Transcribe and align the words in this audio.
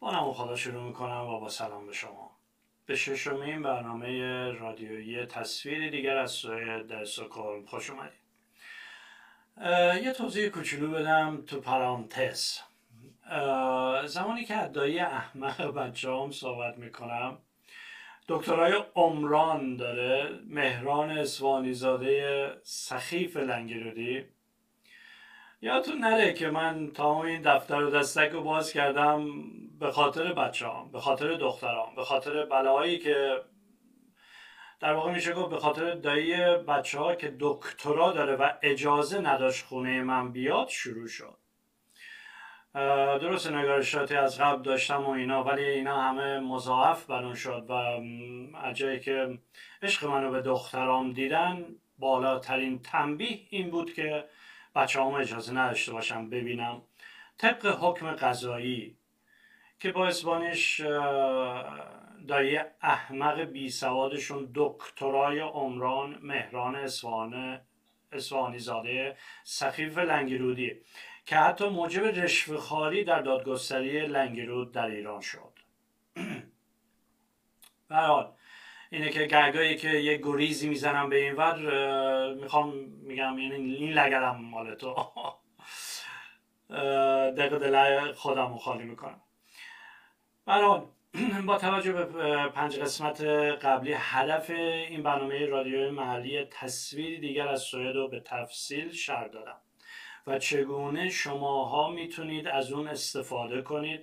با 0.00 0.10
نام 0.10 0.32
خدا 0.32 0.56
شروع 0.56 0.82
می‌کنم 0.82 1.20
و 1.20 1.40
با 1.40 1.48
سلام 1.48 1.86
به 1.86 1.92
شما. 1.92 2.30
به 2.86 2.96
ششمین 2.96 3.62
برنامه 3.62 4.50
رادیویی 4.52 5.26
تصویری 5.26 5.90
دیگر 5.90 6.16
از 6.16 6.30
سوی 6.30 6.82
در 6.82 7.04
سکرم 7.04 7.66
خوش 7.66 7.90
اومدید. 7.90 8.20
یه 10.04 10.12
توضیح 10.12 10.48
کوچولو 10.48 10.90
بدم 10.90 11.42
تو 11.46 11.60
پرانتز. 11.60 12.58
زمانی 14.04 14.44
که 14.44 14.62
ادایی 14.62 14.98
احمق 14.98 15.62
بچه 15.62 16.30
صحبت 16.30 16.78
می‌کنم 16.78 17.38
دکترای 18.28 18.72
عمران 18.94 19.76
داره 19.76 20.40
مهران 20.46 21.10
اسوانی 21.10 21.72
زاده 21.72 22.50
سخیف 22.62 23.36
لنگرودی. 23.36 24.24
یادتون 25.62 25.98
نره 25.98 26.32
که 26.32 26.50
من 26.50 26.90
تا 26.90 27.24
این 27.24 27.42
دفتر 27.42 27.82
و 27.82 27.90
دستک 27.90 28.30
رو 28.30 28.42
باز 28.42 28.72
کردم 28.72 29.26
به 29.80 29.90
خاطر 29.90 30.32
بچه 30.32 30.68
هم 30.68 30.90
به 30.92 31.00
خاطر 31.00 31.34
دخترام 31.34 31.94
به 31.94 32.04
خاطر 32.04 32.46
بلاهایی 32.46 32.98
که 32.98 33.40
در 34.80 34.92
واقع 34.92 35.12
میشه 35.12 35.32
گفت 35.32 35.50
به 35.50 35.58
خاطر 35.58 35.94
دایی 35.94 36.36
بچه 36.56 36.98
ها 36.98 37.14
که 37.14 37.36
دکترا 37.40 38.12
داره 38.12 38.36
و 38.36 38.50
اجازه 38.62 39.20
نداشت 39.20 39.64
خونه 39.64 40.02
من 40.02 40.32
بیاد 40.32 40.68
شروع 40.68 41.06
شد. 41.06 41.36
درست 43.20 43.52
نگارشاتی 43.52 44.14
از 44.14 44.40
قبل 44.40 44.62
داشتم 44.62 45.04
و 45.04 45.10
اینا 45.10 45.44
ولی 45.44 45.64
اینا 45.64 46.02
همه 46.02 46.38
مضاعف 46.40 47.06
برون 47.06 47.34
شد 47.34 47.66
و 47.68 47.72
اجایی 48.64 49.00
که 49.00 49.38
عشق 49.82 50.04
منو 50.04 50.30
به 50.30 50.42
دخترام 50.42 51.12
دیدن 51.12 51.66
بالاترین 51.98 52.82
تنبیه 52.82 53.46
این 53.50 53.70
بود 53.70 53.94
که 53.94 54.24
بچه 54.74 55.00
هم 55.00 55.14
اجازه 55.14 55.52
نداشته 55.52 55.92
باشم 55.92 56.30
ببینم. 56.30 56.82
طبق 57.38 57.66
حکم 57.66 58.12
قضایی 58.12 58.99
که 59.80 59.92
با 59.92 60.06
اسبانش 60.06 60.80
دایی 62.28 62.58
احمق 62.82 63.40
بی 63.40 63.70
سوادشون 63.70 64.50
دکترای 64.54 65.40
عمران 65.40 66.18
مهران 66.22 66.76
اسوان 66.76 67.60
اسوانی 68.12 68.58
زاده 68.58 69.16
سخیف 69.44 69.98
لنگرودی 69.98 70.72
که 71.26 71.36
حتی 71.36 71.68
موجب 71.68 72.04
رشوه 72.04 73.02
در 73.02 73.20
دادگستری 73.20 74.06
لنگرود 74.06 74.72
در 74.72 74.86
ایران 74.86 75.20
شد. 75.20 75.52
برحال 77.88 78.32
اینه 78.90 79.10
که 79.10 79.26
گرگایی 79.26 79.76
که 79.76 79.88
یه 79.88 80.16
گریزی 80.16 80.68
می‌زنم 80.68 81.08
به 81.08 81.16
این 81.16 81.36
ور 81.36 82.34
می‌خوام 82.34 82.74
میگم 83.02 83.38
یعنی 83.38 83.54
این 83.54 83.92
لگرم 83.92 84.44
مال 84.44 84.74
تو. 84.74 84.94
دقیقه 87.36 87.58
دل 87.58 88.12
خودم 88.12 88.56
خالی 88.56 88.84
می‌کنم. 88.84 89.20
برحال 90.50 90.86
با 91.46 91.58
توجه 91.58 91.92
به 91.92 92.04
پنج 92.48 92.78
قسمت 92.78 93.20
قبلی 93.62 93.94
هدف 93.96 94.50
این 94.50 95.02
برنامه 95.02 95.46
رادیوی 95.46 95.90
محلی 95.90 96.44
تصویری 96.44 97.18
دیگر 97.18 97.48
از 97.48 97.60
سوئد 97.60 97.96
رو 97.96 98.08
به 98.08 98.20
تفصیل 98.20 98.92
شر 98.92 99.28
دادم 99.28 99.56
و 100.26 100.38
چگونه 100.38 101.08
شماها 101.08 101.90
می‌تونید 101.90 102.48
از 102.48 102.72
اون 102.72 102.88
استفاده 102.88 103.62
کنید. 103.62 104.00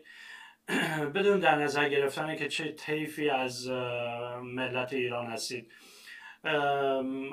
بدون 1.16 1.40
در 1.40 1.56
نظر 1.56 1.90
گرفتن 1.90 2.36
که 2.36 2.48
چه 2.48 2.72
طیفی 2.72 3.30
از 3.30 3.70
ملت 4.42 4.94
ایران 4.94 5.26
هستید. 5.26 5.72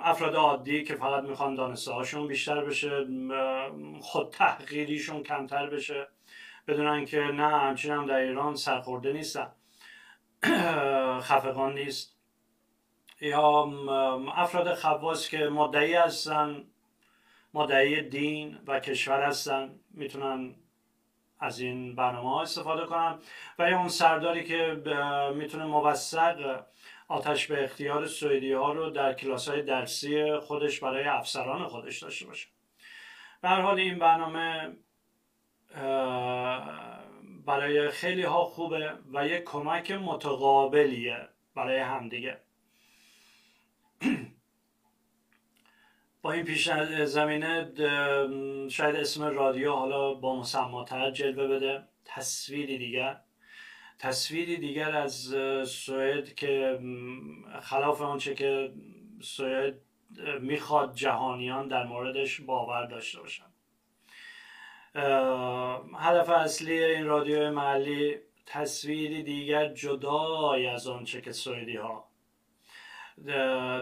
افراد 0.03 0.35
عادی 0.35 0.85
که 0.85 0.95
فقط 0.95 1.25
می‌خوان 1.25 1.55
دانسته 1.55 1.93
هاشون 1.93 2.27
بیشتر 2.27 2.65
بشه 2.65 3.07
خود 4.01 4.31
تحقیریشون 4.31 5.23
کمتر 5.23 5.67
بشه. 5.67 6.07
بدونن 6.67 7.05
که 7.05 7.21
نه 7.21 7.49
همچین 7.49 7.93
هم 7.93 8.07
در 8.07 8.17
ایران 8.17 8.55
سرخورده 8.57 9.13
نیستن. 9.13 9.53
خفقان 11.29 11.75
نیست. 11.75 12.17
یا 13.21 13.63
افراد 14.37 14.75
خواص 14.75 15.29
که 15.29 15.39
مدعی 15.39 15.95
هستن 15.95 16.65
مدعی 17.55 18.03
دین 18.03 18.59
و 18.67 18.81
کشور 18.81 19.23
هستن 19.23 19.81
می‌تونن 19.91 20.55
از 21.41 21.61
این 21.61 21.95
برنامه 21.95 22.31
ها 22.31 22.43
استفاده 22.43 22.87
کنن. 22.87 23.19
و 23.59 23.71
یا 23.71 23.79
اون 23.79 23.89
سرداری 23.89 24.45
که 24.45 24.83
می‌تونه 25.35 25.65
موثق 25.65 26.65
آتش 27.09 27.47
به 27.47 27.65
اختیار 27.65 28.07
سویدی 28.07 28.53
ها 28.53 28.73
رو 28.73 28.91
در 28.91 29.13
کلاس 29.13 29.49
های 29.49 29.63
درسی 29.63 30.39
خودش 30.39 30.81
برای 30.81 31.05
افسران 31.05 31.69
خودش 31.69 32.03
داشته 32.03 32.27
باشه. 32.27 32.49
به 33.43 33.49
حال 33.49 33.79
این 33.79 33.99
برنامه 33.99 34.77
برای 37.47 37.91
خیلی 37.91 38.23
ها 38.23 38.45
خوبه 38.45 38.93
و 39.13 39.27
یک 39.27 39.45
کمک 39.45 39.91
متقابلیه 39.91 41.29
برای 41.55 41.79
همدیگه. 41.79 42.41
با 46.23 46.33
این 46.33 46.45
پیش 46.45 46.71
زمینه 47.05 47.73
شاید 48.69 48.97
اسم 48.97 49.25
رادیو 49.25 49.73
حالا 49.73 50.15
با 50.15 50.37
مسماتر 50.37 51.11
جلوه 51.11 51.49
بده. 51.49 51.83
تصویری 52.05 52.79
دیگر. 52.79 53.21
تصویری 53.99 54.57
دیگر 54.57 54.97
از 54.97 55.35
سوئد 55.67 56.35
که 56.35 56.79
خلاف 57.63 58.01
آنچه 58.01 58.35
که 58.35 58.73
سوئد 59.21 59.75
می‌خواد 60.41 60.95
جهانیان 60.95 61.69
در 61.69 61.85
موردش 61.85 62.41
باور 62.41 62.87
داشته 62.87 63.21
باشن. 63.21 63.54
هدف 64.95 66.29
اصلی 66.29 66.85
این 66.85 67.07
رادیو 67.07 67.51
محلی 67.51 68.19
تصویری 68.47 69.23
دیگر 69.23 69.75
جدای 69.75 70.67
از 70.67 70.87
آنچه 70.87 71.21
که 71.21 71.33
سوئدی 71.33 71.77
ها 71.77 72.09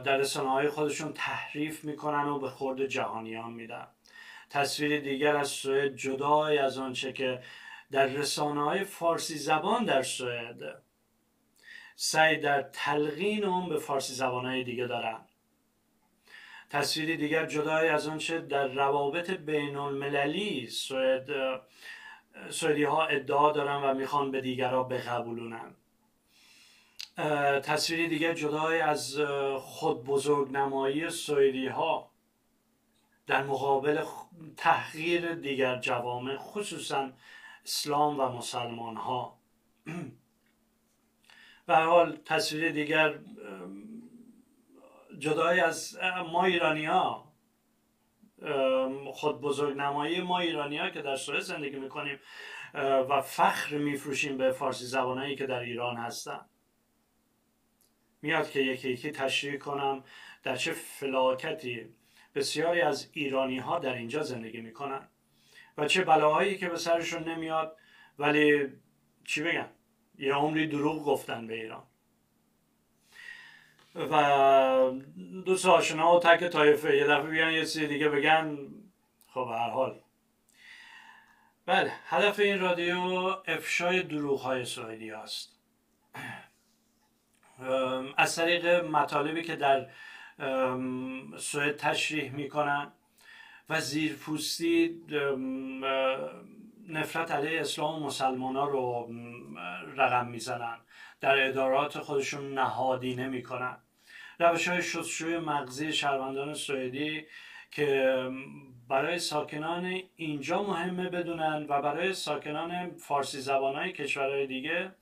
در 0.05 0.17
رسانه 0.17 0.69
خودشون 0.69 1.13
تحریف 1.13 1.85
می‌کنن 1.85 2.29
و 2.29 2.39
به 2.39 2.51
خورد 2.51 2.87
جهانیان 2.87 3.53
میدن. 3.53 3.87
تصویر 4.51 5.01
دیگر 5.01 5.37
از 5.37 5.49
سوئد 5.49 5.97
جدای 5.97 6.59
از 6.59 6.79
آنچه 6.79 7.13
که 7.13 7.43
در 7.91 8.07
رسانه 8.07 8.65
های 8.65 8.85
فارسی 8.85 9.39
زبان 9.39 9.85
در 9.85 10.03
سوئد. 10.03 10.83
سعی 11.97 12.37
در 12.37 12.63
تلقین 12.63 13.45
اون 13.45 13.69
به 13.69 13.79
فارسی 13.79 14.15
زبان 14.15 14.47
های 14.47 14.65
دیگه 14.65 14.87
دارن. 14.87 15.21
تصویری 16.73 17.17
دیگر 17.17 17.47
جدای 17.47 17.89
از 17.89 18.09
آنچه 18.09 18.39
در 18.39 18.69
روابط 18.69 19.31
بین 19.31 19.77
المللی 19.77 20.67
سوئد 20.67 21.27
سوئدی 22.51 22.85
ها 22.85 23.07
ادعا 23.07 23.53
دارن 23.53 23.91
و 23.91 23.95
می‌خوان 23.95 24.31
به 24.31 24.41
دیگرها 24.41 24.83
بقبولونن. 24.83 25.75
تصویری 27.63 28.09
دیگه 28.09 28.35
جدای 28.35 28.81
از 28.81 29.21
خود 29.59 30.05
بزرگ 30.05 30.53
نمایی 30.53 31.11
سوئدی 31.11 31.67
ها 31.67 32.11
در 33.27 33.43
مقابل 33.43 34.05
تحقیر 34.57 35.35
دیگر 35.35 35.79
جوامع 35.79 36.37
خصوصا 36.37 37.11
اسلام 37.65 38.21
و 38.21 38.29
مسلمان 38.29 38.97
ها 38.97 39.39
به 41.67 41.77
حال 41.77 42.17
تصویر 42.25 42.73
دیگر 42.73 43.19
جدای 45.23 45.61
از 45.61 45.99
ما 46.33 46.45
ایرانی 46.45 46.85
ها 46.85 47.33
خود 49.13 49.41
بزرگ 49.41 49.77
نمایی 49.77 50.21
ما 50.21 50.39
ایرانی 50.39 50.79
ها 50.79 50.91
که 50.91 51.03
در 51.03 51.17
سوئد 51.17 51.41
زندگی 51.41 51.77
می‌کنیم 51.77 52.21
و 52.75 53.21
فخر 53.21 53.77
میفروشیم 53.77 54.39
به 54.39 54.53
فارسی 54.53 54.85
زبانهایی 54.85 55.37
که 55.37 55.47
در 55.47 55.61
ایران 55.61 55.97
هستن. 55.97 56.41
میاد 58.23 58.51
که 58.51 58.61
یکی 58.61 58.91
یکی 58.91 59.11
تشریح 59.11 59.59
کنم 59.59 60.05
در 60.43 60.57
چه 60.57 60.73
فلاکتی 60.73 61.95
بسیاری 62.35 62.81
از 62.81 63.11
ایرانی 63.13 63.59
ها 63.59 63.79
در 63.79 63.95
اینجا 63.95 64.23
زندگی 64.23 64.61
می‌کنن 64.61 65.09
و 65.79 65.87
چه 65.87 66.05
بلاهایی 66.05 66.59
که 66.59 66.69
به 66.69 66.77
سرشون 66.77 67.29
نمیاد 67.29 67.77
ولی 68.19 68.69
چی 69.25 69.43
بگم؟ 69.43 69.69
یه 70.19 70.35
عمری 70.35 70.67
دروغ 70.67 71.05
گفتن 71.05 71.47
به 71.47 71.55
ایران. 71.55 71.87
و 73.95 74.91
دوست 75.45 75.67
آشنا 75.67 76.17
و 76.17 76.21
تک 76.21 76.45
طایفه. 76.45 76.97
یه 76.97 77.07
دفعه 77.07 77.31
بیان 77.31 77.53
یه 77.53 77.61
چیزی 77.61 77.87
دیگه 77.87 78.09
بگن 78.09 78.59
خب 79.29 79.49
هر 79.51 79.71
حال. 79.71 80.01
بله 81.67 81.93
هدف 82.07 82.41
این 82.41 82.61
رادیو 82.61 82.99
افشای 83.47 84.03
دروغ 84.03 84.41
های 84.41 84.65
سوئدی 84.65 85.11
است 85.11 85.59
از 88.17 88.37
طریق 88.37 88.67
مطالبی 88.67 89.43
که 89.43 89.57
در 89.57 89.87
سوئد 91.39 91.77
تشریح 91.77 92.33
می‌کنن 92.33 92.93
و 93.69 93.81
زیرپوستی 93.81 95.01
نفرت 96.89 97.31
علیه 97.31 97.61
اسلام 97.61 98.03
و 98.03 98.07
مسلمان 98.07 98.57
ها 98.57 98.65
رو 98.65 99.09
رقم 99.97 100.27
می‌زنن. 100.27 100.79
در 101.21 101.49
ادارات 101.49 101.99
خودشون 101.99 102.55
نهادینه 102.55 103.29
می‌کنن. 103.29 103.77
روش 104.43 104.69
های 104.69 104.83
شستشوی 104.83 105.39
مغزی 105.39 105.93
شهروندان 105.93 106.55
سوئدی 106.55 107.27
که 107.71 108.31
برای 108.89 109.19
ساکنان 109.19 110.01
اینجا 110.17 110.63
مهمه 110.63 111.09
بدونن 111.09 111.67
و 111.69 111.83
برای 111.83 112.15
ساکنان 112.15 112.91
فارسی 112.91 113.41
زبان 113.41 113.75
های 113.75 113.93
کشورهای 113.93 114.47
دیگه 114.47 114.93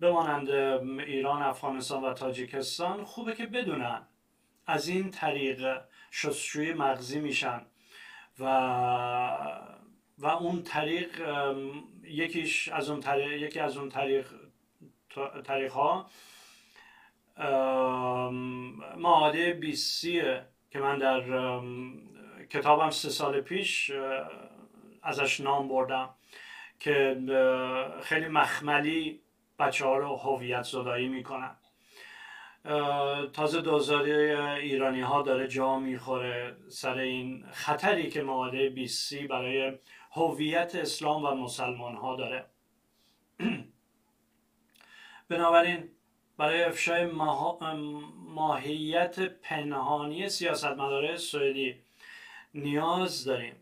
بمانند 0.00 0.50
ایران، 1.00 1.42
افغانستان 1.42 2.04
و 2.04 2.14
تاجیکستان 2.14 3.04
خوبه 3.04 3.34
که 3.34 3.46
بدونن 3.46 4.02
از 4.66 4.88
این 4.88 5.10
طریق 5.10 5.80
شستشوی 6.10 6.72
مغزی 6.72 7.20
میشن 7.20 7.62
و 8.38 8.44
و 10.18 10.26
اون 10.26 10.62
طریق 10.62 11.08
یکیش 12.04 12.68
از 12.68 12.90
اون 12.90 13.00
طریق 13.00 13.42
یکی 13.42 13.60
از 13.60 13.76
اون 13.76 13.88
طریق 13.88 14.26
طریق 15.44 15.72
ها 15.72 16.10
معاده 18.96 19.52
بیسیه 19.52 20.46
که 20.70 20.78
من 20.78 20.98
در 20.98 21.22
کتابم 22.50 22.90
سه 22.90 23.08
سال 23.08 23.40
پیش 23.40 23.92
ازش 25.02 25.40
نام 25.40 25.68
بردم 25.68 26.14
که 26.80 27.16
خیلی 28.02 28.28
مخملی 28.28 29.20
بچه 29.58 29.84
ها 29.86 29.96
رو 29.96 30.16
هویت 30.16 30.62
زدایی 30.62 31.08
می‌کنن. 31.08 31.56
تازه 33.32 33.60
دوزاری 33.60 34.12
ایرانی 34.60 35.00
ها 35.00 35.22
داره 35.22 35.48
جا 35.48 35.78
می‌خوره 35.78 36.56
سر 36.68 36.98
این 36.98 37.44
خطری 37.52 38.10
که 38.10 38.22
معاهده 38.22 38.68
بیسی 38.68 39.26
برای 39.26 39.78
هویت 40.10 40.74
اسلام 40.74 41.24
و 41.24 41.30
مسلمان 41.30 41.96
ها 41.96 42.16
داره. 42.16 42.46
بنابراین 45.28 45.95
برای 46.38 46.64
افشای 46.64 47.04
ماهیت 48.28 49.20
پنهانی 49.20 50.28
سیاستمدارای 50.28 51.16
سوئدی 51.16 51.76
نیاز 52.54 53.24
داریم 53.24 53.56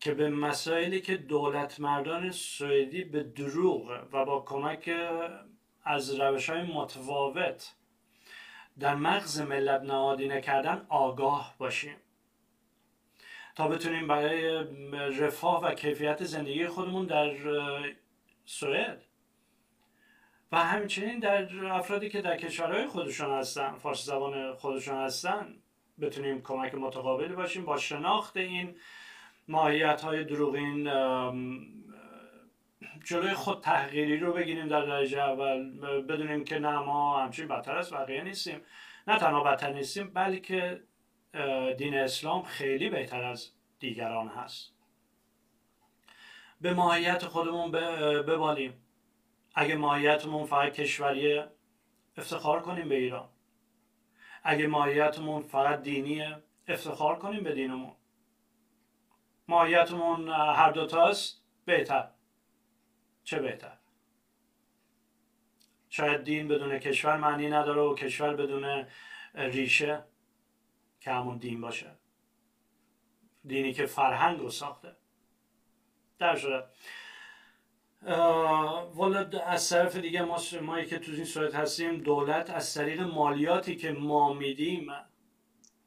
که 0.00 0.14
به 0.14 0.28
مسائلی 0.30 1.00
که 1.00 1.16
دولت 1.16 1.80
مردان 1.80 2.30
سوئدی 2.30 3.04
به 3.04 3.22
دروغ 3.22 4.06
و 4.12 4.24
با 4.24 4.40
کمک 4.40 4.90
از 5.84 6.20
روش 6.20 6.50
های 6.50 6.62
متفاوت 6.62 7.74
در 8.78 8.94
مغز 8.94 9.40
ملت 9.40 9.82
نهادینه 9.82 10.40
کردن 10.40 10.86
آگاه 10.88 11.54
باشیم. 11.58 11.96
تا 13.56 13.68
بتونیم 13.68 14.08
برای 14.08 14.64
رفاه 15.18 15.64
و 15.64 15.74
کیفیت 15.74 16.24
زندگی 16.24 16.66
خودمون 16.66 17.06
در 17.06 17.34
سوئد 18.44 19.04
و 20.52 20.56
همچنین 20.56 21.18
در 21.18 21.66
افرادی 21.66 22.08
که 22.08 22.22
در 22.22 22.36
کشورهای 22.36 22.86
خودشون 22.86 23.30
هستن 23.30 23.72
فارسی 23.72 24.06
زبان 24.06 24.54
خودشون 24.54 24.96
هستن 24.96 25.54
بتونیم 26.00 26.42
کمک 26.42 26.74
متقابلی 26.74 27.34
باشیم 27.34 27.64
با 27.64 27.76
شناخت 27.76 28.36
این 28.36 28.76
ماهیت 29.48 30.00
های 30.00 30.24
دروغین 30.24 30.88
جلوی 33.04 33.34
خود 33.34 33.60
تحقیری 33.60 34.18
رو 34.18 34.32
بگیریم 34.32 34.68
در 34.68 34.86
درجه 34.86 35.18
اول 35.18 35.70
بدونیم 36.02 36.44
که 36.44 36.58
نه 36.58 36.78
ما 36.78 37.22
همچین 37.22 37.48
بدتر 37.48 37.76
از 37.76 37.92
بقیه 37.92 38.22
نیستیم. 38.22 38.60
نه 39.06 39.18
تنها 39.18 39.42
بدتر 39.42 39.72
نیستیم 39.72 40.10
بلکه 40.10 40.82
دین 41.78 41.94
اسلام 41.94 42.42
خیلی 42.42 42.90
بهتر 42.90 43.24
از 43.24 43.50
دیگران 43.78 44.28
هست. 44.28 44.72
به 46.60 46.74
ماهیت 46.74 47.24
خودمون 47.24 47.70
ببالیم. 48.22 48.81
اگه 49.54 49.74
ماهیتمون 49.74 50.46
فقط 50.46 50.72
کشوریه 50.72 51.48
افتخار 52.16 52.62
کنیم 52.62 52.88
به 52.88 52.94
ایران. 52.94 53.28
اگه 54.42 54.66
ماهیتمون 54.66 55.42
فقط 55.42 55.82
دینیه 55.82 56.42
افتخار 56.68 57.18
کنیم 57.18 57.44
به 57.44 57.54
دینمون. 57.54 57.96
ماهیتمون 59.48 60.28
هر 60.28 60.70
دوتاست 60.70 61.42
بهتر. 61.64 62.08
چه 63.24 63.38
بهتر؟ 63.38 63.78
شاید 65.88 66.24
دین 66.24 66.48
بدون 66.48 66.78
کشور 66.78 67.16
معنی 67.16 67.48
نداره 67.48 67.80
و 67.80 67.94
کشور 67.94 68.36
بدون 68.36 68.86
ریشه 69.34 70.04
که 71.00 71.10
همون 71.10 71.38
دین 71.38 71.60
باشه. 71.60 71.96
دینی 73.46 73.72
که 73.72 73.86
فرهنگ 73.86 74.40
رو 74.40 74.50
ساخته. 74.50 74.96
در 76.18 76.36
شده 76.36 76.64
والا 78.94 79.28
از 79.46 79.70
طرف 79.70 79.96
دیگه 79.96 80.22
ما 80.22 80.38
مایی 80.62 80.86
که 80.86 80.98
تو 80.98 81.12
این 81.12 81.24
صورت 81.24 81.54
هستیم 81.54 81.96
دولت 81.98 82.50
از 82.50 82.74
طریق 82.74 83.00
مالیاتی 83.00 83.76
که 83.76 83.92
ما 83.92 84.32
میدیم 84.32 84.90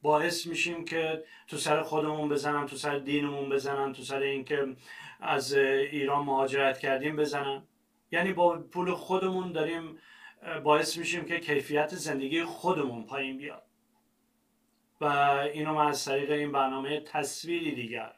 باعث 0.01 0.47
میشیم 0.47 0.85
که 0.85 1.23
تو 1.47 1.57
سر 1.57 1.81
خودمون 1.81 2.29
بزنن 2.29 2.65
تو 2.65 2.75
سر 2.75 2.99
دینمون 2.99 3.49
بزنن 3.49 3.93
تو 3.93 4.01
سر 4.01 4.19
اینکه 4.19 4.75
از 5.19 5.53
ایران 5.53 6.25
مهاجرت 6.25 6.79
کردیم 6.79 7.15
بزنن. 7.15 7.63
یعنی 8.11 8.33
با 8.33 8.57
پول 8.57 8.93
خودمون 8.93 9.51
داریم 9.51 9.97
باعث 10.63 10.97
میشیم 10.97 11.25
که 11.25 11.39
کیفیت 11.39 11.95
زندگی 11.95 12.43
خودمون 12.43 13.05
پایین 13.05 13.37
بیاد. 13.37 13.63
و 15.01 15.05
اینو 15.53 15.73
من 15.73 15.87
از 15.87 16.05
طریق 16.05 16.31
این 16.31 16.51
برنامه 16.51 16.99
تصویری 16.99 17.75
دیگر 17.75 18.13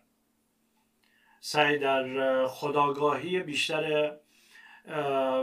سعی 1.48 1.78
در 1.78 2.48
خداگاهی 2.48 3.40
بیشتر 3.40 4.16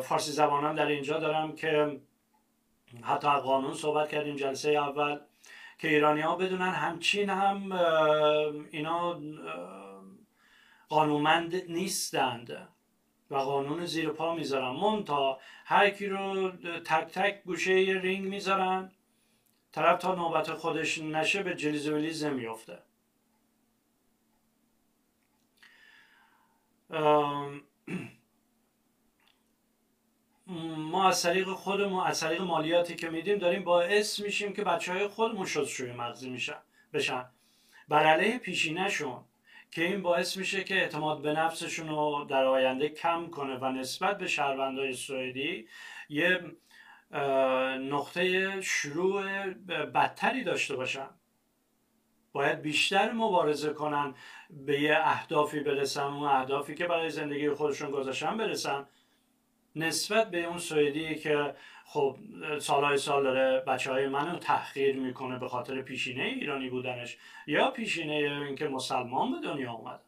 فارسی 0.03 0.33
زبانان 0.33 0.75
در 0.75 0.87
اینجا 0.87 1.19
دارم 1.19 1.53
که 1.53 2.01
حتی 3.03 3.29
قانون 3.29 3.75
صحبت 3.75 4.09
کردیم 4.09 4.37
جلسه 4.37 4.71
اول 4.71 5.19
که 5.79 5.89
ایرانی 5.89 6.21
ها 6.21 6.37
بدونن 6.37 6.71
همچین 6.71 7.31
هم 7.31 7.73
اینا 8.71 9.21
قانونمند 10.89 11.71
نیستند 11.71 12.69
و 13.31 13.37
قانون 13.37 13.87
زیر 13.87 14.09
پا 14.09 14.35
می‌ذارن. 14.35 14.71
مونتا 14.71 15.39
هر 15.65 15.91
کی 15.91 16.07
رو 16.07 16.51
تک 16.85 17.05
تک 17.05 17.43
گوشه 17.45 17.73
رینگ 18.03 18.27
می‌ذارن 18.27 18.93
طرف 19.73 19.99
تا 19.99 20.15
نوبت 20.15 20.53
خودش 20.53 20.99
نشه 20.99 21.43
به 21.43 21.55
جلیز 21.55 21.89
ولیز 21.89 22.25
میفته 22.25 22.79
ما 30.77 31.09
از 31.09 31.23
طریق 31.23 31.49
خودمون 31.49 32.07
از 32.07 32.21
طریق 32.21 32.43
مالیاتی 32.43 32.97
که 32.97 33.11
میدیم 33.11 33.39
داریم 33.39 33.65
باعث 33.65 34.21
میشیم 34.21 34.53
که 34.53 34.65
بچه 34.65 34.93
های 34.93 35.09
خودمون 35.09 35.47
شوی 35.47 35.93
مغزی 35.93 36.31
میشن 36.31 36.59
بشن. 36.93 37.25
بر 37.89 38.07
علیه 38.07 38.39
پیشینشون 38.39 39.25
که 39.71 39.85
این 39.85 40.03
باعث 40.03 40.37
میشه 40.37 40.65
که 40.65 40.75
اعتماد 40.75 41.23
به 41.23 41.33
نفسشون 41.33 41.89
رو 41.89 42.27
در 42.31 42.45
آینده 42.45 42.89
کم 42.89 43.31
کنه 43.31 43.57
و 43.57 43.73
نسبت 43.73 44.19
به 44.19 44.27
شهروندهای 44.27 44.93
سوئدی 44.93 45.69
یه 46.09 46.41
نقطه 47.81 48.61
شروع 48.61 49.47
بدتری 49.85 50.45
داشته 50.45 50.77
باشن. 50.77 51.09
باید 52.35 52.63
بیشتر 52.63 53.13
مبارزه 53.13 53.73
کنن 53.73 54.15
به 54.51 54.81
یه 54.81 54.99
اهدافی 54.99 55.61
برسن 55.61 56.03
اون 56.03 56.29
اهدافی 56.29 56.75
که 56.75 56.87
برای 56.87 57.11
زندگی 57.11 57.51
خودشون 57.51 57.91
گذاشتن 57.91 58.37
برسن. 58.37 58.87
نسبت 59.77 60.31
به 60.31 60.45
اون 60.45 60.59
سوئدی 60.59 61.15
که 61.15 61.55
خب 61.85 62.17
سالهای 62.59 62.97
سال 62.97 63.23
داره 63.23 63.61
بچه 63.61 63.93
های 63.93 64.09
منو 64.09 64.39
تحقیر 64.39 64.97
می‌کنه 64.97 65.39
به 65.39 65.49
خاطر 65.49 65.83
پیشینه 65.83 66.23
ایرانی 66.23 66.71
بودنش 66.71 67.19
یا 67.47 67.71
پیشینه 67.71 68.13
اینکه 68.47 68.69
مسلمان 68.69 69.33
به 69.33 69.49
دنیا 69.49 69.73
اومد 69.73 70.01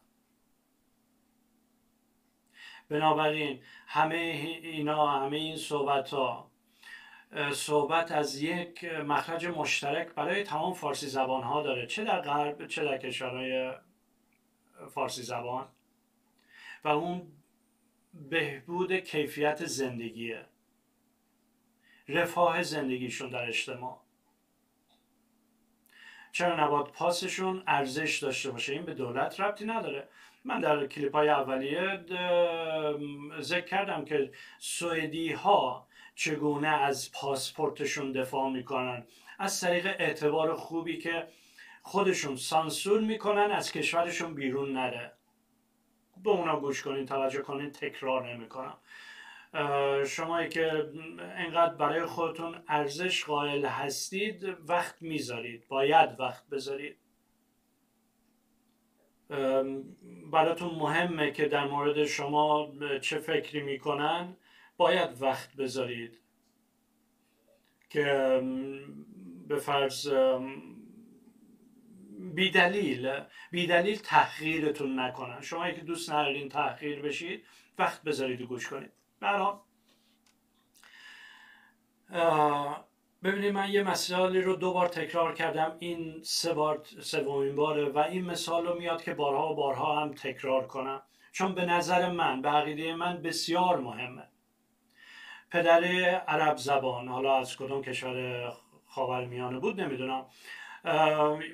بنابراین 2.89 3.61
همه 3.87 4.15
اینا 4.63 5.07
همه 5.07 5.37
این 5.37 5.57
صحبت 5.57 6.09
ها 6.09 6.46
صحبت 7.53 8.11
از 8.11 8.41
یک 8.41 8.83
مخرج 8.83 9.45
مشترک 9.45 10.07
برای 10.07 10.43
تمام 10.43 10.73
فارسی 10.73 11.07
زبان 11.07 11.43
ها 11.43 11.61
داره. 11.61 11.87
چه 11.87 12.03
در 12.03 12.21
غرب 12.21 12.67
چه 12.67 12.83
در 12.83 12.97
کشورهای 12.97 13.73
فارسی 14.93 15.21
زبان؟ 15.21 15.67
و 16.83 16.87
اون 16.87 17.31
بهبود 18.13 18.93
کیفیت 18.93 19.65
زندگیه. 19.65 20.45
رفاه 22.07 22.63
زندگیشون 22.63 23.29
در 23.29 23.47
اجتماع. 23.47 24.01
چرا 26.31 26.65
نباید 26.65 26.87
پاسشون 26.87 27.63
ارزش 27.67 28.17
داشته 28.17 28.51
باشه؟ 28.51 28.73
این 28.73 28.85
به 28.85 28.93
دولت 28.93 29.39
ربطی 29.39 29.65
نداره. 29.65 30.07
من 30.45 30.59
در 30.59 30.87
کلیپ 30.87 31.15
های 31.15 31.29
اولیه 31.29 32.05
ذکر 33.39 33.65
کردم 33.65 34.05
که 34.05 34.31
سوئدی 34.59 35.31
ها 35.31 35.86
چگونه 36.17 36.67
از 36.67 37.11
پاسپورتشون 37.11 38.11
دفاع 38.11 38.49
می‌کنن؟ 38.49 39.07
از 39.39 39.61
طریق 39.61 39.85
اعتبار 39.85 40.55
خوبی 40.55 40.97
که 40.97 41.27
خودشون 41.83 42.35
سانسور 42.35 43.01
می‌کنن 43.01 43.51
از 43.51 43.71
کشورشون 43.71 44.35
بیرون 44.35 44.73
نره. 44.73 45.11
به 46.23 46.29
اونا 46.29 46.59
گوش 46.59 46.83
کنین 46.83 47.05
توجه 47.05 47.41
کنین 47.41 47.71
تکرار 47.71 48.33
نمی‌کنم. 48.33 48.77
شمایی 50.07 50.49
که 50.49 50.89
انقدر 51.19 51.75
برای 51.75 52.05
خودتون 52.05 52.63
ارزش 52.67 53.25
قائل 53.25 53.65
هستید 53.65 54.43
وقت 54.67 55.01
می‌ذارید. 55.01 55.67
باید 55.67 56.19
وقت 56.19 56.49
بذارید. 56.49 56.97
براتون 60.31 60.75
مهمه 60.75 61.31
که 61.31 61.45
در 61.45 61.67
مورد 61.67 62.05
شما 62.05 62.73
چه 63.01 63.19
فکری 63.19 63.61
می‌کنن. 63.61 64.37
باید 64.77 65.21
وقت 65.21 65.55
بذارید 65.55 66.19
که 67.89 68.41
به 69.47 69.57
فرض 69.57 70.09
بیدلیل 72.19 73.19
بیدلیل 73.51 73.97
تحقیرتون 73.97 74.99
نکنن. 74.99 75.41
شما 75.41 75.71
که 75.71 75.81
دوست 75.81 76.09
ندارین 76.09 76.49
تحقیر 76.49 77.01
بشید 77.01 77.45
وقت 77.79 78.03
بذارید 78.03 78.41
و 78.41 78.47
گوش 78.47 78.67
کنید. 78.67 78.91
برام 79.19 79.61
ببینید 83.23 83.53
من 83.53 83.69
یه 83.69 83.83
مثالی 83.83 84.41
رو 84.41 84.55
دو 84.55 84.73
بار 84.73 84.87
تکرار 84.87 85.33
کردم. 85.33 85.75
این 85.79 86.23
سه 86.23 86.53
بار 86.53 86.83
سومین 86.99 87.55
باره 87.55 87.89
و 87.89 87.97
این 87.97 88.25
مثال 88.25 88.65
رو 88.65 88.79
میاد 88.79 89.03
که 89.03 89.13
بارها 89.13 89.51
و 89.51 89.55
بارها 89.55 90.01
هم 90.01 90.13
تکرار 90.13 90.67
کنم. 90.67 91.01
چون 91.31 91.55
به 91.55 91.65
نظر 91.65 92.11
من 92.11 92.41
به 92.41 92.49
عقیده 92.49 92.95
من 92.95 93.21
بسیار 93.21 93.79
مهمه. 93.79 94.27
پدر 95.51 95.83
عرب 96.27 96.57
زبان 96.57 97.07
حالا 97.07 97.37
از 97.37 97.57
کدوم 97.57 97.81
کشور 97.81 98.53
خاورمیانه 98.87 99.59
بود 99.59 99.81
نمی‌دونم 99.81 100.25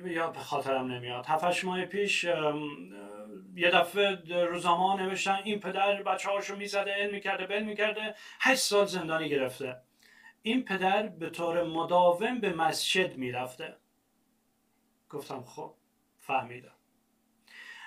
یا 0.04 0.32
خاطرم 0.32 0.92
نمیاد. 0.92 1.26
هفتش 1.26 1.64
ماه 1.64 1.84
پیش 1.84 2.24
یه 3.56 3.70
دفعه 3.70 4.44
روزنامه 4.44 5.02
نوشتن 5.02 5.40
این 5.44 5.60
پدر 5.60 6.02
بچه 6.02 6.30
هاشو 6.30 6.56
می‌زده 6.56 6.90
علم 6.92 7.14
می‌کرده 7.14 7.46
بل 7.46 7.62
می‌کرده 7.62 8.14
هشت 8.40 8.60
سال 8.60 8.86
زندانی 8.86 9.28
گرفته. 9.28 9.76
این 10.42 10.64
پدر 10.64 11.06
به 11.06 11.30
طور 11.30 11.62
مداوم 11.62 12.40
به 12.40 12.52
مسجد 12.52 13.16
می‌رفته. 13.16 13.76
گفتم 15.10 15.42
خب 15.42 15.74
فهمیدم. 16.20 16.73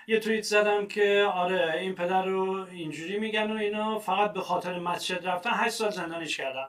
یه 0.09 0.19
توییت 0.19 0.43
زدم 0.43 0.87
که 0.87 1.27
آره 1.33 1.79
این 1.79 1.95
پدر 1.95 2.25
رو 2.25 2.67
اینجوری 2.71 3.19
میگن 3.19 3.51
و 3.51 3.55
اینا. 3.55 3.99
فقط 3.99 4.33
به 4.33 4.41
خاطر 4.41 4.79
مسجد 4.79 5.27
رفتن 5.27 5.49
هشت 5.53 5.73
سال 5.73 5.89
زندانیش 5.89 6.37
کردن. 6.37 6.67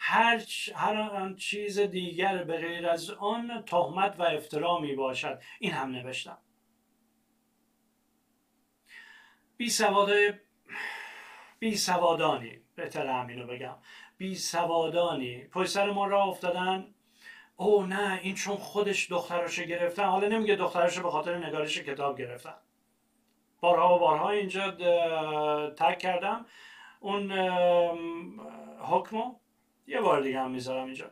هر, 0.00 0.42
هر 0.74 1.34
چیز 1.34 1.78
دیگر 1.78 2.44
به 2.44 2.56
غیر 2.56 2.88
از 2.88 3.10
آن 3.10 3.62
تهمت 3.66 4.20
و 4.20 4.22
افترا 4.22 4.78
می 4.78 4.94
باشد. 4.94 5.42
این 5.58 5.72
هم 5.72 5.90
نوشتم. 5.90 6.38
بی 9.56 9.70
سواده 9.70 10.40
بی 11.58 11.76
سوادانی 11.76 12.60
بهتر 12.74 13.06
همینو 13.06 13.46
بگم. 13.46 13.76
بی 14.16 14.34
سوادانی. 14.34 15.44
پشت 15.44 15.70
سر 15.70 15.90
ما 15.90 16.06
را 16.06 16.22
افتادن. 16.22 16.94
او 17.56 17.86
نه 17.86 18.20
این 18.22 18.34
چون 18.34 18.56
خودش 18.56 19.10
دختراشو 19.10 19.62
گرفتن. 19.62 20.04
حالا 20.04 20.28
نمیگه 20.28 20.56
دختراشو 20.56 21.02
به 21.02 21.10
خاطر 21.10 21.46
نگارش 21.46 21.78
کتاب 21.78 22.18
گرفتن. 22.18 22.54
بارها 23.60 23.96
و 23.96 23.98
بارها 23.98 24.30
اینجا 24.30 24.70
تک 25.70 25.98
کردم. 25.98 26.46
اون 27.00 27.32
حکمو 28.80 29.34
یه 29.86 30.00
بار 30.00 30.20
دیگه 30.20 30.40
هم 30.40 30.50
می‌ذارم 30.50 30.84
اینجا. 30.84 31.10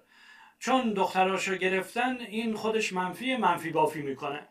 چون 0.58 0.92
دختراشو 0.92 1.54
گرفتن 1.54 2.20
این 2.20 2.54
خودش 2.54 2.92
منفی 2.92 3.36
منفی 3.36 3.70
بافی 3.70 4.02
می‌کنه. 4.02 4.48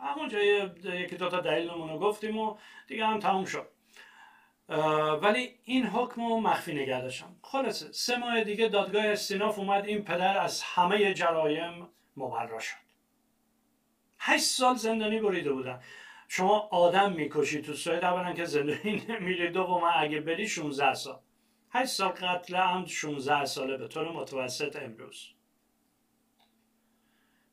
همونجا 0.00 0.42
یکی 0.42 1.16
دوتا 1.16 1.40
دلیلمون 1.40 1.88
رو 1.88 1.98
گفتیم 1.98 2.38
و 2.38 2.56
دیگه 2.86 3.06
هم 3.06 3.18
تموم 3.18 3.44
شد. 3.44 3.68
ولی 5.22 5.58
این 5.64 5.86
حکم 5.86 6.28
رو 6.28 6.40
مخفی 6.40 6.74
نگه 6.74 7.00
داشتم. 7.00 7.36
خلاصه 7.42 7.92
سه 7.92 8.16
ماه 8.16 8.44
دیگه 8.44 8.68
دادگاه 8.68 9.06
استیناف 9.06 9.58
اومد 9.58 9.86
این 9.86 10.04
پدر 10.04 10.38
از 10.38 10.62
همه 10.62 11.14
جرایم 11.14 11.88
مبرا 12.16 12.58
شد. 12.58 12.76
هشت 14.18 14.44
سال 14.44 14.74
زندانی 14.74 15.20
بریده 15.20 15.52
بودن. 15.52 15.80
شما 16.32 16.68
آدم 16.70 17.12
می‌کشی 17.12 17.62
تو 17.62 17.74
سوئد 17.74 18.04
اولا 18.04 18.32
که 18.32 18.44
زندانی 18.44 19.02
نمیری 19.08 19.50
دوم 19.50 19.82
اگه 19.96 20.20
بری 20.20 20.48
16 20.48 20.94
سال. 20.94 21.18
8 21.70 21.90
سال 21.90 22.08
قتل 22.08 22.56
عمد 22.56 22.86
16 22.86 23.44
ساله 23.44 23.76
به 23.76 23.88
طور 23.88 24.12
متوسط 24.12 24.76
امروز. 24.76 25.26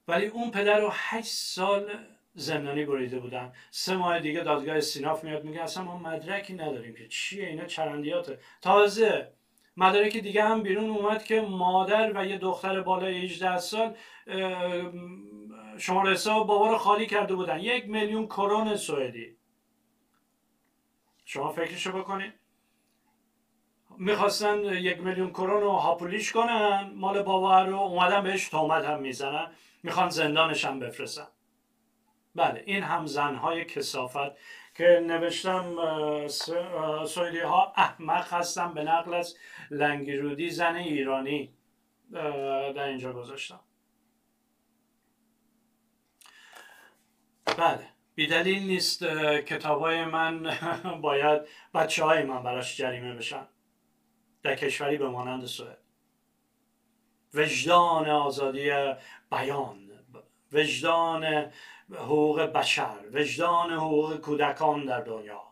ولی 0.08 0.26
اون 0.26 0.52
پدر 0.52 0.80
رو 0.80 0.90
8 0.92 1.28
سال 1.28 1.94
زندانی 2.34 2.86
بریده 2.86 3.20
بودن. 3.20 3.54
سه 3.72 3.96
ماه 3.96 4.20
دیگه 4.20 4.44
دادگاه 4.44 4.82
سیناف 4.82 5.24
میاد 5.24 5.44
میگه 5.44 5.62
اصلا 5.62 5.84
ما 5.84 5.98
مدرکی 5.98 6.54
نداریم 6.54 6.96
که. 6.96 7.08
چیه 7.08 7.48
اینا 7.48 7.66
چرندیاته؟ 7.66 8.40
تازه 8.62 9.34
مدارک 9.78 10.18
دیگه 10.18 10.44
هم 10.44 10.64
بیرون 10.64 10.90
اومد 10.90 11.24
که 11.24 11.42
مادر 11.42 12.12
و 12.16 12.26
یه 12.26 12.38
دختر 12.38 12.82
بالای 12.82 13.26
18 13.26 13.58
سال 13.58 13.96
شماره 15.78 16.12
حساب 16.12 16.48
بابا 16.48 16.72
رو 16.72 16.78
خالی 16.78 17.06
کرده 17.06 17.36
بودن. 17.36 17.60
یک 17.60 17.90
میلیون 17.90 18.26
کرون 18.26 18.76
سوئدی. 18.76 19.38
شما 21.26 21.52
فکرشو 21.52 21.92
بکنید. 21.92 22.34
می‌خواستن 23.98 24.64
یک 24.64 25.00
میلیون 25.00 25.30
کرون 25.30 25.62
رو 25.62 25.72
هاپولیش 25.72 26.32
کنن. 26.32 26.92
مال 26.96 27.24
بابا 27.24 27.62
رو 27.62 27.78
اومدن 27.78 28.24
بهش 28.24 28.50
تومت 28.50 28.86
هم 28.86 29.02
می‌زنن. 29.02 29.52
می‌خوان 29.84 30.10
زندانش 30.10 30.66
هم 30.66 30.80
بفرستن. 30.80 31.28
بله 32.36 32.64
این 32.66 32.84
هم 32.84 33.06
زنهای 33.06 33.66
کسافت 33.66 34.32
که 34.76 35.04
نوشتم 35.08 35.76
سویدی 37.06 37.40
ها 37.40 37.74
احمق 37.76 38.34
هستن 38.34 38.74
به 38.74 38.84
نقل 38.84 39.14
از 39.14 39.38
لنگیرودی 39.72 40.50
زن 40.50 40.76
ایرانی. 40.76 41.54
در 42.12 42.84
اینجا 42.84 43.14
گذاشتم. 43.14 43.60
بله. 47.58 47.88
بیدلیل 48.16 48.64
نیست 48.64 49.04
کتاب 49.40 49.82
های 49.82 50.06
من 50.06 50.58
باید 51.02 51.42
بچه 51.74 52.04
های 52.04 52.24
من 52.24 52.44
براش 52.44 52.78
جریمه 52.78 53.16
بشن. 53.16 53.48
در 54.44 54.56
کشوری 54.56 54.98
به 54.98 55.10
مانند 55.10 55.46
سوئد. 55.46 55.78
وجدان 57.34 58.10
آزادی 58.10 58.72
بیان 59.32 59.90
وجدان 60.52 61.52
حقوق 61.92 62.42
بشر 62.42 63.00
وجدان 63.14 63.72
حقوق 63.74 64.18
کودکان 64.18 64.86
در 64.86 65.02
دنیا. 65.02 65.44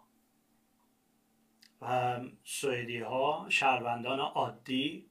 و 1.81 2.19
سوئدی 2.43 2.99
ها 2.99 3.45
شهروندان 3.49 4.19
عادی. 4.19 5.09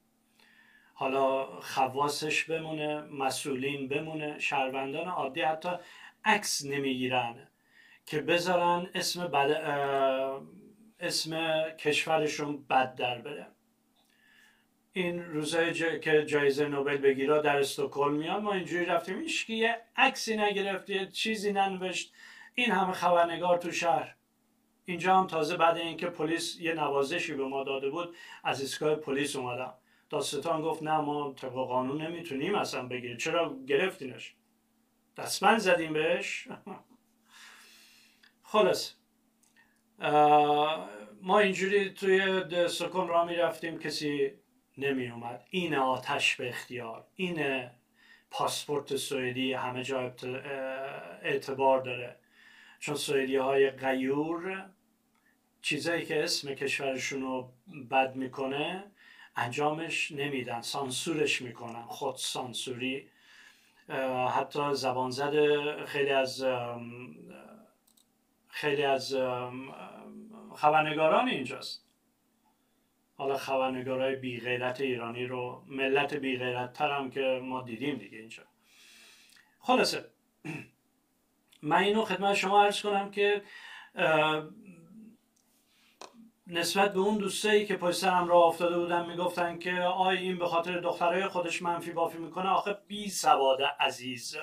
حالا 0.93 1.45
خواستش 1.61 2.43
بمونه 2.43 3.01
مسئولین 3.01 3.87
بمونه 3.87 4.39
شهروندان 4.39 5.07
عادی. 5.07 5.41
حتی 5.41 5.69
عکس 6.25 6.65
نمی‌گیرن 6.65 7.47
که 8.05 8.21
بذارن 8.21 8.89
اسم 8.93 9.27
بد... 9.27 9.51
اسم 10.99 11.63
کشورشون 11.69 12.65
بد 12.69 12.95
در 12.95 13.21
بره. 13.21 13.47
این 14.93 15.25
روزایی 15.25 15.99
که 15.99 16.25
جایزه 16.25 16.67
نوبل 16.67 16.97
بگیره 16.97 17.41
در 17.41 17.59
استکهلم 17.59 18.13
میاد 18.13 18.41
ما 18.41 18.53
اینجوری 18.53 18.85
رفتیم. 18.85 19.25
که 19.47 19.53
یه 19.53 19.81
عکسی 19.95 20.37
نگرفت 20.37 21.09
چیزی 21.09 21.51
ننوشت. 21.51 22.13
این 22.55 22.71
همه 22.71 22.93
خبرنگار 22.93 23.57
تو 23.57 23.71
شهر. 23.71 24.15
اینجا 24.85 25.17
هم 25.17 25.27
تازه 25.27 25.57
بعد 25.57 25.77
اینکه 25.77 26.07
پلیس 26.07 26.59
یه 26.59 26.73
نوازشی 26.73 27.33
به 27.33 27.43
ما 27.43 27.63
داده 27.63 27.89
بود 27.89 28.15
از 28.43 28.61
ایستگاه 28.61 28.95
پلیس 28.95 29.35
اومدم. 29.35 29.73
داستان 30.09 30.61
گفت 30.61 30.83
نه 30.83 30.97
ما 30.97 31.33
طبق 31.33 31.53
قانون 31.53 32.01
نمی‌تونیم 32.01 32.55
اصلا 32.55 32.87
بگیریم. 32.87 33.17
چرا 33.17 33.57
گرفتینش؟ 33.67 34.35
دستمند 35.17 35.59
زدیم 35.59 35.93
بهش. 35.93 36.47
خلاص. 38.43 38.93
ما 41.21 41.39
اینجوری 41.39 41.89
توی 41.89 42.67
سکون 42.67 43.07
را 43.07 43.25
می‌رفتیم 43.25 43.79
کسی 43.79 44.31
نمی 44.77 45.07
اومد 45.07 45.47
این 45.49 45.75
آتش 45.75 46.35
به 46.35 46.49
اختیار 46.49 47.07
این 47.15 47.69
پاسپورت 48.31 48.95
سوئدی 48.95 49.53
همه 49.53 49.83
جا 49.83 50.15
اعتبار 51.21 51.81
داره. 51.81 52.15
چون 52.79 52.95
سوئدی 52.95 53.35
های 53.35 53.69
غیور 53.69 54.69
چیزایی 55.61 56.05
که 56.05 56.23
اسم 56.23 56.53
کشورشون 56.53 57.21
رو 57.21 57.53
بد 57.91 58.15
می‌کنه 58.15 58.83
انجامش 59.35 60.11
نمیدن 60.11 60.61
سانسورش 60.61 61.41
می‌کنن. 61.41 61.81
خود 61.81 62.15
سانسوری 62.15 63.09
حتی 64.29 64.73
زبان 64.73 65.11
زده 65.11 65.85
خیلی 65.85 66.09
از 66.09 66.45
خیلی 68.47 68.83
از 68.83 69.15
خبرنگاران 70.55 71.27
اینجاست. 71.27 71.85
حالا 73.17 73.37
خبرنگارای 73.37 74.15
بی 74.15 74.39
غیرت 74.39 74.81
ایرانی 74.81 75.25
رو 75.25 75.63
ملت 75.67 76.13
بی 76.13 76.37
غیرت 76.37 76.73
تر 76.73 76.91
هم 76.91 77.09
که 77.09 77.41
ما 77.43 77.61
دیدیم 77.61 77.95
دیگه 77.97 78.17
اینجا. 78.17 78.43
خلاصه 79.59 80.05
من 81.61 81.77
اینو 81.77 82.05
خدمت 82.05 82.33
شما 82.33 82.63
عرض 82.63 82.81
کنم 82.81 83.11
که 83.11 83.41
نسبت 86.47 86.93
به 86.93 86.99
اون 86.99 87.17
دوستایی 87.17 87.65
که 87.65 87.75
پشت 87.75 87.97
سرم 87.97 88.27
راه 88.27 88.45
افتاده 88.45 88.79
بودن 88.79 89.05
می‌گفتن 89.05 89.59
که 89.59 89.73
آی 89.81 90.17
این 90.17 90.37
به 90.37 90.47
خاطر 90.47 90.79
دخترای 90.79 91.27
خودش 91.27 91.61
منفی 91.61 91.91
بافی 91.91 92.17
می‌کنه 92.17 92.49
آخه 92.49 92.77
بی 92.87 93.09
سواد 93.09 93.61
عزیز. 93.61 94.37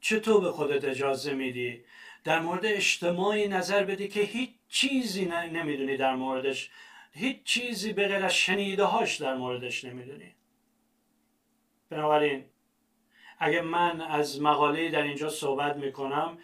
چطور 0.00 0.40
به 0.40 0.52
خودت 0.52 0.84
اجازه 0.84 1.34
میدی؟ 1.34 1.84
در 2.24 2.40
مورد 2.40 2.66
اجتماعی 2.66 3.48
نظر 3.48 3.84
بدی 3.84 4.08
که 4.08 4.20
هیچ 4.20 4.50
چیزی 4.68 5.24
نمی‌دونی 5.24 5.96
در 5.96 6.14
موردش. 6.14 6.70
هیچ 7.12 7.42
چیزی 7.44 7.92
به 7.92 8.08
غیر 8.08 8.24
از 8.24 8.34
شنیده 8.34 8.84
هاش 8.84 9.16
در 9.16 9.34
موردش 9.34 9.84
نمی‌دونی. 9.84 10.34
بنابراین 11.90 12.44
اگه 13.38 13.60
من 13.60 14.00
از 14.00 14.42
مقاله 14.42 14.90
در 14.90 15.02
اینجا 15.02 15.28
صحبت 15.28 15.76
می‌کنم 15.76 16.38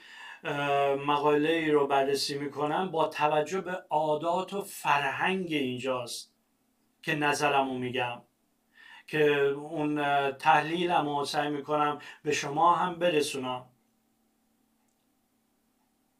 مقاله 1.07 1.49
ای 1.49 1.71
رو 1.71 1.87
بررسی 1.87 2.39
می‌کنم 2.39 2.91
با 2.91 3.09
توجه 3.09 3.61
به 3.61 3.85
عادات 3.91 4.55
و 4.55 4.63
فرهنگ 4.63 5.53
اینجاست 5.53 6.35
که 7.03 7.15
نظرمو 7.15 7.79
میگم. 7.79 8.23
که 9.07 9.31
اون 9.41 10.03
تحلیلم 10.33 11.09
رو 11.09 11.25
سعی 11.25 11.51
می‌کنم 11.51 11.99
به 12.23 12.33
شما 12.33 12.75
هم 12.75 12.99
برسونم. 12.99 13.67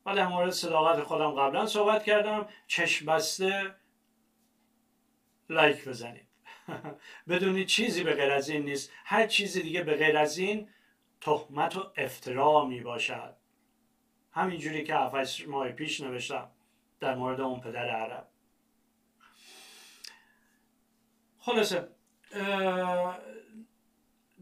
و 0.07 0.15
در 0.15 0.27
مورد 0.27 0.51
صداقت 0.51 1.03
خودم 1.03 1.31
قبلا 1.31 1.67
صحبت 1.67 2.05
کردم. 2.05 2.49
چشم 2.67 3.07
بسته 3.07 3.75
لایک 5.49 5.89
بزنید. 5.89 6.29
بدونید 7.29 7.67
چیزی 7.67 8.05
به 8.05 8.15
غیر 8.15 8.31
از 8.33 8.49
این 8.49 8.65
نیست. 8.65 8.93
هر 9.05 9.27
چیزی 9.27 9.63
دیگه 9.63 9.83
به 9.83 9.97
غیر 9.97 10.17
از 10.17 10.39
این 10.39 10.69
تهمت 11.21 11.77
و 11.77 11.93
افترا 11.97 12.65
می 12.65 12.81
باشد 12.81 13.40
همینجوری 14.33 14.85
که 14.85 14.95
هفت 14.95 15.49
ماه 15.49 15.73
پیش 15.73 16.01
نوشتم 16.01 16.51
در 17.01 17.15
مورد 17.15 17.41
اون 17.41 17.61
پدر 17.61 17.91
عرب. 17.91 18.27
خلاصه 21.39 21.89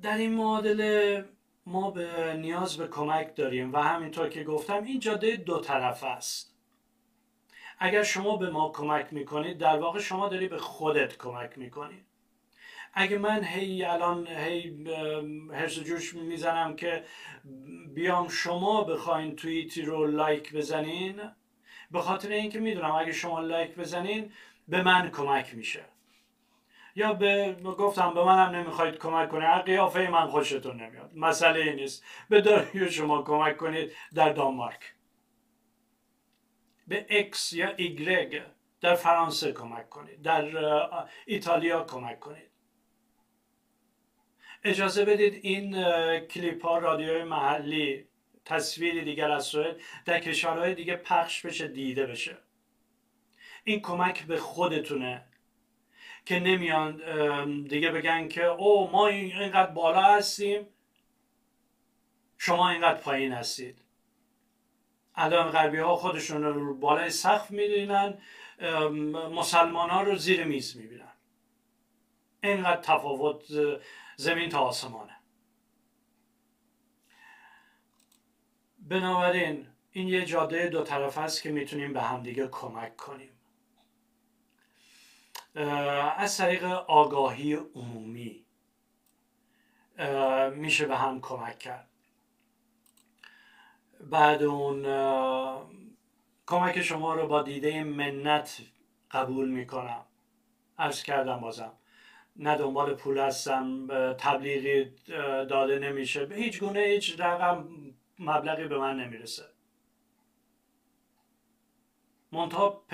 در 0.02 0.16
این 0.16 0.32
معادله 0.34 1.24
ما 1.66 1.90
به 1.90 2.34
نیاز 2.34 2.76
به 2.76 2.88
کمک 2.88 3.36
داریم 3.36 3.72
و 3.72 3.78
همینطور 3.78 4.28
که 4.28 4.44
گفتم 4.44 4.84
این 4.84 5.00
جاده 5.00 5.36
دو 5.36 5.60
طرف 5.60 6.04
است. 6.04 6.54
اگر 7.78 8.02
شما 8.02 8.36
به 8.36 8.50
ما 8.50 8.72
کمک 8.72 9.12
می‌کنید 9.12 9.58
در 9.58 9.78
واقع 9.78 10.00
شما 10.00 10.28
داری 10.28 10.48
به 10.48 10.58
خودت 10.58 11.18
کمک 11.18 11.58
می‌کنید 11.58 12.07
اگه 12.94 13.18
من 13.18 13.44
هی 13.44 13.84
الان 13.84 14.26
هی 14.26 14.86
هرس 15.52 15.78
جوش 15.78 16.14
می‌زنم 16.14 16.76
که 16.76 17.04
بیام 17.94 18.28
شما 18.28 18.84
بخواین 18.84 19.36
توییتی 19.36 19.82
رو 19.82 20.06
لایک 20.06 20.52
بزنین 20.52 21.20
به 21.90 22.00
خاطر 22.00 22.28
اینکه 22.28 22.60
می‌دونم 22.60 22.94
اگه 22.94 23.12
شما 23.12 23.40
لایک 23.40 23.74
بزنین 23.74 24.32
به 24.68 24.82
من 24.82 25.10
کمک 25.10 25.54
میشه. 25.54 25.84
یا 26.96 27.12
به 27.12 27.56
گفتم 27.78 28.14
به 28.14 28.24
منم 28.24 28.56
نمی‌خواید 28.56 28.98
کمک 28.98 29.28
کنید 29.28 29.64
قیافه 29.64 30.08
من 30.10 30.26
خوشتون 30.26 30.80
نمیاد 30.82 31.10
مسئله 31.14 31.60
این 31.60 31.74
نیست. 31.74 32.04
به 32.28 32.40
داریو 32.40 32.90
شما 32.90 33.22
کمک 33.22 33.56
کنید 33.56 33.92
در 34.14 34.32
دانمارک. 34.32 34.94
به 36.88 37.06
X 37.32 37.52
یا 37.52 37.76
Y 37.76 38.34
در 38.80 38.94
فرانسه 38.94 39.52
کمک 39.52 39.90
کنید 39.90 40.22
در 40.22 40.44
ایتالیا 41.26 41.84
کمک 41.84 42.20
کنید. 42.20 42.47
اجازه 44.68 45.04
بدید 45.04 45.40
این 45.42 45.72
کلیپ 46.20 46.64
ها 46.64 46.78
رادیوی 46.78 47.24
محلی 47.24 48.04
تصویری 48.44 49.04
دیگر 49.04 49.30
از 49.30 49.44
سوئد 49.44 49.76
در 50.04 50.20
کشورهای 50.20 50.74
دیگه 50.74 50.96
پخش 50.96 51.46
بشه 51.46 51.68
دیده 51.68 52.06
بشه. 52.06 52.36
این 53.64 53.80
کمک 53.80 54.22
به 54.22 54.36
خودتونه 54.36 55.24
که 56.24 56.40
نمیان 56.40 57.02
دیگه 57.62 57.90
بگن 57.90 58.28
که 58.28 58.44
او 58.44 58.90
ما 58.90 59.06
اینقدر 59.06 59.70
بالا 59.70 60.02
هستیم 60.02 60.66
شما 62.38 62.70
اینقدر 62.70 63.00
پایین 63.00 63.32
هستید. 63.32 63.78
الان 65.14 65.50
غربی 65.50 65.78
ها 65.78 65.96
خودشون 65.96 66.42
رو 66.42 66.74
بالای 66.74 67.10
سقف 67.10 67.50
میدینن 67.50 68.18
مسلمان 69.30 69.90
ها 69.90 70.02
رو 70.02 70.16
زیر 70.16 70.44
میز 70.44 70.76
می‌بینن. 70.76 71.12
اینقدر 72.42 72.80
تفاوت 72.80 73.44
زمین 74.20 74.48
تا 74.48 74.60
آسمانه. 74.60 75.16
بنابراین 78.78 79.66
این 79.92 80.08
یه 80.08 80.24
جاده 80.24 80.68
دو 80.68 80.82
طرف 80.82 81.18
است 81.18 81.42
که 81.42 81.50
می‌تونیم 81.50 81.92
به 81.92 82.02
همدیگه 82.02 82.48
کمک 82.48 82.96
کنیم. 82.96 83.30
از 86.16 86.36
طریق 86.36 86.64
آگاهی 86.64 87.54
عمومی 87.54 88.44
میشه 90.54 90.86
به 90.86 90.96
هم 90.96 91.20
کمک 91.20 91.58
کرد. 91.58 91.88
بعد 94.00 94.42
اون 94.42 94.82
کمک 96.46 96.82
شما 96.82 97.14
رو 97.14 97.26
با 97.26 97.42
دیده 97.42 97.84
منت 97.84 98.60
قبول 99.10 99.48
می‌کنم. 99.48 100.04
عرض 100.78 101.02
کردم 101.02 101.40
بازم. 101.40 101.77
نه 102.38 102.56
دنبال 102.56 102.94
پول 102.94 103.18
هستم 103.18 103.86
تبلیغی 104.14 104.84
داده 105.46 105.78
نمیشه. 105.78 106.26
به 106.26 106.34
هیچ 106.34 106.60
گونه 106.60 106.80
هیچ 106.80 107.20
رقم 107.20 107.68
مبلغی 108.18 108.64
به 108.64 108.78
من 108.78 109.00
نمی‌رسه. 109.00 109.44
منتها 112.32 112.84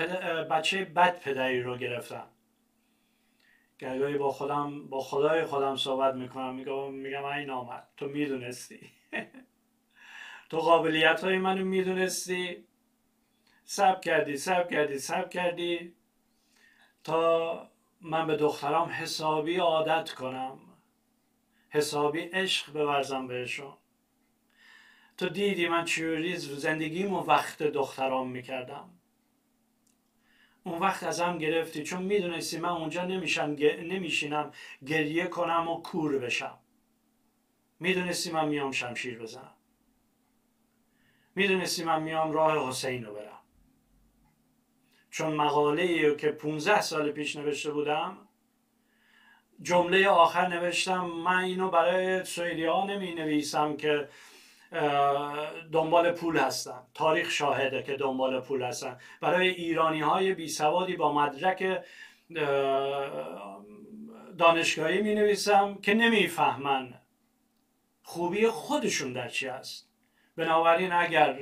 بچه 0.49 0.85
بد 0.85 1.19
پدری 1.19 1.61
رو 1.61 1.77
گرفتم. 1.77 2.27
گرگاهی 3.79 4.17
با 4.17 4.31
خودم 4.31 4.87
با 4.87 4.99
خدای 4.99 5.45
خودم 5.45 5.75
صحبت 5.75 6.15
می‌کنم. 6.15 6.55
میگم 6.55 6.93
میگم 6.93 7.25
این 7.25 7.49
آمد 7.49 7.87
تو 7.97 8.07
می‌دونستی. 8.07 8.89
تو 10.49 10.57
قابلیت 10.57 11.23
های 11.23 11.37
منو 11.37 11.65
می‌دونستی. 11.65 12.65
سب 13.65 14.01
کردی 14.01 14.37
سب 14.37 14.69
کردی 14.69 14.99
سب 14.99 15.29
کردی. 15.29 15.95
تا 17.03 17.71
من 18.07 18.27
به 18.27 18.35
دخترام 18.35 18.89
حسابی 18.89 19.57
عادت 19.57 20.11
کنم. 20.11 20.59
حسابی 21.69 22.19
عشق 22.19 22.73
بورزم 22.73 23.27
بهشون. 23.27 23.73
تو 25.17 25.29
دیدی 25.29 25.67
من 25.67 25.85
چجوری 25.85 26.37
زندگیمو 26.37 27.19
وقت 27.19 27.63
دخترام 27.63 28.29
می‌کردم. 28.29 28.89
اون 30.63 30.79
وقت 30.79 31.03
ازم 31.03 31.37
گرفتی 31.37 31.83
چون 31.83 32.03
می‌دونستی 32.03 32.57
من 32.57 32.69
اونجا 32.69 33.05
نمیشم 33.05 33.55
نمیشینم 33.61 34.51
گریه 34.87 35.27
کنم 35.27 35.67
و 35.67 35.81
کور 35.81 36.19
بشم. 36.19 36.57
می‌دونستی 37.79 38.31
من 38.31 38.47
میام 38.47 38.71
شمشیر 38.71 39.19
بزنم. 39.19 39.55
می‌دونستی 41.35 41.83
من 41.83 42.03
میام 42.03 42.31
راه 42.31 42.69
حسین 42.69 43.05
رو 43.05 43.13
برم. 43.13 43.24
چون 45.15 45.33
مقاله 45.33 45.81
ای 45.81 46.15
که 46.15 46.31
15 46.31 46.81
سال 46.81 47.11
پیش 47.11 47.35
نوشته 47.35 47.71
بودم 47.71 48.17
جمله 49.61 50.07
آخر 50.07 50.47
نوشتم 50.47 51.05
من 51.05 51.43
اینو 51.43 51.69
برای 51.69 52.23
سویدی 52.23 52.65
ها 52.65 52.85
نمی 52.85 53.13
نویسم 53.13 53.77
که 53.77 54.09
دنبال 55.71 56.11
پول 56.11 56.37
هستن 56.37 56.79
تاریخ 56.93 57.31
شاهده 57.31 57.83
که 57.83 57.95
دنبال 57.95 58.39
پول 58.39 58.63
هستن. 58.63 58.97
برای 59.21 59.47
ایرانی 59.47 60.01
های 60.01 60.33
بی 60.33 60.47
سوادی 60.47 60.95
با 60.95 61.13
مدرک 61.13 61.83
دانشگاهی 64.37 65.01
می 65.01 65.15
نویسم 65.15 65.75
که 65.75 65.93
نمی‌فهمن 65.93 66.93
خوبی 68.03 68.47
خودشون 68.47 69.13
در 69.13 69.27
چی 69.27 69.47
هست. 69.47 69.89
بنابراین 70.37 70.91
اگر 70.91 71.39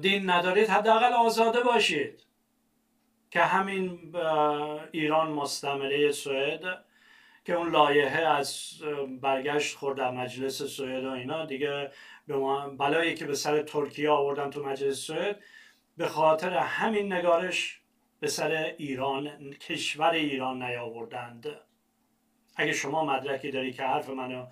دین 0.00 0.30
ندارید 0.30 0.68
حداقل 0.68 1.12
آزاده 1.12 1.60
باشید 1.60 2.26
که 3.30 3.40
همین 3.40 4.16
ایران 4.92 5.30
مستمره 5.30 6.12
سوئد 6.12 6.84
که 7.44 7.52
اون 7.52 7.70
لایحه 7.70 8.20
از 8.20 8.72
برگشت 9.20 9.76
خورد 9.76 9.98
در 9.98 10.10
مجلس 10.10 10.62
سوئد 10.62 11.04
و 11.04 11.10
اینا. 11.10 11.44
دیگه 11.44 11.90
به 12.26 12.34
بلایی 12.78 13.14
که 13.14 13.26
به 13.26 13.34
سر 13.34 13.62
ترکیه 13.62 14.10
آوردن 14.10 14.50
تو 14.50 14.64
مجلس 14.64 14.96
سوئد 14.96 15.40
به 15.96 16.08
خاطر 16.08 16.54
همین 16.54 17.12
نگارش 17.12 17.80
به 18.20 18.28
سر 18.28 18.74
ایران 18.78 19.52
کشور 19.52 20.10
ایران 20.10 20.62
نیاوردند. 20.62 21.46
اگه 22.56 22.72
شما 22.72 23.04
مدرکی 23.04 23.50
داری 23.50 23.72
که 23.72 23.82
حرف 23.82 24.10
منو 24.10 24.46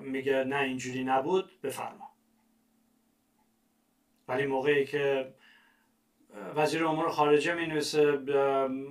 میگه 0.00 0.44
نه 0.44 0.58
اینجوری 0.58 1.04
نبود 1.04 1.60
بفرما. 1.62 2.17
ولی 4.28 4.46
موقعی 4.46 4.84
که 4.84 5.34
وزیر 6.56 6.86
امور 6.86 7.08
خارجه 7.10 7.54
می 7.54 7.66
نویسه 7.66 8.16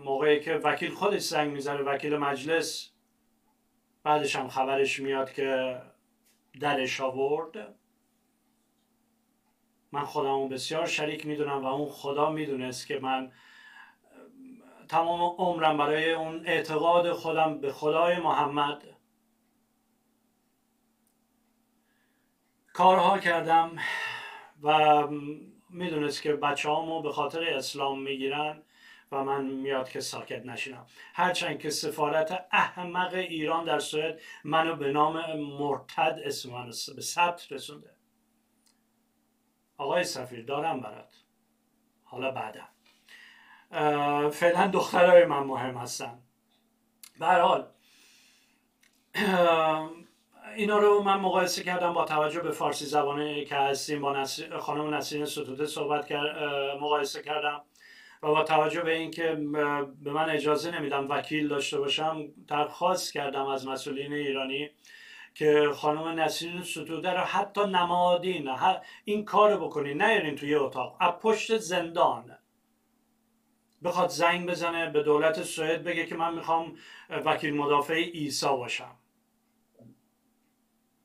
موقعی 0.03 0.39
که 0.39 0.53
وکیل 0.55 0.93
خودش 0.93 1.21
زنگ 1.21 1.51
می‌زنه 1.51 1.81
وکیل 1.81 2.17
مجلس 2.17 2.91
بعدش 4.03 4.35
هم 4.35 4.47
خبرش 4.47 4.99
میاد 4.99 5.31
که 5.31 5.81
درش 6.59 7.01
آورد. 7.01 7.75
من 9.91 10.05
خودمو 10.05 10.47
بسیار 10.47 10.85
شریک 10.85 11.25
می‌دونم 11.25 11.63
و 11.63 11.65
اون 11.65 11.89
خدا 11.89 12.31
می‌دونست 12.31 12.87
که 12.87 12.99
من 12.99 13.31
تمام 14.89 15.35
عمرم 15.37 15.77
برای 15.77 16.11
اون 16.11 16.45
اعتقاد 16.45 17.11
خودم 17.11 17.61
به 17.61 17.71
خدای 17.71 18.19
محمد. 18.19 18.83
کارها 22.73 23.19
کردم. 23.19 23.77
و 24.61 25.07
می‌دونست 25.69 26.21
که 26.21 26.33
بچه 26.33 26.69
هامو 26.69 27.01
به 27.01 27.11
خاطر 27.11 27.43
اسلام 27.43 28.01
می‌گیرن 28.01 28.63
و 29.11 29.23
من 29.23 29.45
میاد 29.45 29.89
که 29.89 29.99
ساکت 29.99 30.45
نشینم. 30.45 30.85
هرچند 31.13 31.59
که 31.59 31.69
سفارت 31.69 32.47
احمق 32.51 33.13
ایران 33.13 33.65
در 33.65 33.79
سوئد 33.79 34.21
منو 34.43 34.75
به 34.75 34.91
نام 34.91 35.39
مرتد 35.39 36.19
اسم 36.23 36.51
منو 36.51 36.71
به 36.95 37.01
ثبت 37.01 37.51
رسونده. 37.51 37.89
آقای 39.77 40.03
سفیر 40.03 40.45
دارم 40.45 40.81
برات. 40.81 41.15
حالا 42.03 42.31
بعدا 42.31 42.63
فعلا 44.29 44.67
دخترای 44.67 45.25
من 45.25 45.43
مهم 45.43 45.77
هستن. 45.77 46.19
به 47.19 47.25
حال 47.25 47.67
اینا 50.57 50.77
رو 50.77 51.03
من 51.03 51.19
مقایسه 51.19 51.63
کردم 51.63 51.93
با 51.93 52.05
توجه 52.05 52.39
به 52.39 52.51
فارسی 52.51 52.85
زبانه 52.85 53.45
که 53.45 53.55
هستیم 53.55 54.01
با. 54.01 54.23
خانم 54.59 54.93
نسرین 54.93 55.25
ستوده 55.25 55.65
صحبت 55.65 56.07
کرد 56.07 56.37
مقایسه 56.81 57.21
کردم 57.21 57.61
و 58.23 58.27
با 58.27 58.43
توجه 58.43 58.81
به 58.81 58.95
اینکه 58.95 59.27
به 60.03 60.11
من 60.11 60.29
اجازه 60.29 60.79
نمیدم 60.79 61.09
وکیل 61.09 61.47
داشته 61.47 61.79
باشم 61.79 62.27
درخواست 62.47 63.13
کردم 63.13 63.45
از 63.45 63.67
مسئولین 63.67 64.13
ایرانی 64.13 64.69
که 65.33 65.69
خانم 65.75 66.19
نسرین 66.19 66.61
ستوده 66.61 67.11
رو 67.11 67.19
حتی 67.19 67.61
نمادین 67.61 68.49
این 69.05 69.25
کار 69.25 69.57
بکنین 69.57 70.01
نیارین 70.01 70.35
توی 70.35 70.55
اتاق 70.55 70.97
از 70.99 71.11
پشت 71.21 71.57
زندان 71.57 72.37
بخواد 73.83 74.09
زنگ 74.09 74.49
بزنه 74.49 74.89
به 74.89 75.03
دولت 75.03 75.43
سوئد 75.43 75.83
بگه 75.83 76.05
که 76.05 76.15
من 76.15 76.33
می‌خوام 76.33 76.77
وکیل 77.09 77.55
مدافع 77.55 78.09
ایسا 78.13 78.55
باشم 78.57 78.95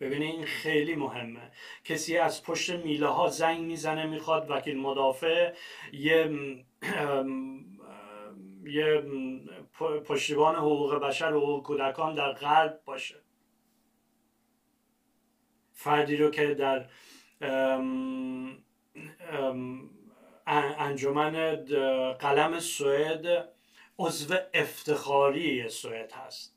ببینید 0.03 0.35
این 0.35 0.45
خیلی 0.45 0.95
مهمه. 0.95 1.51
کسی 1.85 2.17
از 2.17 2.43
پشت 2.43 2.71
میله 2.71 3.07
ها 3.07 3.29
زنگ 3.29 3.61
می‌زنه 3.61 4.07
می‌خواد 4.07 4.51
وکیل 4.51 4.79
مدافع 4.79 5.53
یه 5.93 6.31
یه 8.65 9.03
پشتیبان 10.07 10.55
حقوق 10.55 10.95
بشر 10.95 11.35
و 11.35 11.41
حقوق 11.41 11.63
کودکان 11.63 12.15
در 12.15 12.33
غرب 12.33 12.81
باشه. 12.85 13.23
فردی 15.73 16.17
رو 16.17 16.31
که 16.31 16.55
در 16.55 16.89
انجمن 20.79 21.55
قلم 22.15 22.59
سوئد 22.59 23.49
عضو 23.99 24.35
افتخاری 24.55 25.69
سوئد 25.69 26.13
هست. 26.13 26.57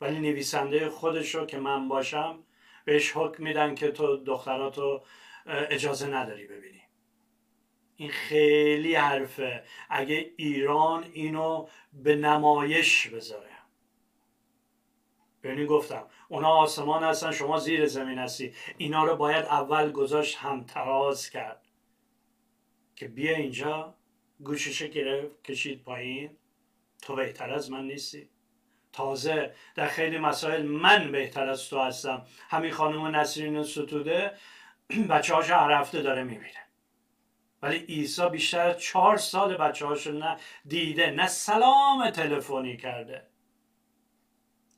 ولی 0.00 0.18
نویسنده 0.18 0.88
خودش 0.88 1.34
رو 1.34 1.46
که 1.46 1.58
من 1.58 1.88
باشم 1.88 2.44
بهش 2.84 3.12
حکم 3.16 3.42
میدن 3.42 3.74
که 3.74 3.90
تو 3.90 4.16
دختراتو 4.16 5.02
اجازه 5.46 6.06
نداری 6.06 6.46
ببینی. 6.46 6.82
این 7.96 8.10
خیلی 8.10 8.94
حرفه. 8.94 9.64
اگه 9.90 10.32
ایران 10.36 11.04
اینو 11.12 11.68
به 11.92 12.16
نمایش 12.16 13.08
بذاره. 13.08 13.50
ببینید 15.42 15.68
گفتم 15.68 16.06
اونا 16.28 16.48
آسمان 16.48 17.04
هستن 17.04 17.30
شما 17.30 17.58
زیر 17.58 17.86
زمین 17.86 18.18
هستی. 18.18 18.54
اینا 18.76 19.04
رو 19.04 19.16
باید 19.16 19.44
اول 19.44 19.92
گذاشت 19.92 20.36
هم 20.36 20.64
تراز 20.64 21.30
کرد. 21.30 21.66
که 22.96 23.08
بیا 23.08 23.36
اینجا 23.36 23.94
گوشش 24.40 24.82
گرفت 24.82 25.42
کشید 25.44 25.82
پایین. 25.82 26.36
تو 27.02 27.14
بهتر 27.16 27.50
از 27.50 27.70
من 27.70 27.86
نیستی. 27.86 28.28
تازه 28.92 29.54
در 29.74 29.86
خیلی 29.86 30.18
مسائل 30.18 30.62
من 30.62 31.12
بهتر 31.12 31.48
از 31.48 31.68
تو 31.68 31.80
هستم. 31.80 32.26
همین 32.48 32.72
خانم 32.72 33.16
نسرین 33.16 33.62
ستوده 33.62 34.32
بچه 35.10 35.34
هاشو 35.34 35.54
عرفته 35.54 36.02
داره 36.02 36.22
می‌بینه. 36.22 36.66
ولی 37.62 37.76
عیسی 37.78 38.28
بیشتر 38.28 38.60
از 38.60 38.78
چهار 38.78 39.16
سال 39.16 39.56
بچه 39.56 39.86
هاشو 39.86 40.12
نه 40.12 40.36
دیده 40.64 41.10
نه 41.10 41.26
سلام 41.26 42.10
تلفنی 42.10 42.76
کرده. 42.76 43.26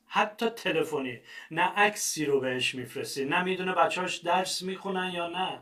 حتی 0.07 0.51
تلفنی 0.51 1.21
نه 1.51 1.63
عکسی 1.63 2.25
رو 2.25 2.41
بهش 2.41 2.75
میفرستی 2.75 3.25
نه 3.25 3.43
می‌دونه 3.43 3.73
بچهاش 3.73 4.17
درس 4.17 4.63
می‌خونن 4.63 5.11
یا 5.15 5.27
نه. 5.29 5.61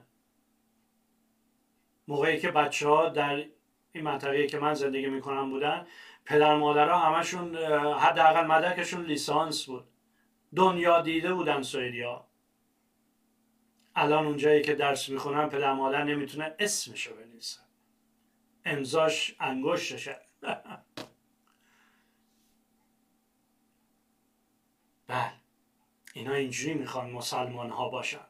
موقعی 2.08 2.40
که 2.40 2.50
بچه 2.50 2.88
ها 2.88 3.08
در 3.08 3.44
این 3.92 4.04
منطقه 4.04 4.46
که 4.46 4.58
من 4.58 4.74
زندگی 4.74 5.06
می‌کنم 5.06 5.50
بودن 5.50 5.86
پدر 6.30 6.56
مادرها 6.56 6.98
همشون 6.98 7.56
حداقل 7.98 8.46
مدرکشون 8.46 9.04
لیسانس 9.04 9.64
بود. 9.64 9.84
دنیا 10.56 11.00
دیده 11.00 11.34
بودن 11.34 11.62
سوئدیا 11.62 12.26
الان 13.94 14.26
اونجایی 14.26 14.62
که 14.62 14.74
درس 14.74 15.08
می‌خونن 15.08 15.48
پدر 15.48 15.72
مادر 15.72 16.04
نمی‌تونه 16.04 16.54
اسمشو 16.58 17.16
بنویسن. 17.16 17.62
امضاش 18.64 19.36
انگشتشه. 19.40 20.20
بله. 25.06 25.32
اینا 26.14 26.34
اینجوری 26.34 26.74
می‌خوان 26.74 27.10
مسلمان 27.10 27.70
ها 27.70 27.88
باشن. 27.88 28.26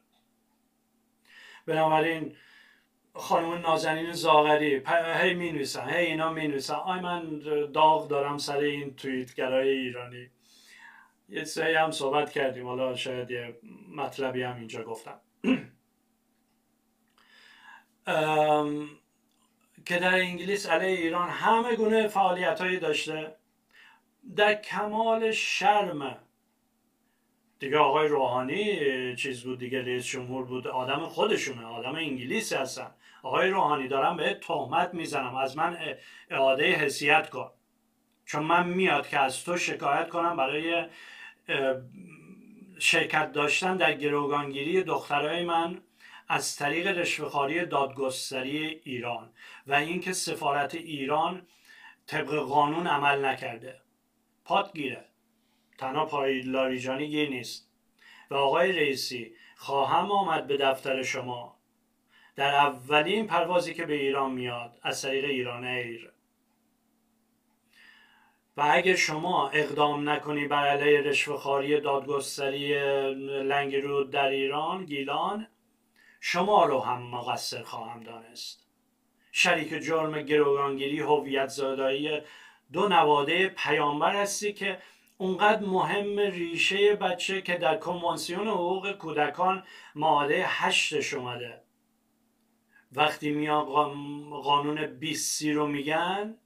بنابراین 1.66 2.36
خانم 3.14 3.55
نازنین 3.55 4.12
زاغری 4.12 4.83
هی 4.87 5.35
می 5.35 5.53
نویسن 5.53 5.88
هی 5.88 6.07
اینا 6.07 6.33
می 6.33 6.49
نویسن 6.49 6.75
آی 6.75 7.01
من 7.01 7.38
داغ 7.75 8.09
دارم 8.09 8.38
سر 8.38 8.57
این 8.57 8.94
توییتگرای 8.96 9.68
ایرانی. 9.68 10.31
یه 11.29 11.44
سری 11.44 11.75
هم 11.75 11.90
صحبت 11.90 12.31
کردیم 12.31 12.66
حالا 12.66 12.96
شاید 12.96 13.31
یه 13.31 13.59
مطلبی 13.96 14.42
هم 14.42 14.57
اینجا 14.57 14.83
گفتم. 14.83 15.20
که 19.85 19.99
در 19.99 20.14
انگلیس 20.14 20.68
علیه 20.68 20.99
ایران 20.99 21.29
همه 21.29 21.77
گونه 21.77 22.09
فعالیت 22.09 22.81
داشته. 22.81 23.37
در 24.37 24.55
کمال 24.55 25.33
شرم 25.33 26.18
دیگه 27.61 27.79
آقای 27.79 28.09
روحانی 28.09 29.16
چیز 29.16 29.44
بود 29.44 29.59
دیگه 29.59 29.83
رئیس 29.83 30.07
جمهور 30.07 30.44
بود. 30.44 30.66
آدم 30.66 31.07
خودشونه 31.07 31.66
آدم 31.66 31.94
انگلیسی 31.94 32.55
هستن. 32.55 32.90
آقای 33.23 33.51
روحانی 33.51 33.88
دارم 33.88 34.16
به 34.16 34.35
تهمت 34.35 34.94
می‌زنم. 34.94 35.35
از 35.35 35.57
من 35.57 35.79
اعاده 36.31 36.73
حسیت 36.73 37.31
کن. 37.31 37.51
چون 38.27 38.42
من 38.42 38.68
میاد 38.68 39.09
که 39.09 39.18
از 39.18 39.44
تو 39.44 39.57
شکایت 39.57 40.09
کنم 40.09 40.37
برای 40.37 40.85
شرکت 42.79 43.33
داشتن 43.33 43.77
در 43.77 43.92
گروگانگیری 43.92 44.83
دخترای 44.83 45.44
من 45.44 45.81
از 46.29 46.57
طریق 46.57 46.87
رشوهخواری 46.87 47.66
دادگستری 47.66 48.81
ایران 48.85 49.33
و 49.66 49.75
اینکه 49.75 50.12
سفارت 50.12 50.75
ایران 50.75 51.46
طبق 52.07 52.35
قانون 52.35 52.87
عمل 52.87 53.25
نکرده. 53.25 53.81
پات 54.44 54.73
گیره 54.73 55.10
تنها 55.81 56.07
پای 56.07 56.40
لاریجانی 56.40 57.09
گیر 57.09 57.29
نیست. 57.29 57.71
و 58.31 58.35
آقای 58.35 58.73
رئیسی 58.73 59.33
خواهم 59.57 60.12
آمد 60.12 60.47
به 60.47 60.57
دفتر 60.57 61.03
شما. 61.03 61.57
در 62.37 62.55
اولین 62.55 63.27
پروازی 63.27 63.75
که 63.75 63.87
به 63.87 63.95
ایران 63.95 64.33
میاد 64.33 64.79
از 64.83 65.03
طریق 65.03 65.25
ایران 65.25 65.64
ایر. 65.64 66.12
و 68.57 68.69
اگر 68.71 68.95
شما 68.95 69.49
اقدام 69.49 70.09
نکنی 70.09 70.49
بر 70.49 70.66
علیه 70.69 71.01
رشوهخواری 71.01 71.81
دادگستری 71.81 72.75
لنگرود 73.43 74.11
در 74.11 74.29
ایران 74.29 74.85
گیلان 74.85 75.47
شما 76.21 76.64
رو 76.64 76.81
هم 76.81 77.03
مقصر 77.03 77.62
خواهم 77.62 78.01
دانست. 78.01 78.66
شریک 79.33 79.69
جرم 79.69 80.23
گروگانگیری 80.23 81.01
هویت 81.01 81.49
زادایی 81.49 82.21
دو 82.73 82.88
نواده 82.88 83.49
پیامبر 83.49 84.16
هستی 84.16 84.53
که 84.53 84.79
اونقدر 85.20 85.66
مهم 85.66 86.18
ریشه 86.18 86.94
بچه 86.94 87.42
که 87.42 87.59
در 87.59 87.76
کنوانسیون 87.76 88.48
حقوق 88.48 88.92
کودکان 88.92 89.62
ماده 89.94 90.44
هشتش 90.46 91.14
اومده. 91.14 91.62
وقتی 92.92 93.30
میان 93.30 93.64
قانون 94.42 94.87
20 94.87 95.38
سی 95.38 95.52
رو 95.52 95.66
میگن 95.66 96.37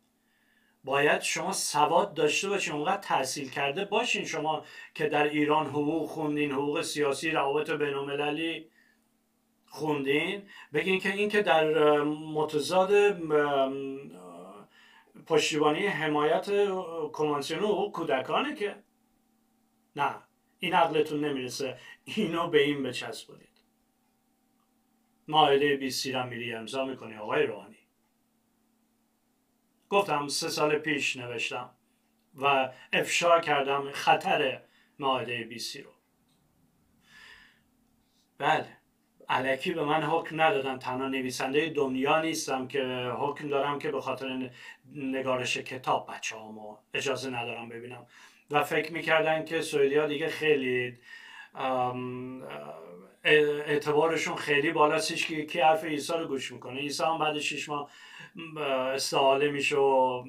باید 0.85 1.21
شما 1.21 1.53
سواد 1.53 2.15
داشته 2.15 2.49
باشین 2.49 2.75
اونقدر 2.75 3.01
تحصیل 3.01 3.51
کرده 3.51 3.85
باشین. 3.85 4.25
شما 4.25 4.65
که 4.95 5.07
در 5.07 5.25
ایران 5.25 5.67
حقوق 5.67 6.09
خوندین 6.09 6.53
حقوق 6.53 6.83
سیاسی 6.83 7.31
روابط 7.31 7.71
بینالمللی 7.71 8.71
خوندین 9.67 10.43
بگین 10.73 11.01
که 11.01 11.13
این 11.13 11.29
که 11.29 11.43
در 11.43 12.03
متضاد 12.03 12.93
پشتیبانی 15.27 15.87
حمایت 15.87 16.47
کنوانسیون 17.13 17.61
حقوق 17.61 17.93
کودکانه 17.93 18.55
که 18.55 18.83
نه 19.97 20.15
این 20.59 20.75
عقلتون 20.75 21.25
نمی‌رسه. 21.25 21.79
اینو 22.05 22.49
به 22.49 22.63
این 22.63 22.83
بچسبونید. 22.83 23.49
ماهده 25.29 25.77
20 25.77 26.07
را 26.07 26.27
میری 26.27 26.55
امضا 26.55 26.85
می‌کنی 26.85 27.17
آقای 27.17 27.43
روحانی. 27.43 27.79
گفتم 29.89 30.29
سه 30.29 30.49
سال 30.49 30.79
پیش 30.79 31.17
نوشتم 31.17 31.71
و 32.35 32.73
افشا 32.93 33.41
کردم 33.41 33.91
خطر 33.93 34.63
ماهده 34.99 35.45
20 35.45 35.77
رو 35.77 35.91
بله. 38.39 38.74
علکی 39.29 39.73
به 39.73 39.85
من 39.85 40.03
حکم 40.03 40.41
ندادن. 40.41 40.79
تنها 40.79 41.09
نویسنده 41.09 41.69
دنیا 41.69 42.21
نیستم 42.21 42.69
که 42.69 43.13
حکم 43.19 43.49
دارم 43.49 43.79
که 43.79 43.91
به 43.91 44.01
خاطر 44.01 44.51
نگارش 44.95 45.57
کتاب 45.57 46.11
بچه 46.11 46.37
همو 46.37 46.77
اجازه 46.95 47.31
ندارم 47.31 47.69
ببینم. 47.69 48.07
و 48.51 48.65
فکر 48.65 48.93
می‌کردن 48.93 49.45
که 49.45 49.61
سوئدی 49.63 49.97
ها 49.97 50.07
دیگه 50.07 50.29
خیلی 50.29 50.99
اعتبارشون 53.25 54.37
خیلی 54.37 54.73
بالاست. 54.73 55.27
که 55.27 55.47
کی 55.47 55.61
حرف 55.61 55.85
عیسی 55.85 56.13
رو 56.13 56.27
گوش 56.27 56.53
می‌کنه. 56.53 56.81
عیسی 56.81 57.03
هم 57.03 57.19
بعد 57.19 57.39
شیش 57.39 57.69
ماه 57.69 57.91
استعاله 58.95 59.51
میشه 59.51 59.77
و 59.77 60.25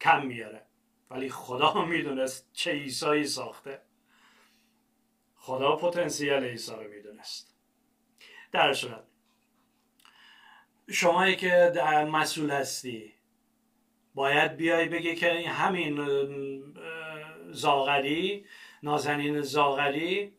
کم 0.00 0.26
میاره. 0.26 0.62
ولی 1.10 1.28
خدا 1.28 1.84
می‌دونست 1.92 2.50
چه 2.52 2.72
عیسایی 2.72 3.24
ساخته. 3.24 3.82
خدا 5.34 5.76
پتانسیل 5.76 6.32
عیسی 6.32 6.72
رو 6.72 6.90
می‌دونست. 6.90 7.55
در 8.56 8.72
صورت 8.72 9.04
شمایی 10.90 11.36
که 11.36 11.72
مسئول 12.10 12.50
هستی 12.50 13.12
باید 14.14 14.56
بیای 14.56 14.88
بگی 14.88 15.14
که 15.14 15.48
همین 15.48 16.00
زاغری 17.50 18.46
نازنین 18.82 19.42
زاغری 19.42 20.32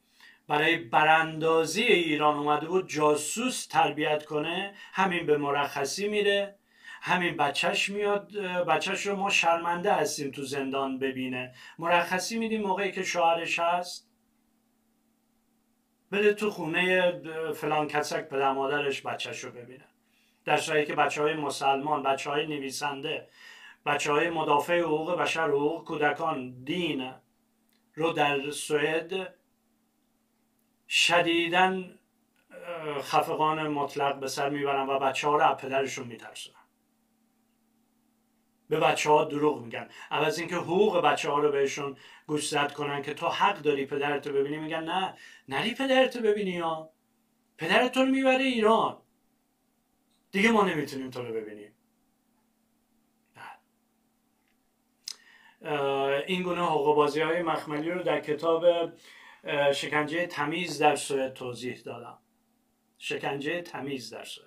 برای 0.47 0.77
براندازی 0.77 1.83
ایران 1.83 2.37
اومده 2.37 2.67
بود 2.67 2.89
جاسوس 2.89 3.65
تربیت 3.65 4.25
کنه 4.25 4.73
همین 4.93 5.25
به 5.25 5.37
مرخصی 5.37 6.07
میره 6.07 6.55
همین 7.01 7.37
بچهش 7.37 7.89
میاد 7.89 8.37
بچهش 8.67 9.07
رو 9.07 9.15
ما 9.15 9.29
شرمنده 9.29 9.93
هستیم 9.93 10.31
تو 10.31 10.43
زندان 10.43 10.99
ببینه. 10.99 11.53
مرخصی 11.79 12.37
میدیم 12.37 12.61
موقعی 12.61 12.91
که 12.91 13.03
شوهرش 13.03 13.59
هست. 13.59 14.06
بده 16.11 16.33
تو 16.33 16.49
خونه 16.51 17.11
فلان 17.53 17.87
کسک 17.87 18.29
پدر 18.29 18.51
مادرش 18.51 19.01
بچهش 19.01 19.43
رو 19.43 19.51
ببینه. 19.51 19.85
در 20.45 20.57
صورتی 20.57 20.85
که 20.85 20.95
بچه 20.95 21.21
های 21.21 21.33
مسلمان 21.33 22.03
بچه 22.03 22.29
های 22.29 22.47
نویسنده 22.47 23.27
بچه 23.85 24.11
های 24.11 24.29
مدافع 24.29 24.79
حقوق 24.79 25.19
بشر 25.19 25.47
حقوق 25.47 25.83
کودکان 25.83 26.63
دین 26.63 27.13
رو 27.93 28.13
در 28.13 28.51
سوئد 28.51 29.33
شدیدن 30.89 31.99
خفقان 33.01 33.67
مطلق 33.67 34.19
به 34.19 34.27
سر 34.27 34.49
می‌برن 34.49 34.89
و 34.89 34.99
بچه 34.99 35.27
ها 35.27 35.35
رو 35.35 35.43
از 35.43 35.57
پدرشون 35.57 36.07
میترسن 36.07 36.51
به 38.69 38.79
بچه 38.79 39.09
ها 39.09 39.25
دروغ 39.25 39.61
میگن. 39.61 39.89
عوض 40.11 40.39
اینکه 40.39 40.55
حقوق 40.55 41.01
بچه 41.01 41.29
ها 41.29 41.39
رو 41.39 41.51
بهشون 41.51 41.97
گوشزد 42.27 42.71
کنن 42.71 43.01
که 43.01 43.13
تو 43.13 43.27
حق 43.27 43.57
داری 43.57 43.85
پدرتو 43.85 44.33
ببینی 44.33 44.57
میگن 44.57 44.83
نه. 44.83 45.13
نری 45.49 45.73
پدرتو 45.73 46.19
ببینی 46.19 46.59
ها 46.59 46.91
پدرت 47.57 47.97
رو 47.97 48.05
می‌بره 48.05 48.43
ایران. 48.43 48.97
دیگه 50.31 50.51
ما 50.51 50.63
نمی‌تونیم 50.63 51.09
تو 51.09 51.23
رو 51.23 51.33
ببینیم. 51.33 51.73
این 56.27 56.43
گونه 56.43 56.65
حقوق 56.65 56.95
بازی 56.95 57.21
های 57.21 57.41
مخملی 57.41 57.91
رو 57.91 58.03
در 58.03 58.19
کتاب 58.19 58.65
شکنجه 59.73 60.27
تمیز 60.27 60.81
در 60.81 60.95
سوئد 60.95 61.33
توضیح 61.33 61.81
دادم. 61.81 62.17
شکنجه 62.97 63.61
تمیز 63.61 64.13
در 64.13 64.23
سوئد 64.23 64.46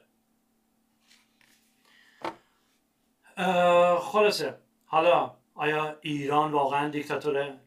خلاصه. 3.98 4.58
حالا 4.86 5.36
آیا 5.54 5.98
ایران 6.00 6.52
واقعا 6.52 6.88
دیکتاتوره؟ 6.88 7.60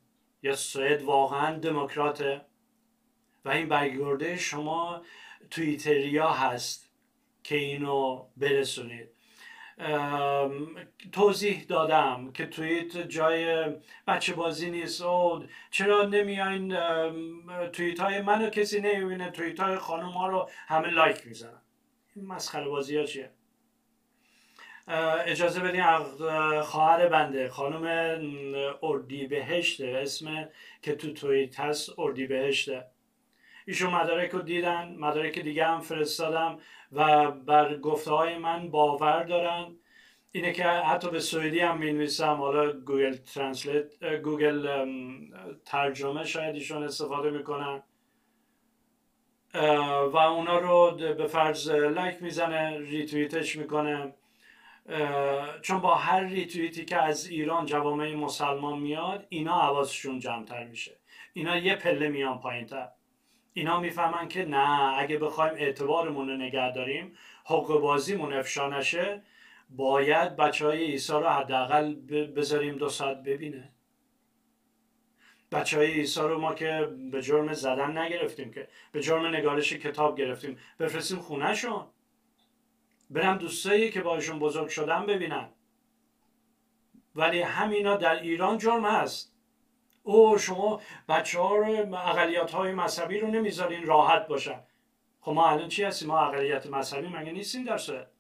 یا 0.44 0.56
سوئد 0.56 1.02
واقعا 1.02 1.60
دموکراته؟ 1.60 2.42
و 3.46 3.50
این 3.50 3.70
برگرده 3.70 4.38
شما 4.38 5.02
تویتریا 5.50 6.30
هست 6.30 6.90
که 7.44 7.56
اینو 7.56 8.28
برسونید. 8.38 9.10
توضیح 11.12 11.64
دادم 11.64 12.32
که 12.32 12.46
توییت 12.46 12.98
جای 12.98 13.66
بچه 14.08 14.34
بازی 14.34 14.72
نیست. 14.72 15.02
او 15.02 15.44
چرا 15.72 16.06
نمیاین 16.06 16.78
توییت 17.72 18.00
های 18.00 18.22
منو 18.22 18.50
کسی 18.50 18.82
نمی‌بینه؟ 18.82 19.30
توییت 19.32 19.60
های 19.60 19.78
خانم 19.78 20.10
ها 20.10 20.28
رو 20.28 20.50
همه 20.68 20.88
لایک 20.88 21.28
می‌زنن. 21.28 21.62
این 22.16 22.26
مسخره 22.26 22.68
بازی 22.68 22.98
ها 22.98 23.04
چیه؟ 23.04 23.32
اجازه 24.88 25.60
بدین 25.60 25.84
خواهر 26.62 27.08
بنده 27.08 27.50
خانم 27.50 27.86
اردی 28.84 29.28
بهشته 29.28 30.00
اسم 30.04 30.50
که 30.82 30.96
تو 30.96 31.14
توییت 31.14 31.60
هست 31.60 32.00
اردی 32.00 32.28
بهشته 32.28 32.86
ایشون 33.68 33.94
مدارک 33.94 34.32
رو 34.32 34.42
دیدن 34.42 34.96
مدارک 35.00 35.40
دیگه 35.40 35.66
هم 35.66 35.80
فرستادم 35.80 36.60
و 36.92 37.32
بر 37.32 37.78
گفته 37.78 38.12
های 38.12 38.38
من 38.38 38.70
باور 38.70 39.24
دارن. 39.24 39.76
اینه 40.32 40.52
که 40.52 40.64
حتی 40.64 41.10
به 41.10 41.20
سوئدی 41.20 41.60
هم 41.60 41.78
می 41.78 41.94
نویسم 41.94 42.34
حالا 42.34 42.72
Google 42.72 43.16
Translate 43.16 44.04
گوگل 44.04 44.86
ترجمه 45.66 46.24
شاید 46.24 46.56
ایشون 46.56 46.84
استفاده 46.84 47.30
می‌کنن. 47.30 47.84
و 50.14 50.18
اونا 50.18 50.60
رو 50.60 50.92
به 50.92 51.28
فرض 51.28 51.70
لایک 51.70 52.24
می‌زنه 52.24 52.80
ریتویتش 52.80 53.56
می‌کنه. 53.56 54.14
چون 55.62 55.80
با 55.80 55.96
هر 55.96 56.24
ریتویتی 56.24 56.86
که 56.86 56.98
از 56.98 57.28
ایران 57.28 57.66
جوامع 57.66 58.16
مسلمان 58.16 58.80
میاد 58.80 59.26
اینا 59.30 59.62
حواسشون 59.62 60.20
جمعتر 60.20 60.64
میشه. 60.64 61.00
اینا 61.34 61.58
یه 61.58 61.76
پله 61.76 62.10
میان 62.10 62.40
پایین 62.40 62.66
تر 62.66 62.90
اینا 63.54 63.80
می‌فهمن 63.80 64.28
که 64.28 64.46
نه 64.46 64.98
اگه 64.98 65.18
بخوایم 65.18 65.54
اعتبارمون 65.58 66.30
رو 66.30 66.38
نگه 66.38 66.72
داریم 66.72 67.18
حقه 67.46 67.68
بازیمون 67.68 68.34
افشا 68.34 68.70
نشه 68.70 69.22
باید 69.70 70.36
بچه 70.36 70.66
های 70.66 70.84
ایسا 70.84 71.20
رو 71.20 71.28
حداقل 71.28 71.96
بذاریم 72.26 72.78
دو 72.78 72.90
ساعت 72.90 73.24
ببینه. 73.24 73.70
بچه 75.52 75.78
های 75.78 75.92
ایسا 75.92 76.28
رو 76.28 76.40
ما 76.40 76.54
که 76.54 76.90
به 77.12 77.22
جرم 77.22 77.54
زدن 77.54 77.98
نگرفتیم 77.98 78.52
که 78.52 78.68
به 78.92 79.02
جرم 79.02 79.26
نگارش 79.26 79.74
کتاب 79.74 80.18
گرفتیم 80.18 80.58
بفرستیم 80.80 81.20
خونهشون. 81.20 81.86
برم 83.14 83.38
دوستایی 83.38 83.92
که 83.92 84.02
باشون 84.02 84.40
بزرگ 84.40 84.68
شدن 84.68 85.06
ببینن. 85.06 85.50
ولی 87.16 87.42
همینا 87.42 87.98
در 87.98 88.22
ایران 88.22 88.58
جرم 88.58 88.86
هست. 88.86 89.34
او 90.04 90.38
شما 90.38 90.82
بچه 91.10 91.40
ها 91.40 91.56
رو 91.56 91.96
اقلیت 91.96 92.52
های 92.52 92.72
مذهبی 92.72 93.20
رو 93.20 93.28
نمی‌ذارین 93.28 93.86
راحت 93.86 94.28
باشن. 94.28 94.60
خب 95.22 95.32
ما 95.32 95.50
الان 95.50 95.70
چی 95.70 95.84
هستیم؟ 95.84 96.08
ما 96.08 96.20
اقلیت 96.20 96.68
مذهبی 96.68 97.08
مگه 97.08 97.32
نیستیم 97.32 97.64
در 97.64 97.78
سوئد 97.78 98.12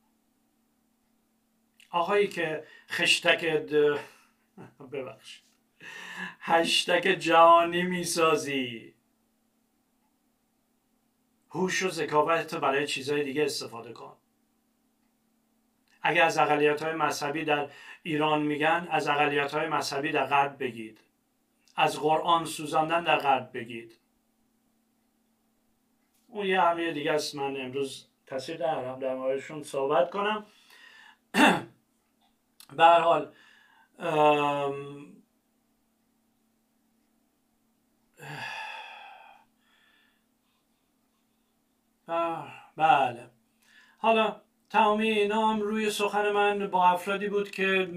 آقایی 1.89 2.27
که 2.27 2.63
خشتک 2.89 3.45
د... 3.45 3.99
ببخش 4.91 5.41
هشتک 6.39 7.01
جهانی 7.01 7.83
می‌سازی. 7.83 8.93
هوش 11.49 11.83
و 11.83 11.89
ذکاوت 11.89 12.55
برای 12.55 12.87
چیزهای 12.87 13.23
دیگه 13.23 13.43
استفاده 13.43 13.93
کن. 13.93 14.17
اگر 16.03 16.23
از 16.23 16.37
اقلیت 16.37 16.83
های 16.83 16.93
مذهبی 16.93 17.45
در 17.45 17.69
ایران 18.03 18.41
میگن 18.41 18.87
از 18.91 19.07
اقلیت 19.07 19.53
های 19.53 19.67
مذهبی 19.67 20.11
در 20.11 20.25
غرب 20.25 20.63
بگید. 20.63 20.99
از 21.75 21.99
قرآن 21.99 22.45
سوزاندن 22.45 23.03
در 23.03 23.17
غرب 23.17 23.49
بگید. 23.53 23.99
اون 26.27 26.45
یه 26.45 26.61
همه 26.61 26.91
دیگه 26.91 27.11
است. 27.11 27.35
من 27.35 27.61
امروز 27.61 28.07
تصویر 28.25 28.57
دارم 28.57 28.99
در 28.99 29.15
موردشون 29.15 29.63
صحبت 29.63 30.09
کنم. 30.09 30.45
به 32.77 32.85
حال. 33.03 33.33
بله. 42.75 43.29
حالا 43.97 44.42
تمامی 44.73 45.09
اینا 45.09 45.47
هم 45.47 45.61
روی 45.61 45.89
سخن 45.89 46.31
من 46.31 46.67
با 46.67 46.89
افرادی 46.89 47.27
بود 47.27 47.51
که 47.51 47.89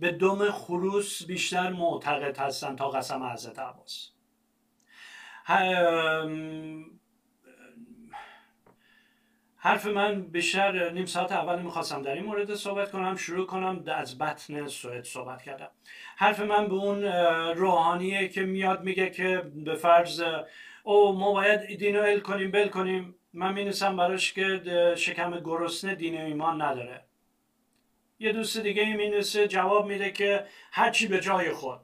به 0.00 0.10
دم 0.10 0.50
خروس 0.50 1.26
بیشتر 1.26 1.70
معتقد 1.70 2.38
هستن 2.38 2.76
تا 2.76 2.88
قسم 2.88 3.22
حضرت 3.22 3.58
عباس. 3.58 4.10
حرف 9.56 9.86
من 9.86 10.22
بیشتر 10.22 10.90
نیم 10.90 11.06
ساعت 11.06 11.32
اول 11.32 11.62
می‌خواستم 11.62 12.02
در 12.02 12.14
این 12.14 12.24
مورد 12.24 12.54
صحبت 12.54 12.90
کنم 12.90 13.16
شروع 13.16 13.46
کنم 13.46 13.84
از 13.86 14.18
بطن 14.18 14.66
سوئد 14.66 15.04
صحبت 15.04 15.42
کردم. 15.42 15.70
حرف 16.16 16.40
من 16.40 16.68
به 16.68 16.74
اون 16.74 17.04
روحانیه 17.56 18.28
که 18.28 18.42
میاد 18.42 18.82
میگه 18.82 19.10
که 19.10 19.52
به 19.54 19.74
فرض 19.74 20.22
او 20.82 21.12
ما 21.12 21.32
باید 21.32 21.78
دین 21.78 21.96
ال 21.96 22.20
کنیم 22.20 22.50
بل 22.50 22.68
کنیم. 22.68 23.14
من 23.36 23.52
می‌نویسم 23.52 23.96
براش 23.96 24.32
که 24.32 24.94
شکم 24.96 25.40
گرسنه 25.40 25.94
دین 25.94 26.22
و 26.22 26.24
ایمان 26.24 26.62
نداره. 26.62 27.04
یه 28.18 28.32
دوست 28.32 28.58
دیگه 28.58 28.82
ای 28.82 28.92
می‌نویسه 28.92 29.48
جواب 29.48 29.86
میده 29.86 30.10
که 30.10 30.46
هرچی 30.72 31.06
به 31.06 31.20
جای 31.20 31.52
خود. 31.52 31.80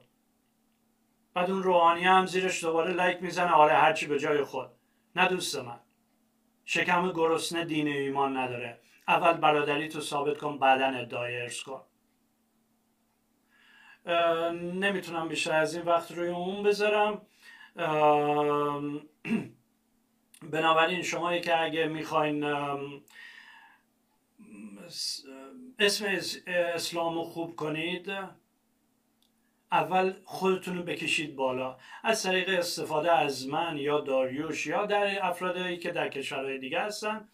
بعد 1.33 1.51
اون 1.51 1.63
روحانی 1.63 2.03
هم 2.03 2.25
زیرش 2.25 2.63
دوباره 2.63 2.93
لایک 2.93 3.21
می‌زنه 3.21 3.51
آره 3.51 3.73
هرچی 3.73 4.07
به 4.07 4.19
جای 4.19 4.43
خود. 4.43 4.69
نه 5.15 5.27
دوست 5.27 5.55
من. 5.55 5.79
شکم 6.65 7.11
گرسنه 7.11 7.65
دین 7.65 7.87
ایمان 7.87 8.37
نداره. 8.37 8.79
اول 9.07 9.33
برادری 9.33 9.87
تو 9.87 10.01
ثابت 10.01 10.37
کن 10.37 10.57
بعدا 10.59 10.85
ادعای 10.85 11.41
ارز 11.41 11.63
کن. 11.63 11.81
نمی‌تونم 14.53 15.27
بیشتر 15.27 15.53
از 15.53 15.75
این 15.75 15.85
وقت 15.85 16.11
روی 16.11 16.29
اون 16.29 16.63
بذارم. 16.63 17.21
بنابراین 20.41 21.01
شما 21.01 21.37
که 21.37 21.61
اگه 21.61 21.87
می‌خواین 21.87 22.43
اسم 25.79 26.05
اسلام 26.47 27.15
رو 27.15 27.23
خوب 27.23 27.55
کنید 27.55 28.11
اول 29.71 30.13
خودتون 30.23 30.77
رو 30.77 30.83
بکشید 30.83 31.35
بالا. 31.35 31.77
از 32.03 32.23
طریق 32.23 32.49
استفاده 32.59 33.11
از 33.11 33.47
من 33.47 33.77
یا 33.77 34.01
داریوش 34.01 34.67
یا 34.67 34.85
در 34.85 35.25
افرادی 35.25 35.77
که 35.77 35.91
در 35.91 36.09
کشورهای 36.09 36.59
دیگه 36.59 36.79
هستن. 36.79 37.29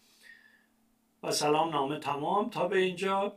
و 1.22 1.30
سلام 1.30 1.70
نامه 1.70 1.98
تمام. 1.98 2.50
تا 2.50 2.68
به 2.68 2.78
اینجا 2.78 3.36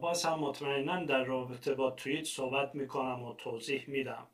باز 0.00 0.24
هم 0.24 0.38
مطمئنا 0.38 1.04
در 1.04 1.24
رابطه 1.24 1.74
با 1.74 1.90
توییت 1.90 2.24
صحبت 2.24 2.74
می‌کنم 2.74 3.22
و 3.22 3.34
توضیح 3.34 3.84
میدم. 3.86 4.26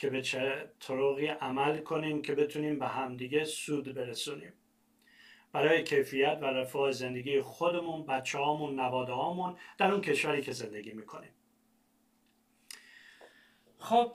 که 0.00 0.10
به 0.10 0.22
چه 0.22 0.70
طرقی 0.80 1.26
عمل 1.26 1.78
کنیم 1.78 2.22
که 2.22 2.34
بتونیم 2.34 2.78
به 2.78 2.88
همدیگه 2.88 3.44
سود 3.44 3.94
برسونیم. 3.94 4.52
برای 5.52 5.84
کیفیت 5.84 6.38
و 6.42 6.44
رفاه 6.44 6.92
زندگی 6.92 7.40
خودمون 7.40 8.06
بچه 8.06 8.38
هامون 8.38 8.80
نواده 8.80 9.12
هامون 9.12 9.56
در 9.78 9.92
اون 9.92 10.00
کشوری 10.00 10.42
که 10.42 10.52
زندگی 10.52 10.92
می‌کنیم. 10.92 11.30
خب 13.78 14.12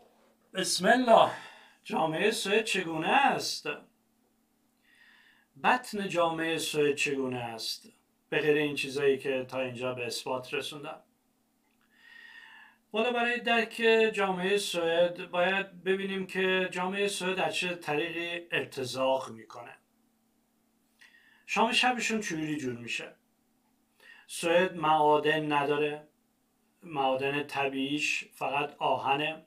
بسم 0.53 0.85
الله. 0.85 1.31
جامعه 1.83 2.31
سوئد 2.31 2.63
چگونه 2.63 3.09
است؟ 3.09 3.69
بطن 5.63 6.09
جامعه 6.09 6.57
سوئد 6.57 6.95
چگونه 6.95 7.39
است؟ 7.39 7.89
به 8.29 8.39
غیر 8.39 8.57
این 8.57 8.75
چیزایی 8.75 9.17
که 9.17 9.45
تا 9.47 9.61
اینجا 9.61 9.93
به 9.93 10.05
اثبات 10.05 10.53
رسوندم. 10.53 11.01
حالا 12.95 13.11
برای 13.11 13.39
درک 13.39 13.73
جامعه 14.13 14.57
سوئد 14.57 15.29
باید 15.29 15.83
ببینیم 15.83 16.27
که 16.27 16.69
جامعه 16.71 17.07
سوئد 17.07 17.39
از 17.39 17.55
چه 17.55 17.75
طریقی 17.75 18.47
ارتزاق 18.51 19.29
می‌کنه. 19.31 19.77
شام 21.45 21.71
شبشون 21.71 22.21
چجوری 22.21 22.57
جور 22.57 22.77
میشه؟ 22.77 23.15
سوئد 24.27 24.75
معادن 24.75 25.51
نداره. 25.51 26.07
معادن 26.83 27.43
طبیعیش 27.43 28.25
فقط 28.33 28.75
آهنه. 28.77 29.45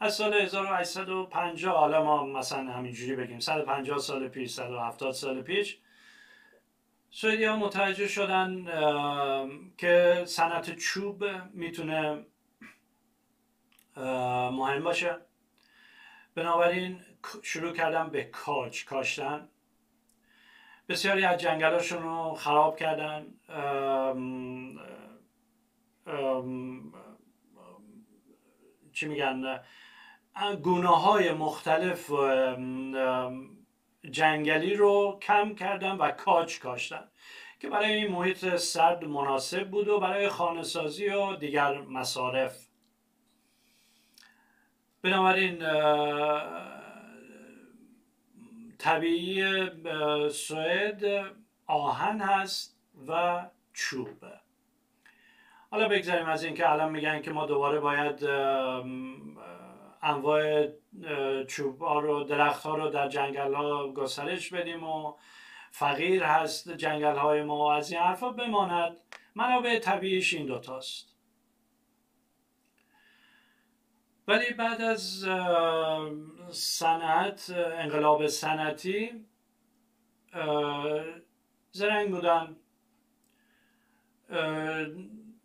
از 0.00 0.14
سال 0.14 0.34
1850 0.34 1.76
حالا 1.76 2.04
ما 2.04 2.26
مثلا 2.26 2.72
همینجوری 2.72 3.16
بگیم 3.16 3.40
150 3.40 3.98
سال 3.98 4.28
پیش 4.28 4.50
170 4.50 5.12
سال 5.12 5.42
پیش 5.42 5.78
سوئدی 7.16 7.44
ها 7.44 7.56
متوجه 7.56 8.08
شدن 8.08 8.64
که 9.76 10.24
صنعت 10.26 10.76
چوب 10.76 11.24
می‌تونه 11.52 12.26
مهم 13.96 14.84
باشه. 14.84 15.16
بنابراین 16.34 17.00
شروع 17.42 17.72
کردن 17.72 18.10
به 18.10 18.24
کاج 18.24 18.84
کاشتن. 18.84 19.48
بسیاری 20.88 21.24
از 21.24 21.40
جنگلاشون 21.40 22.02
رو 22.02 22.34
خراب 22.34 22.76
کردن. 22.76 23.26
چی 28.92 29.06
میگن؟ 29.06 29.60
گونه 30.62 30.88
های 30.88 31.32
مختلف 31.32 32.10
جنگلی 34.10 34.74
رو 34.74 35.18
کم 35.22 35.54
کردن 35.54 35.96
و 35.96 36.10
کاج 36.10 36.60
کاشتن 36.60 37.08
که 37.60 37.68
برای 37.68 37.92
این 37.92 38.12
محیط 38.12 38.56
سرد 38.56 39.04
مناسب 39.04 39.70
بود 39.70 39.88
و 39.88 40.00
برای 40.00 40.28
خانه 40.28 40.62
سازی 40.62 41.08
و 41.08 41.36
دیگر 41.36 41.80
مصارف. 41.80 42.66
بنابراین 45.02 45.58
طبیعی 48.78 49.70
سوئد 50.30 51.04
آهن 51.66 52.20
هست 52.20 52.76
و 53.08 53.42
چوب. 53.72 54.24
حالا 55.70 55.88
بگذاریم 55.88 56.26
از 56.26 56.44
اینکه 56.44 56.70
الان 56.70 56.92
میگن 56.92 57.22
که 57.22 57.30
ما 57.30 57.46
دوباره 57.46 57.80
باید 57.80 58.24
انواع 60.04 60.68
چوب 61.48 61.82
ها 61.82 62.00
رو 62.00 62.24
درخت 62.24 62.66
ها 62.66 62.74
رو 62.74 62.88
در 62.88 63.08
جنگل 63.08 63.54
ها 63.54 63.92
گسترش 63.92 64.52
بدیم 64.52 64.84
و 64.84 65.14
فقیر 65.70 66.22
هست 66.22 66.70
جنگل 66.70 67.16
های 67.16 67.42
ما 67.42 67.74
از 67.74 67.92
این 67.92 68.00
حرفا 68.00 68.30
بماند. 68.30 68.96
منابع 69.34 69.78
طبیعیش 69.78 70.34
این 70.34 70.46
دوتاست 70.46 71.14
ولی 74.28 74.52
بعد 74.52 74.80
از 74.80 75.26
صنعت 76.50 77.50
انقلاب 77.56 78.26
صنعتی 78.26 79.26
زرنگ 81.70 82.10
بودن. 82.10 82.56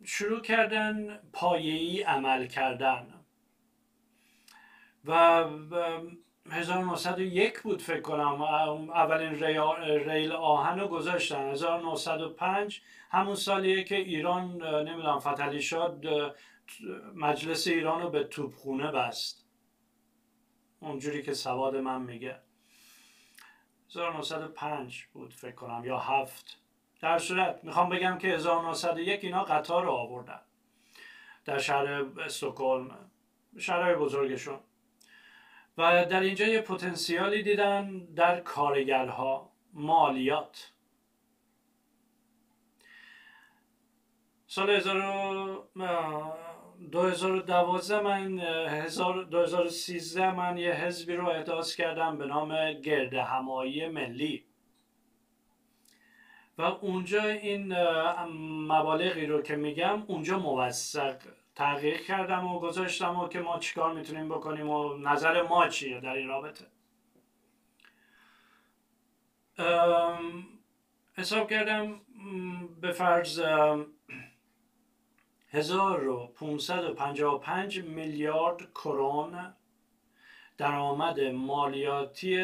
شروع 0.04 0.40
کردن 0.40 1.20
پایه‌ای 1.32 2.02
عمل 2.02 2.46
کردن. 2.46 3.19
و 5.04 5.44
1901 6.50 7.60
بود 7.62 7.82
فکر 7.82 8.00
کنم. 8.00 8.42
اولین 8.90 9.34
ریل 10.08 10.32
آهن 10.32 10.80
رو 10.80 10.88
گذاشتن. 10.88 11.48
1905 11.48 12.82
همون 13.10 13.34
سالیه 13.34 13.84
که 13.84 13.96
ایران 13.96 14.62
نمی‌دونم 14.62 15.18
فتلی 15.18 15.62
شد 15.62 16.04
مجلس 17.14 17.66
ایران 17.66 18.02
رو 18.02 18.10
به 18.10 18.24
توپخونه 18.24 18.90
بست. 18.90 19.46
اونجوری 20.80 21.22
که 21.22 21.34
سواد 21.34 21.76
من 21.76 22.02
میگه. 22.02 22.36
1905 23.94 25.04
بود 25.04 25.32
فکر 25.32 25.54
کنم 25.54 25.82
یا 25.84 25.98
هفت. 25.98 26.60
در 27.00 27.18
صورت 27.18 27.60
می‌خوام 27.64 27.88
بگم 27.88 28.18
که 28.18 28.28
1901 28.28 29.24
اینا 29.24 29.44
قطار 29.44 29.84
رو 29.84 29.90
آوردن. 29.90 30.40
در 31.44 31.58
شهر 31.58 31.86
استکهلم 32.20 33.10
شهرهای 33.58 33.94
بزرگشون. 33.94 34.58
و 35.80 36.04
در 36.04 36.20
اینجا 36.20 36.46
یه 36.46 36.60
پتانسیالی 36.60 37.42
دیدن 37.42 37.98
در 37.98 38.40
کارگرها 38.40 39.52
مالیات. 39.72 40.72
سال 44.46 44.80
2012 46.90 48.00
من 48.00 48.36
2013 49.24 50.34
من 50.34 50.58
یه 50.58 50.72
حزبی 50.72 51.14
رو 51.14 51.28
احداث 51.28 51.76
کردم 51.76 52.18
به 52.18 52.26
نام 52.26 52.72
گرد 52.72 53.14
همایی 53.14 53.88
ملی. 53.88 54.44
و 56.58 56.62
اونجا 56.62 57.22
این 57.22 57.74
مبالغی 58.66 59.26
رو 59.26 59.42
که 59.42 59.56
میگم 59.56 60.02
اونجا 60.06 60.38
موثق 60.38 61.16
تحقیق 61.60 62.00
کردم 62.00 62.46
و 62.46 62.58
گذاشتم 62.58 63.20
و 63.20 63.28
که 63.28 63.40
ما 63.40 63.58
چیکار 63.58 63.94
می‌تونیم 63.94 64.28
بکنیم 64.28 64.68
و 64.68 64.94
نظر 64.94 65.42
ما 65.42 65.68
چیه 65.68 66.00
در 66.00 66.14
این 66.14 66.28
رابطه. 66.28 66.66
حساب 71.14 71.50
کردم 71.50 72.00
به 72.80 72.92
فرض 72.92 73.42
1555 75.52 77.84
میلیارد 77.84 78.70
کرون 78.70 79.54
درآمد 80.58 81.20
مالیاتی 81.20 82.40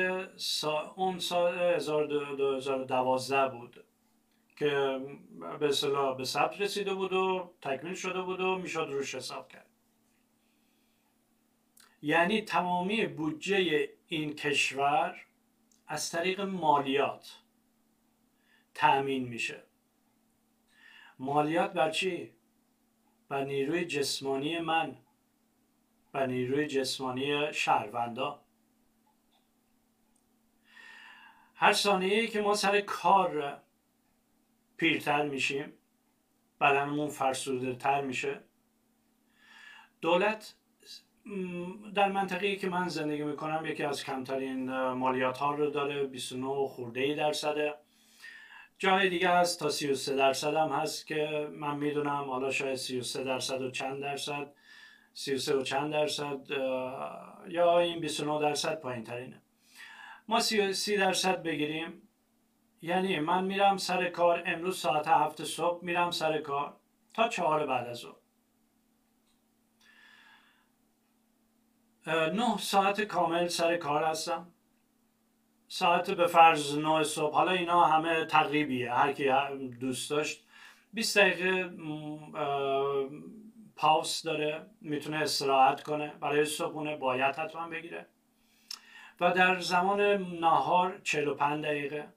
اون 0.97 1.19
سال 1.19 1.79
2012 2.37 3.49
بود. 3.49 3.85
که 4.57 5.01
به 5.61 5.69
اصطلاح 5.69 6.17
به 6.17 6.25
ثبت 6.25 6.61
رسیده 6.61 6.95
بود 6.95 7.13
و 7.13 7.55
تکمیل 7.63 7.95
شده 7.95 8.23
بود 8.23 8.41
و 8.41 8.59
می‌شد 8.59 8.89
روش 8.91 9.15
حساب 9.15 9.49
کرد. 9.49 9.67
یعنی 12.03 12.43
تمامی 12.43 13.07
بودجه 13.07 13.89
این 14.07 14.35
کشور 14.35 15.27
از 15.87 16.11
طریق 16.11 16.41
مالیات 16.41 17.39
تأمین 18.75 19.29
میشه. 19.29 19.63
مالیات 21.19 21.73
بر 21.73 21.91
چی؟ 21.91 22.33
بر 23.29 23.45
نیروی 23.45 23.85
جسمانی 23.85 24.59
من 24.59 24.97
و 26.15 26.27
نیروی 26.27 26.67
جسمانی 26.67 27.53
شهروندا. 27.53 28.43
هر 31.55 31.73
ثانیه 31.73 32.27
که 32.27 32.41
ما 32.41 32.55
سر 32.55 32.81
کار 32.81 33.63
پیرتر 34.77 35.29
میشیم. 35.29 35.73
بدنمون 36.61 37.09
فرسوده 37.09 37.75
تر 37.75 38.01
میشه. 38.01 38.41
دولت 40.01 40.55
در 41.95 42.13
منطقه 42.13 42.57
که 42.57 42.69
من 42.69 42.89
زندگی 42.89 43.23
می‌کنم 43.23 43.67
یکی 43.67 43.83
از 43.83 44.05
کمترین 44.05 44.71
مالیات 44.91 45.39
ها 45.39 45.55
رو 45.55 45.71
داره 45.71 46.07
29 46.07 46.69
خورده 46.69 47.01
ای 47.01 47.15
درصده. 47.15 47.75
جای 48.79 49.09
دیگه 49.09 49.29
هست 49.31 49.61
تا 49.61 49.71
33 49.71 50.17
درصد 50.17 50.55
هم 50.55 50.69
هست 50.69 51.07
که 51.07 51.49
من 51.53 51.77
می‌دونم 51.77 52.25
حالا 52.31 52.51
شاید 52.51 52.75
33 52.75 53.25
درصد 53.25 53.63
و 53.63 53.71
چند 53.71 54.01
درصد 54.01 54.53
33 55.15 55.57
و 55.57 55.63
چند 55.63 55.93
درصد 55.93 56.41
یا 57.49 57.79
این 57.79 58.01
29 58.01 58.41
درصد 58.41 58.81
پایین 58.81 59.05
ترینه 59.05 59.43
ما 60.29 60.41
30 60.41 60.97
درصد 60.97 61.43
بگیریم. 61.43 62.06
یعنی 62.83 63.21
من 63.21 63.45
میرم 63.45 63.77
سر 63.77 64.09
کار 64.09 64.43
امروز 64.47 64.79
ساعت 64.79 65.09
هفت 65.09 65.45
صبح 65.45 65.85
میرم 65.85 66.11
سر 66.11 66.39
کار 66.39 66.77
تا 67.15 67.29
چهار 67.29 67.67
بعد 67.67 67.87
از 67.89 67.97
ظهر. 67.97 68.17
نه 72.31 72.59
ساعت 72.59 73.01
کامل 73.01 73.49
سر 73.49 73.77
کار 73.77 74.05
هستم. 74.05 74.53
ساعت 75.69 76.11
به 76.11 76.27
فرض 76.27 76.79
نه 76.79 77.05
صبح. 77.05 77.35
حالا 77.35 77.51
اینا 77.51 77.85
همه 77.85 78.25
تقریبیه 78.25 78.93
هر 78.93 79.13
کی 79.13 79.31
دوست 79.81 80.11
داشت. 80.11 80.47
20 80.93 81.19
دقیقه 81.19 81.71
پاوس 83.77 84.23
داره. 84.23 84.67
می‌تونه 84.81 85.17
استراحت 85.17 85.83
کنه. 85.83 86.09
برای 86.21 86.45
صبحونه 86.45 86.97
باید 86.97 87.37
حتما 87.37 87.69
بگیره. 87.69 88.07
و 89.21 89.33
در 89.33 89.61
زمان 89.61 90.01
نهار 90.41 91.01
45 91.05 91.65
دقیقه. 91.65 92.16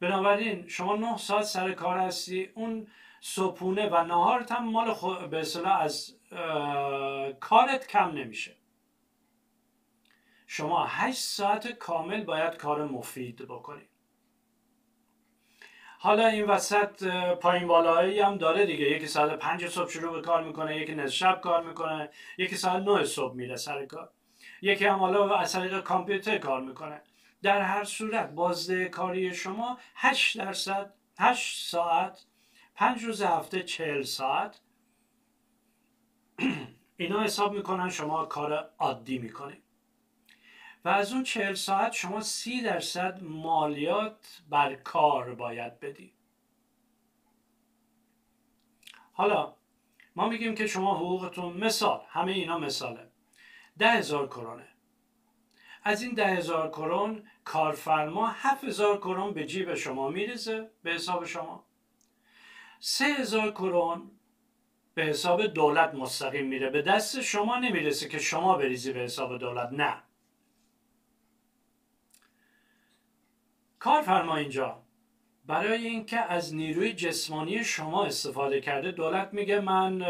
بنابراین 0.00 0.68
شما 0.68 0.96
9 0.96 1.16
ساعت 1.16 1.44
سر 1.44 1.72
کار 1.72 1.98
هستی 1.98 2.50
اون 2.54 2.86
صبحونه 3.20 3.88
و 3.88 4.04
نهارت 4.04 4.52
هم 4.52 4.64
مال 4.64 4.92
خود 4.92 5.30
به 5.30 5.38
از 5.66 6.16
کارت 7.40 7.86
کم 7.86 8.10
نمیشه. 8.10 8.56
شما 10.46 10.86
8 10.86 11.18
ساعت 11.18 11.68
کامل 11.68 12.24
باید 12.24 12.56
کار 12.56 12.84
مفید 12.84 13.42
بکنید 13.42 13.88
حالا 15.98 16.26
این 16.26 16.44
وسط 16.44 17.04
پایین 17.34 17.68
بالایی 17.68 18.20
هم 18.20 18.38
داره 18.38 18.66
دیگه. 18.66 18.90
یکی 18.90 19.06
ساعت 19.06 19.38
پنج 19.38 19.66
صبح 19.66 19.90
شروع 19.90 20.12
به 20.12 20.22
کار 20.22 20.44
می‌کنه 20.44 20.76
یکی 20.76 20.94
نصف 20.94 21.14
شب 21.14 21.40
کار 21.40 21.64
می‌کنه 21.64 22.10
یکی 22.38 22.56
ساعت 22.56 22.82
نه 22.82 23.04
صبح 23.04 23.34
میره 23.34 23.56
سر 23.56 23.86
کار. 23.86 24.10
یکی 24.62 24.84
هم 24.84 24.98
حالا 24.98 25.36
از 25.36 25.52
طریق 25.52 25.80
کامپیوتر 25.80 26.38
کار 26.38 26.60
می‌کنه. 26.60 27.02
در 27.42 27.62
هر 27.62 27.84
صورت 27.84 28.30
بازده 28.30 28.84
کاری 28.84 29.34
شما 29.34 29.78
8 29.94 30.38
درصد 30.38 30.94
8 31.18 31.66
ساعت 31.66 32.26
5 32.74 33.04
روز 33.04 33.22
هفته 33.22 33.62
40 33.62 34.02
ساعت. 34.02 34.60
اینا 36.96 37.22
حساب 37.22 37.52
می‌کنن 37.52 37.90
شما 37.90 38.24
کار 38.24 38.70
عادی 38.78 39.18
می‌کنید. 39.18 39.62
و 40.84 40.88
از 40.88 41.12
اون 41.12 41.22
40 41.22 41.54
ساعت 41.54 41.92
شما 41.92 42.20
30 42.20 42.62
درصد 42.62 43.22
مالیات 43.22 44.42
بر 44.50 44.74
کار 44.74 45.34
باید 45.34 45.80
بدی 45.80 46.12
حالا 49.12 49.54
ما 50.16 50.28
میگیم 50.28 50.54
که 50.54 50.66
شما 50.66 50.94
حقوقتون 50.96 51.56
مثال 51.56 52.00
همه 52.08 52.32
اینا 52.32 52.58
مثاله. 52.58 53.10
ده 53.78 53.90
هزار 53.90 54.26
کرونه. 54.26 54.68
از 55.86 56.02
این 56.02 56.14
ده 56.14 56.26
هزار 56.26 56.68
کرون 56.68 57.22
کارفرما 57.44 58.26
هفت 58.26 58.64
هزار 58.64 58.98
کرون 58.98 59.34
به 59.34 59.46
جیب 59.46 59.74
شما 59.74 60.08
می‌رسه 60.08 60.70
به 60.82 60.90
حساب 60.90 61.24
شما. 61.24 61.64
سه 62.80 63.04
هزار 63.04 63.50
کرون 63.50 64.10
به 64.94 65.02
حساب 65.02 65.46
دولت 65.46 65.94
مستقیم 65.94 66.46
میره. 66.46 66.70
به 66.70 66.82
دست 66.82 67.20
شما 67.20 67.58
نمی‌رسه 67.58 68.08
که 68.08 68.18
شما 68.18 68.56
بریزی 68.56 68.92
به 68.92 69.00
حساب 69.00 69.38
دولت. 69.38 69.68
نه. 69.72 70.02
کارفرما 73.78 74.36
اینجا. 74.36 74.82
برای 75.46 75.86
اینکه 75.86 76.18
از 76.18 76.54
نیروی 76.54 76.92
جسمانی 76.92 77.64
شما 77.64 78.04
استفاده 78.04 78.60
کرده 78.60 78.90
دولت 78.90 79.28
میگه 79.32 79.60
من 79.60 80.02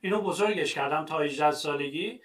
اینو 0.00 0.20
بزرگش 0.20 0.74
کردم 0.74 1.04
تا 1.04 1.18
18 1.18 1.50
سالگی. 1.50 2.20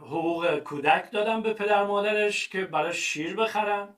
حقوق 0.00 0.58
کودک 0.58 1.10
دادم 1.12 1.42
به 1.42 1.52
پدر 1.52 1.84
مادرش 1.84 2.48
که 2.48 2.64
برای 2.64 2.94
شیر 2.94 3.36
بخرن. 3.36 3.88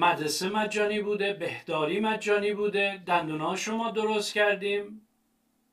مدرسه 0.00 0.48
مجانی 0.48 1.00
بوده 1.00 1.32
بهداری 1.32 2.00
مجانی 2.00 2.52
بوده 2.52 3.02
دندونا 3.06 3.56
شما 3.56 3.90
درست 3.90 4.34
کردیم. 4.34 5.08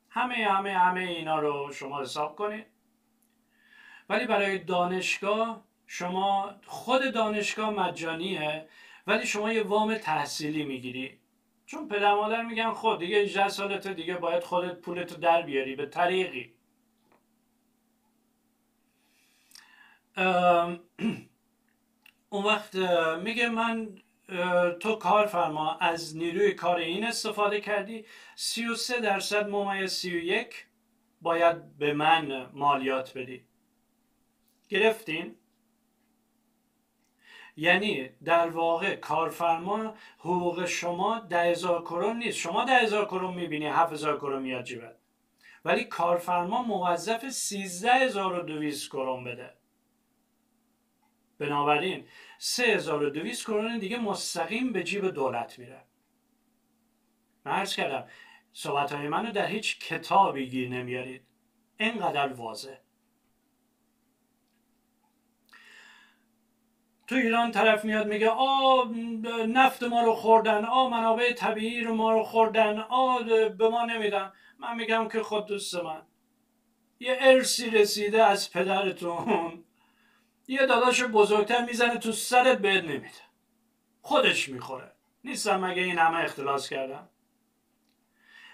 همه 0.10 0.36
همه 0.36 0.78
همه 0.78 1.02
اینا 1.02 1.40
رو 1.40 1.72
شما 1.72 2.02
حساب 2.02 2.36
کنید. 2.36 2.66
ولی 4.10 4.26
برای 4.26 4.58
دانشگاه 4.60 5.64
شما 5.88 6.56
خود 6.66 7.14
دانشگاه 7.14 7.70
مجانیه 7.70 8.68
ولی 9.08 9.26
شما 9.26 9.54
یه 9.54 9.64
وام 9.64 9.98
تحصیلی 9.98 10.64
می‌گیری. 10.64 11.20
چون 11.66 11.88
پدر 11.88 12.14
مادر 12.14 12.42
میگن 12.42 12.72
خود 12.72 13.00
دیگه 13.00 13.18
18 13.18 13.50
سالت 13.50 13.88
دیگه 13.88 14.18
باید 14.18 14.44
خودت 14.44 14.76
پولتو 14.82 15.16
در 15.16 15.42
بیاری 15.42 15.76
به 15.76 15.86
طریقی. 15.86 16.54
اون 22.30 22.44
وقت 22.46 22.76
میگه 23.24 23.50
من 23.50 23.96
تو 24.80 24.96
کارفرما 24.96 25.76
از 25.76 26.18
نیروی 26.18 26.52
کار 26.54 26.78
این 26.78 27.06
استفاده 27.06 27.62
کردی. 27.62 28.06
33 28.36 29.00
درصد 29.00 29.50
ممیز 29.50 29.92
31 29.92 30.66
باید 31.22 31.78
به 31.78 31.94
من 31.94 32.50
مالیات 32.54 33.18
بدی. 33.18 33.46
گرفتین؟ 34.70 35.36
یعنی 37.58 38.10
در 38.24 38.50
واقع 38.50 38.96
کارفرما 38.96 39.96
حقوق 40.20 40.66
شما 40.66 41.20
ده 41.20 41.42
هزار 41.42 41.82
کرون 41.82 42.18
نیست. 42.18 42.38
شما 42.38 42.66
ده 42.66 42.76
هزار 42.76 43.06
کرون 43.06 43.34
می‌بینی 43.34 43.66
هفت 43.66 43.94
هزار 43.94 44.18
کرون 44.18 44.42
میاد 44.42 44.64
جیبت. 44.64 44.96
ولی 45.66 45.84
کارفرما 45.84 46.64
موظف 46.64 47.30
سیزده 47.30 47.94
هزار 47.94 48.40
و 48.40 48.42
دویست 48.42 48.90
کرون 48.90 49.24
بده. 49.24 49.63
بنابراین 51.40 52.08
3200 52.38 53.44
کرون 53.44 53.80
دیگه 53.80 53.98
مستقیم 53.98 54.74
به 54.74 54.84
جیب 54.84 55.08
دولت 55.08 55.60
میره. 55.60 55.84
من 57.46 57.66
کردم 57.66 58.08
صحبت 58.54 58.92
های 58.92 59.08
منو 59.08 59.32
در 59.32 59.46
هیچ 59.46 59.80
کتابی 59.80 60.50
گیر 60.50 60.70
نمیارید. 60.70 61.24
اینقدر 61.78 62.34
واضح. 62.34 62.76
تو 67.08 67.16
ایران 67.16 67.52
طرف 67.52 67.86
میاد 67.86 68.08
میگه 68.08 68.30
آ 68.30 68.84
نفت 69.48 69.84
ما 69.84 70.02
رو 70.02 70.14
خوردن 70.14 70.66
آ 70.66 70.90
منابع 70.90 71.34
طبیعی 71.34 71.82
رو 71.82 71.96
ما 71.96 72.12
رو 72.14 72.24
خوردن 72.24 72.80
آ 72.80 73.20
به 73.58 73.70
ما 73.70 73.86
نمیدن. 73.86 74.32
من 74.60 74.76
میگم 74.76 75.08
که 75.08 75.24
خود 75.24 75.46
دوست 75.46 75.76
من 75.76 76.02
یه 77.00 77.18
ارسی 77.20 77.70
رسیده 77.70 78.24
از 78.24 78.52
پدرتون. 78.52 79.64
یه 80.48 80.66
داداش 80.66 81.04
بزرگتر 81.04 81.66
می‌زنه 81.66 81.98
تو 81.98 82.12
سرت 82.12 82.58
بهت 82.58 82.84
نمیده. 82.84 83.24
خودش 84.02 84.50
می‌خوره. 84.50 84.92
نیستم 85.24 85.60
مگه 85.60 85.82
این 85.82 85.98
همه 85.98 86.18
اختلاس 86.24 86.70
کردم؟ 86.70 87.10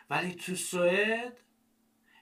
ولی 0.10 0.36
تو 0.36 0.56
سوئد 0.56 1.40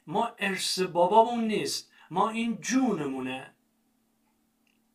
ما 0.07 0.35
ارث 0.39 0.79
بابامون 0.79 1.43
نیست. 1.43 1.91
ما 2.11 2.29
این 2.29 2.57
جونمونه 2.61 3.53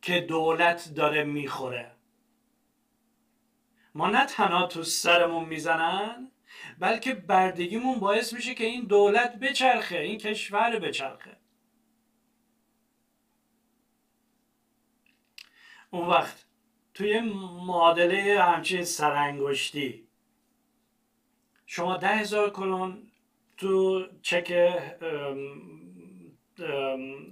که 0.03 0.21
دولت 0.21 0.95
داره 0.95 1.25
می‌خوره. 1.25 1.93
ما 3.95 4.11
نه 4.11 4.27
تنها 4.27 4.67
تو 4.67 4.83
سرمون 4.83 5.45
می‌زنن 5.45 6.31
بلکه 6.79 7.15
بردگیمون 7.15 8.01
باعث 8.01 8.33
میشه 8.33 8.55
که 8.55 8.65
این 8.65 8.85
دولت 8.85 9.39
بچرخه 9.39 9.99
این 9.99 10.19
کشور 10.19 10.79
بچرخه. 10.79 11.37
اون 15.93 16.09
وقت 16.09 16.45
توی 16.95 17.21
معادله 17.67 18.43
همچین 18.43 18.85
سرانگشتی. 18.85 20.09
شما 21.67 21.97
ده 21.97 22.09
هزار 22.09 22.51
کلون 22.51 23.11
تو 23.57 24.07
چک 24.23 24.53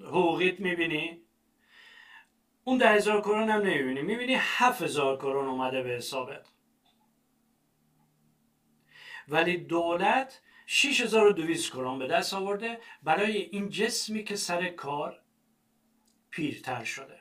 حقوقیت 0.06 0.60
می‌بینی. 0.60 1.22
اون 2.64 2.78
ده 2.78 2.88
هزار 2.88 3.20
کرون 3.20 3.50
هم 3.50 3.60
نمی‌بینی. 3.60 4.02
می‌بینی 4.02 4.34
هفت 4.38 4.82
هزار 4.82 5.16
کرون 5.16 5.48
اومده 5.48 5.82
به 5.82 5.90
حسابت. 5.90 6.48
ولی 9.28 9.56
دولت 9.56 10.40
6200 10.66 11.70
کرون 11.72 11.98
به 11.98 12.06
دست 12.06 12.34
آورده 12.34 12.80
برای 13.02 13.36
این 13.36 13.68
جسمی 13.68 14.24
که 14.24 14.36
سر 14.36 14.68
کار 14.68 15.22
پیرتر 16.30 16.84
شده. 16.84 17.19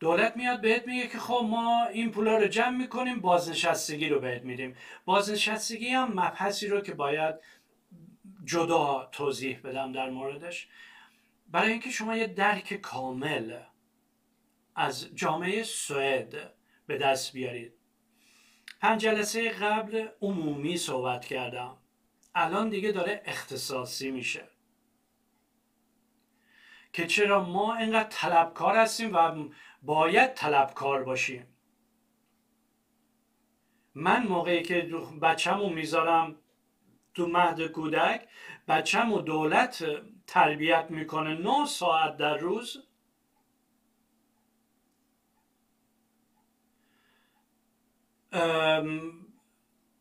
دولت 0.00 0.36
میاد 0.36 0.60
بهت 0.60 0.86
میگه 0.86 1.06
که 1.06 1.18
خب 1.18 1.46
ما 1.50 1.86
این 1.86 2.10
پولا 2.10 2.38
رو 2.38 2.46
جمع 2.46 2.76
می‌کنیم 2.76 3.20
بازنشستگی 3.20 4.08
رو 4.08 4.20
بهت 4.20 4.42
میدیم. 4.42 4.76
بازنشستگی 5.04 5.88
هم 5.88 6.08
مبحثی 6.12 6.68
رو 6.68 6.80
که 6.80 6.94
باید 6.94 7.34
جدا 8.44 9.08
توضیح 9.12 9.60
بدم 9.64 9.92
در 9.92 10.10
موردش. 10.10 10.68
برای 11.48 11.72
اینکه 11.72 11.90
شما 11.90 12.16
یه 12.16 12.26
درک 12.26 12.74
کامل 12.74 13.58
از 14.74 15.14
جامعه 15.14 15.62
سوئد 15.62 16.52
به 16.86 16.98
دست 16.98 17.32
بیارید. 17.32 17.72
پنج 18.80 19.00
جلسه 19.00 19.48
قبل 19.50 20.08
عمومی 20.22 20.76
صحبت 20.76 21.24
کردم. 21.24 21.76
الان 22.34 22.68
دیگه 22.68 22.92
داره 22.92 23.22
اختصاصی 23.24 24.10
میشه. 24.10 24.48
که 26.92 27.06
چرا 27.06 27.44
ما 27.44 27.76
اینقدر 27.76 28.08
طلبکار 28.08 28.76
هستیم 28.76 29.14
و 29.14 29.48
باید 29.86 30.34
طلبکار 30.34 31.04
باشیم. 31.04 31.46
من 33.94 34.26
موقعی 34.26 34.62
که 34.62 34.82
بچه‌مو 35.22 35.68
می‌ذارم 35.68 36.34
تو 37.14 37.26
مهد 37.26 37.66
کودک 37.66 38.28
بچم 38.68 39.12
و 39.12 39.20
دولت 39.20 39.84
تربیت 40.26 40.86
می‌کنه 40.90 41.34
9 41.34 41.66
ساعت 41.66 42.16
در 42.16 42.36
روز. 42.36 42.82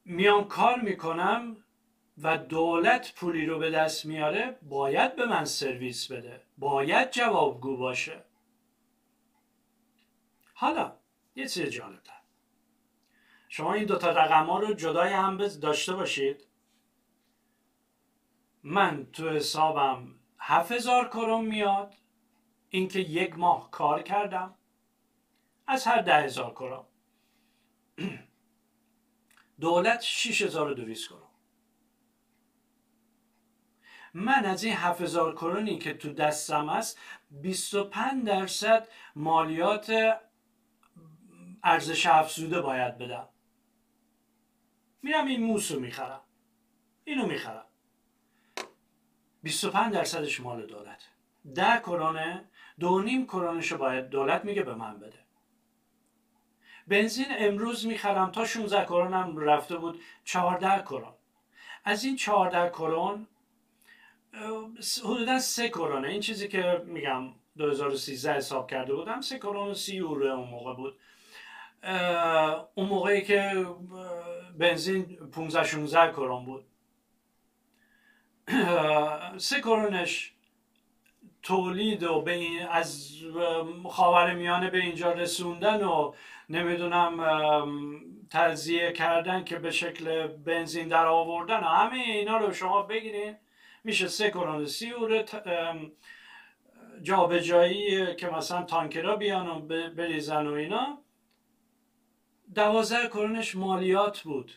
میان 0.05 0.47
کار 0.47 0.81
می‌کنم 0.81 1.57
و 2.17 2.37
دولت 2.37 3.13
پولی 3.15 3.45
رو 3.45 3.59
به 3.59 3.71
دست 3.71 4.05
میاره 4.05 4.59
باید 4.61 5.15
به 5.15 5.25
من 5.25 5.45
سرویس 5.45 6.11
بده. 6.11 6.41
باید 6.57 7.11
جوابگو 7.11 7.77
باشه. 7.77 8.23
حالا 10.57 10.97
یه 11.35 11.47
چیز 11.47 11.69
جالبتر. 11.69 12.21
شما 13.49 13.73
این 13.73 13.85
دوتا 13.85 14.09
رقم 14.09 14.45
ها 14.45 14.59
رو 14.59 14.73
جدای 14.73 15.13
هم 15.13 15.37
داشته 15.37 15.93
باشید. 15.93 16.47
من 18.63 19.07
تو 19.13 19.29
حسابم 19.29 20.15
هفت 20.39 20.71
هزار 20.71 21.07
کرون 21.07 21.45
میاد. 21.45 21.95
اینکه 22.69 22.99
یک 22.99 23.37
ماه 23.37 23.71
کار 23.71 24.01
کردم. 24.01 24.55
از 25.67 25.87
هر 25.87 26.01
ده 26.01 26.15
هزار 26.25 26.51
کرون. 26.51 26.85
دولت 29.59 30.01
6200 30.01 31.09
کرون. 31.09 31.21
من 34.15 34.45
از 34.45 34.63
این 34.63 34.73
7000 34.73 35.35
کرونی 35.35 35.77
که 35.77 35.93
تو 35.93 36.13
دستم 36.13 36.69
است 36.69 36.99
25 37.31 38.25
درصد 38.25 38.87
مالیات 39.15 40.17
ارزش 41.65 42.05
افزوده 42.05 42.61
باید 42.61 42.97
بدم. 42.97 43.27
میرم 45.01 45.25
این 45.25 45.43
موس 45.43 45.71
رو 45.71 45.79
می‌خرم. 45.79 46.21
اینو 47.03 47.25
می‌خرم. 47.25 47.65
25 49.43 49.93
درصدش 49.93 50.39
مال 50.39 50.65
دولت. 50.65 51.07
ده 51.55 51.79
کرونه 51.79 52.45
دو 52.79 53.01
نیم 53.01 53.25
کرونش 53.25 53.71
رو 53.71 53.77
باید 53.77 54.09
دولت 54.09 54.45
میگه 54.45 54.63
به 54.63 54.75
من 54.75 54.99
بده. 54.99 55.19
بنزین 56.87 57.25
امروز 57.29 57.85
می‌خرم 57.85 58.31
تا 58.31 58.45
16 58.45 58.85
کرونم 58.85 59.37
رفته 59.37 59.77
بود 59.77 60.01
14 60.23 60.81
کرون. 60.81 61.13
از 61.83 62.03
این 62.03 62.15
14 62.15 62.69
کرون 62.69 63.27
حدودا 65.03 65.39
3 65.39 65.69
کرونه. 65.69 66.07
این 66.07 66.21
چیزی 66.21 66.47
که 66.47 66.83
میگم 66.85 67.23
2013 67.57 68.33
حساب 68.33 68.69
کرده 68.69 68.95
بودم 68.95 69.21
3 69.21 69.37
کرون 69.37 69.69
و 69.69 69.73
30 69.73 69.95
یورو 69.95 70.25
اون 70.25 70.49
موقع 70.49 70.73
بود. 70.73 70.99
اون 72.75 72.87
موقعی 72.87 73.21
که 73.21 73.65
بنزین 74.57 75.03
15 75.31 75.63
16 75.63 76.11
کرون 76.11 76.45
بود. 76.45 76.65
سه 79.37 79.59
کرونش 79.61 80.33
تولید 81.43 82.03
و 82.03 82.21
به 82.21 82.31
این 82.31 82.67
از 82.67 83.11
خاور 83.89 84.33
میانه 84.33 84.69
به 84.69 84.77
اینجا 84.77 85.11
رسوندن 85.11 85.83
و 85.83 86.13
نمی‌دونم 86.49 87.19
تجزیه 88.29 88.91
کردن 88.91 89.43
که 89.43 89.59
به 89.59 89.71
شکل 89.71 90.27
بنزین 90.27 90.87
در 90.87 91.05
آوردن 91.05 91.59
و 91.59 91.67
همه 91.67 91.97
اینا 91.97 92.37
رو 92.37 92.53
شما 92.53 92.81
بگیرین 92.81 93.35
میشه 93.83 94.07
سه 94.07 94.29
کرون 94.29 94.65
سی 94.65 94.93
جابجایی 97.01 98.15
که 98.15 98.29
مثلا 98.29 98.63
تانکرا 98.63 99.15
بیان 99.15 99.47
و 99.47 99.59
بریزن 99.89 100.47
و 100.47 100.53
اینا. 100.53 101.04
دوازده 102.55 103.07
کرونش 103.07 103.55
مالیات 103.55 104.21
بود. 104.21 104.51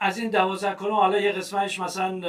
از 0.00 0.18
این 0.18 0.30
12 0.30 0.74
کرون 0.74 0.94
حالا 0.94 1.20
یه 1.20 1.32
قسمتش 1.32 1.80
مثلا 1.80 2.28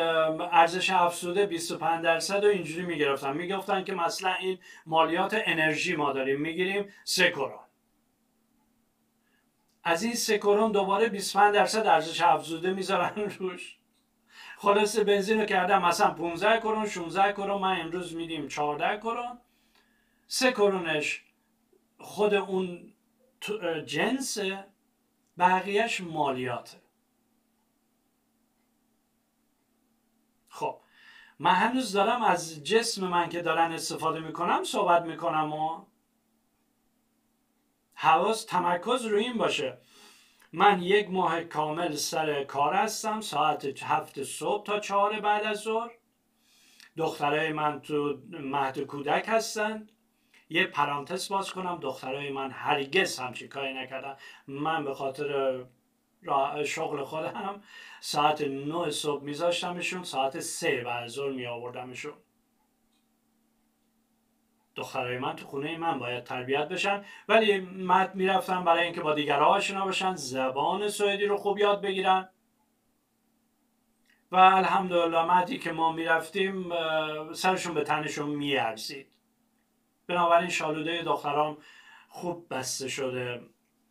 ارزش 0.51 0.89
افزوده 0.89 1.45
25 1.45 2.03
درصد 2.03 2.43
و 2.43 2.47
اینجوری 2.47 2.85
می‌گرفتن. 2.85 3.33
می‌گفتن 3.33 3.83
که 3.83 3.93
مثلا 3.93 4.33
این 4.33 4.57
مالیات 4.85 5.41
انرژی 5.45 5.95
ما 5.95 6.13
داریم. 6.13 6.41
می‌گیریم 6.41 6.89
3 7.03 7.31
کرون 7.31 7.59
از 9.83 10.03
این 10.03 10.13
3 10.13 10.37
کرون 10.37 10.71
دوباره 10.71 11.09
25 11.09 11.55
درصد 11.55 11.87
ارزش 11.87 12.21
افزوده 12.21 12.73
می‌ذارن 12.73 13.29
روش. 13.39 13.77
خلاص 14.57 14.99
بنزین 14.99 15.39
رو 15.39 15.45
کردم 15.45 15.81
مثلا 15.81 16.11
15 16.11 16.59
کرون 16.59 16.87
16 16.87 17.33
کرون 17.33 17.61
من 17.61 17.81
امروز 17.81 18.15
میدیم 18.15 18.47
14 18.47 18.97
کرون 18.97 19.39
3 20.27 20.51
کرونش 20.51 21.23
خود 21.99 22.33
اون 22.33 22.93
جنس 23.85 24.37
بقیهش 25.37 26.01
مالیاته. 26.01 26.77
خب 30.49 30.79
من 31.39 31.53
هنوز 31.53 31.91
دارم 31.91 32.21
از 32.21 32.63
جسم 32.63 33.07
من 33.07 33.29
که 33.29 33.41
دارن 33.41 33.71
استفاده 33.71 34.19
می‌کنم 34.19 34.63
صحبت 34.63 35.01
می‌کنم 35.03 35.53
و 35.53 35.85
حواس 37.93 38.45
تمرکز 38.45 39.05
روی 39.05 39.23
این 39.23 39.37
باشه. 39.37 39.77
من 40.53 40.81
یک 40.81 41.09
ماه 41.09 41.43
کامل 41.43 41.95
سر 41.95 42.43
کار 42.43 42.73
هستم 42.73 43.21
ساعت 43.21 43.83
هفت 43.83 44.23
صبح 44.23 44.65
تا 44.65 44.79
چهار 44.79 45.19
بعد 45.19 45.43
از 45.43 45.57
ظهر. 45.57 45.91
دخترای 46.97 47.53
من 47.53 47.81
تو 47.81 48.21
مهد 48.29 48.79
کودک 48.79 49.25
هستند 49.27 49.91
یه 50.49 50.63
پرانتز 50.63 51.29
باز 51.29 51.51
کنم. 51.51 51.79
دخترای 51.81 52.31
من 52.31 52.51
هرگز 52.51 53.19
همچی 53.19 53.47
کاری 53.47 53.73
نکردن. 53.73 54.15
من 54.47 54.85
به 54.85 54.93
خاطر 54.93 55.59
شغل 56.65 57.03
خودم 57.03 57.61
ساعت 57.99 58.41
9 58.41 58.91
صبح 58.91 59.23
میذاشتمشون 59.23 60.03
ساعت 60.03 60.39
3 60.39 60.81
بعد 60.81 61.07
ظهر 61.07 61.31
می 61.31 61.45
آوردمشون 61.45 62.13
دخترای 64.75 65.17
من 65.17 65.35
تو 65.35 65.45
خونه 65.45 65.77
من 65.77 65.99
باید 65.99 66.23
تربیت 66.23 66.67
بشن. 66.67 67.05
ولی 67.27 67.59
مد 67.59 68.15
می‌رفتم 68.15 68.63
برای 68.63 68.83
اینکه 68.83 69.01
با 69.01 69.13
دیگرها 69.13 69.45
آشنا 69.45 69.85
بشن 69.85 70.15
زبان 70.15 70.89
سوئدی 70.89 71.25
رو 71.25 71.37
خوب 71.37 71.57
یاد 71.57 71.81
بگیرن. 71.81 72.29
و 74.31 74.35
الحمدلله 74.35 75.23
مدی 75.23 75.57
که 75.57 75.71
ما 75.71 75.91
می‌رفتیم 75.91 76.69
سرشون 77.33 77.73
به 77.73 77.83
تنشون 77.83 78.29
میارزید 78.29 79.07
بنابراین 80.09 80.49
شالوده 80.49 81.01
دخترام 81.01 81.57
خوب 82.07 82.47
بسته 82.53 82.87
شده 82.87 83.41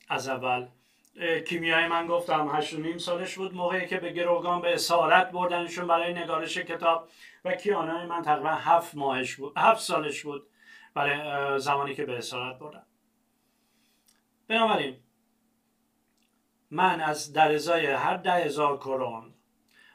از 0.09 0.29
اول. 0.29 0.67
کیمیای 1.49 1.87
من 1.89 2.07
گفتم 2.07 2.51
هشت 2.55 2.75
نیم 2.75 2.99
سالش 2.99 3.35
بود. 3.35 3.55
موقعی 3.55 3.87
که 3.87 3.97
به 3.97 4.13
گروگان 4.13 4.61
به 4.61 4.75
اسارت 4.75 5.31
بردنشون 5.31 5.87
برای 5.87 6.13
نگارش 6.13 6.59
کتاب 6.59 7.09
و 7.45 7.55
کیانای 7.55 8.07
من 8.07 8.23
تقریبا 8.23 8.51
هفت 8.51 8.95
ماهش 8.95 9.37
بود 9.37 9.53
هفت 9.57 9.81
سالش 9.81 10.23
بود 10.23 10.47
برای 10.95 11.59
زمانی 11.59 11.95
که 11.95 12.05
به 12.05 12.19
اسارت 12.19 12.59
بردن 12.59 12.87
بنابراین 14.49 14.97
من 16.71 17.01
از 17.01 17.33
در 17.33 17.55
ازای 17.55 17.87
هر 17.87 18.17
ده 18.17 18.33
هزار 18.33 18.77
کرون 18.77 19.35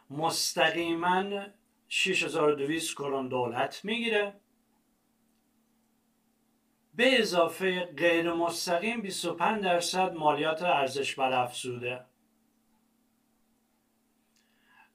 مستقیما 0.09 1.45
6200 1.87 2.93
کرون 2.95 3.27
دولت 3.27 3.85
می‌گیره. 3.85 4.42
به 6.95 7.19
اضافه 7.19 7.85
غیر 7.97 8.33
مستقیم 8.33 9.01
25 9.01 9.63
درصد 9.63 10.13
مالیات 10.13 10.61
ارزش 10.61 11.15
برافزوده 11.15 12.05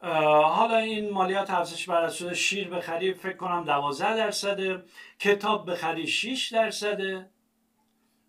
حالا 0.03 0.77
این 0.77 1.11
مالیات 1.11 1.51
ارزش 1.51 1.89
برافزوده 1.89 2.35
شیر 2.35 2.69
بخری 2.69 3.15
فکر 3.15 3.37
کنم 3.37 3.65
12 3.65 4.17
درصده 4.17 4.85
کتاب 5.19 5.71
بخری 5.71 6.07
6 6.07 6.53
درصده. 6.53 7.31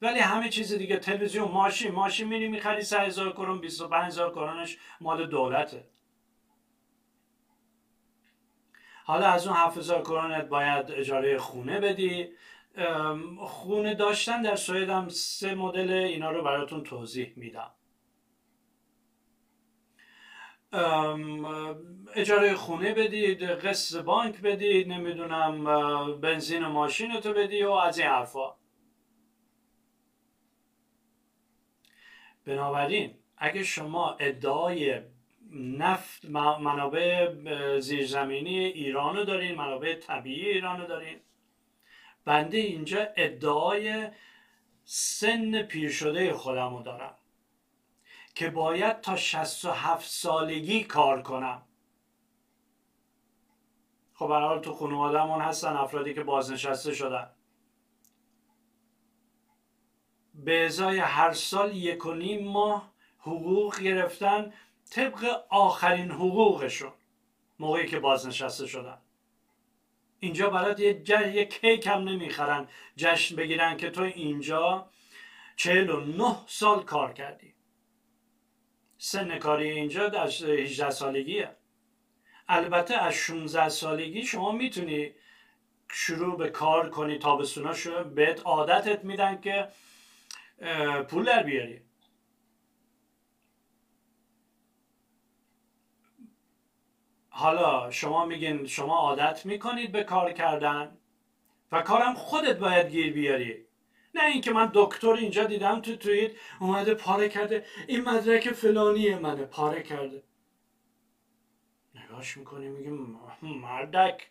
ولی 0.01 0.19
همه 0.19 0.49
چیز 0.49 0.73
دیگه 0.73 0.97
تلویزیون 0.97 1.51
ماشین 1.51 1.91
ماشین 1.91 2.27
میری 2.27 2.47
می‌خری 2.47 2.81
3000 2.81 3.07
هزار 3.07 3.31
کرون 3.33 3.61
25 3.61 4.05
هزار 4.05 4.31
کرونش 4.31 4.77
مال 5.01 5.27
دولته. 5.27 5.83
حالا 9.03 9.27
از 9.27 9.47
اون 9.47 9.57
7000 9.57 10.01
کرونت 10.01 10.45
باید 10.45 10.91
اجاره 10.91 11.37
خونه 11.37 11.79
بدی. 11.79 12.29
خونه 13.39 13.95
داشتن 13.95 14.41
در 14.41 14.55
سوئد 14.55 14.89
هم 14.89 15.09
سه 15.09 15.55
مدل 15.55 15.91
اینا 15.91 16.31
رو 16.31 16.43
براتون 16.43 16.83
توضیح 16.83 17.33
میدم. 17.35 17.71
اجاره 22.15 22.55
خونه 22.55 22.93
بدید 22.93 23.43
قسط 23.43 24.01
بانک 24.01 24.41
بدید 24.41 24.87
نمی‌دونم 24.87 25.65
بنزین 26.21 26.63
و 26.63 26.69
ماشین 26.69 27.19
تو 27.19 27.33
بدی 27.33 27.63
و 27.63 27.71
از 27.71 27.99
این 27.99 28.07
حرفا. 28.07 28.55
بنابراین 32.45 33.13
اگه 33.37 33.63
شما 33.63 34.17
ادعای 34.19 35.01
نفت 35.51 36.25
منابع 36.25 37.79
زیرزمینی 37.79 38.59
ایران 38.59 39.15
رو 39.15 39.23
دارین 39.23 39.55
منابع 39.55 39.95
طبیعی 39.95 40.49
ایران 40.49 40.81
رو 40.81 40.87
دارین 40.87 41.19
بنده 42.25 42.57
اینجا 42.57 43.07
ادعای 43.15 44.07
سن 44.83 45.61
پیر 45.61 45.91
شده 45.91 46.33
خودم 46.33 46.83
دارم 46.83 47.15
که 48.35 48.49
باید 48.49 49.01
تا 49.01 49.15
67 49.15 50.09
سالگی 50.09 50.83
کار 50.83 51.21
کنم. 51.21 51.61
خب 54.13 54.27
برحال 54.27 54.59
تو 54.59 54.73
خانوادهمون 54.73 55.41
هستن 55.41 55.75
افرادی 55.75 56.13
که 56.13 56.23
بازنشسته 56.23 56.93
شدن. 56.93 57.29
به 60.33 60.65
ازای 60.65 60.99
هر 60.99 61.33
سال 61.33 61.75
یک 61.75 62.05
و 62.05 62.13
نیم 62.13 62.47
ماه 62.47 62.91
حقوق 63.19 63.79
گرفتن 63.79 64.53
طبق 64.89 65.45
آخرین 65.49 66.11
حقوقشون 66.11 66.93
موقعی 67.59 67.87
که 67.87 67.99
بازنشسته 67.99 68.67
شدن. 68.67 68.97
اینجا 70.19 70.49
برات 70.49 70.79
یه, 70.79 71.03
یه 71.33 71.45
کیک 71.45 71.87
هم 71.87 72.09
نمی‌خرن. 72.09 72.67
جشن 72.97 73.35
بگیرن 73.35 73.77
که 73.77 73.89
تو 73.89 74.01
اینجا 74.01 74.89
چهل 75.55 75.89
و 75.89 75.99
نه 75.99 76.35
سال 76.47 76.83
کار 76.83 77.13
کردی. 77.13 77.53
سن 78.97 79.39
کاری 79.39 79.69
اینجا 79.71 80.09
در 80.09 80.27
18 80.27 80.89
سالگیه. 80.89 81.55
البته 82.47 82.95
از 82.95 83.13
16 83.13 83.69
سالگی 83.69 84.25
شما 84.25 84.51
می‌تونی 84.51 85.11
شروع 85.91 86.37
به 86.37 86.49
کار 86.49 86.89
کنی 86.89 87.17
تابستونا 87.17 87.73
شو 87.73 88.03
بهت 88.03 88.41
عادتت 88.45 89.05
میدن 89.05 89.41
که 89.41 89.67
پول 91.07 91.25
در 91.25 91.43
بیاری. 91.43 91.81
حالا 97.39 97.91
شما 97.91 98.25
میگین 98.25 98.65
شما 98.65 98.97
عادت 98.97 99.45
می‌کنید 99.45 99.91
به 99.91 100.03
کار 100.03 100.33
کردن 100.33 100.97
و 101.71 101.81
کارم 101.81 102.13
خودت 102.13 102.59
باید 102.59 102.89
گیر 102.89 103.13
بیاری. 103.13 103.65
نه 104.15 104.25
اینکه 104.25 104.51
من 104.51 104.71
دکتر 104.73 105.13
اینجا 105.13 105.43
دیدم 105.43 105.81
تو 105.81 105.95
توییت 105.95 106.31
اومده 106.59 106.93
پاره 106.93 107.29
کرده 107.29 107.65
این 107.87 108.01
مدرک 108.01 108.49
فلانی 108.49 109.15
منه 109.15 109.45
پاره 109.45 109.83
کرده. 109.83 110.23
نگاش 111.95 112.37
می‌کنی 112.37 112.67
میگیم 112.67 113.19
مردک 113.41 114.29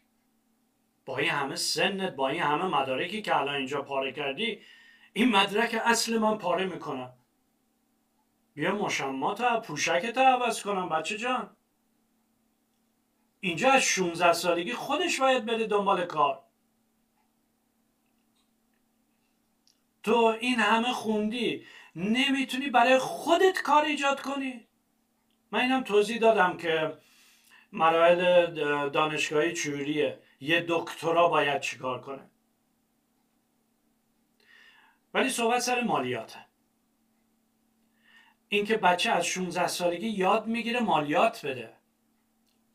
با 1.07 1.19
این 1.19 1.31
همه 1.31 1.57
سنت 1.57 2.15
با 2.17 2.29
این 2.29 2.43
همه 2.43 2.65
مدارکی 2.65 3.23
که 3.23 3.37
الان 3.37 3.55
اینجا 3.55 3.83
پاره 3.83 4.13
کردی 4.13 4.63
این 5.13 5.29
مدرک 5.37 5.83
اصل 5.85 6.19
من 6.19 6.39
پاره 6.39 6.67
می‌کنم 6.67 7.13
بیا 8.55 8.75
مشمات 8.75 9.67
پوشکت 9.67 10.19
عوض 10.19 10.63
کنم 10.63 10.89
بچه 10.89 11.19
جان. 11.19 11.58
اینجا 13.41 13.73
از 13.73 13.83
16 13.83 14.33
سالگی 14.33 14.73
خودش 14.73 15.21
باید 15.21 15.45
بره 15.47 15.67
دنبال 15.67 16.07
کار. 16.07 16.43
تو 20.03 20.37
این 20.41 20.61
همه 20.61 20.93
خوندی 20.93 21.67
نمی‌تونی 21.97 22.71
برای 22.71 22.99
خودت 22.99 23.63
کار 23.63 23.85
ایجاد 23.85 24.21
کنی. 24.21 24.67
من 25.51 25.61
اینم 25.61 25.85
توضیح 25.85 26.19
دادم 26.19 26.57
که 26.57 26.99
مراحل 27.73 28.91
دانشگاهی 28.91 29.53
چوریه. 29.53 30.23
یه 30.41 30.65
دکترا 30.69 31.29
باید 31.29 31.61
چیکار 31.61 32.01
کنه؟ 32.01 32.31
ولی 35.15 35.31
صحبت 35.31 35.59
سر 35.59 35.81
مالیاته. 35.81 36.47
اینکه 38.49 38.77
بچه 38.77 39.11
از 39.11 39.27
16 39.27 39.67
سالگی 39.67 40.09
یاد 40.09 40.47
می‌گیره 40.47 40.81
مالیات 40.81 41.47
بده. 41.47 41.77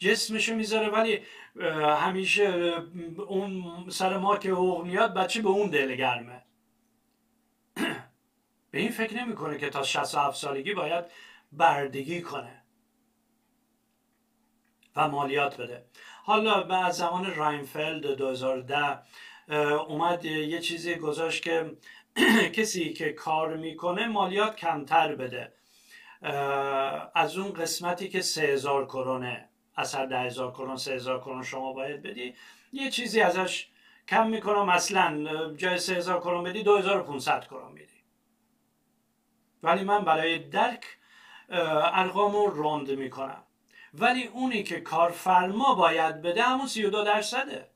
جسمشو 0.03 0.55
می‌ذاره 0.55 0.89
ولی 0.89 1.19
همیشه 1.97 2.73
اون 3.27 3.85
سر 3.89 4.17
ما 4.17 4.37
که 4.37 4.51
حقوق 4.51 4.85
میاد 4.85 5.13
بچه 5.13 5.41
به 5.41 5.49
اون 5.49 5.69
دل 5.69 5.95
گرمه. 5.95 6.43
به 8.71 8.79
این 8.79 8.91
فکر 8.91 9.15
نمی‌کنه 9.15 9.57
که 9.57 9.69
تا 9.69 9.83
67 9.83 10.37
سالگی 10.37 10.73
باید 10.73 11.05
بردگی 11.51 12.21
کنه 12.21 12.63
و 14.95 15.07
مالیات 15.07 15.61
بده. 15.61 15.85
حالا 16.23 16.63
به 16.63 16.91
زمان 16.91 17.35
راینفلد 17.35 18.05
2010 18.05 18.99
اومد 19.87 20.25
یه 20.25 20.59
چیزی 20.59 20.95
گذاشت 20.95 21.43
که 21.43 21.77
کسی 22.57 22.93
که 22.93 23.13
کار 23.13 23.57
می‌کنه 23.57 24.07
مالیات 24.07 24.55
کمتر 24.55 25.15
بده. 25.15 25.53
از 27.15 27.37
اون 27.37 27.53
قسمتی 27.53 28.09
که 28.09 28.21
3000 28.21 28.85
کرونه. 28.85 29.49
هر 29.75 30.05
ده 30.05 30.19
هزار 30.19 30.51
کرون 30.51 30.75
سه 30.77 30.93
هزار 30.93 31.19
کرون 31.19 31.43
شما 31.43 31.73
باید 31.73 32.01
بدی. 32.01 32.35
یه 32.73 32.89
چیزی 32.89 33.21
ازش 33.21 33.67
کم 34.07 34.27
می‌کنم 34.27 34.65
مثلا 34.65 35.53
جای 35.53 35.77
سه 35.77 35.95
هزار 35.95 36.19
کرون 36.19 36.43
بدی 36.43 36.63
دو 36.63 36.77
هزار 36.77 37.03
کرون 37.49 37.71
میدی. 37.71 38.03
ولی 39.63 39.83
من 39.83 40.05
برای 40.05 40.39
درک 40.39 40.85
ارقام 41.49 42.31
رو 42.31 42.45
روند 42.45 42.91
می‌کنم. 42.91 43.43
ولی 43.93 44.23
اونی 44.23 44.63
که 44.63 44.81
کارفرما 44.81 45.75
باید 45.75 46.21
بده 46.21 46.43
همون 46.43 46.67
سی 46.67 46.85
و 46.85 46.89
دو 46.89 47.03
درصده. 47.03 47.69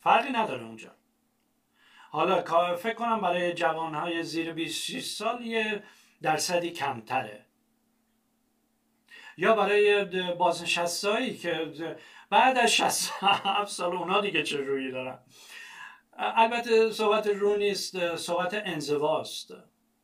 فرقی 0.00 0.30
نداره 0.30 0.64
اونجا. 0.64 0.90
حالا 2.10 2.42
فکر 2.76 2.94
کنم 2.94 3.20
برای 3.20 3.52
جوانهای 3.52 4.22
زیر 4.22 4.52
26 4.52 5.04
سال 5.04 5.46
یه 5.46 5.82
درصدی 6.22 6.70
کمتره. 6.70 7.45
یا 9.36 9.54
برای 9.54 10.04
بازنشستایی 10.34 11.36
که 11.36 11.72
بعد 12.30 12.58
از 12.58 12.72
67 12.72 13.72
سال 13.72 13.96
اونا 13.96 14.20
دیگه 14.20 14.42
چه 14.42 14.56
روی 14.56 14.90
دارن؟ 14.90 15.18
البته 16.18 16.90
صحبت 16.90 17.26
رو 17.26 17.56
نیست 17.56 18.16
صحبت 18.16 18.54
انزواست 18.54 19.54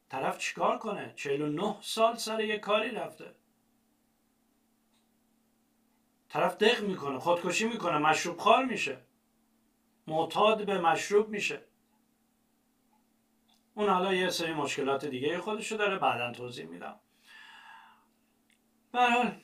طرف 0.08 0.38
چیکار 0.38 0.78
کنه؟ 0.78 1.12
49 1.16 1.76
سال 1.80 2.16
سر 2.16 2.40
یه 2.40 2.58
کاری 2.58 2.90
رفته. 2.90 3.34
طرف 6.28 6.56
دق 6.56 6.80
می‌کنه 6.82 7.18
خودکشی 7.18 7.64
می‌کنه 7.64 7.98
مشروب 7.98 8.38
خار 8.38 8.64
میشه. 8.64 8.98
معتاد 10.06 10.66
به 10.66 10.80
مشروب 10.80 11.28
میشه. 11.28 11.64
اون 13.74 13.88
حالا 13.88 14.14
یه 14.14 14.30
سری 14.30 14.54
مشکلات 14.54 15.04
دیگه 15.04 15.38
خودشو 15.38 15.76
داره 15.76 15.98
بعدا 15.98 16.32
توضیح 16.32 16.66
میدم. 16.66 17.00
حال 18.94 19.40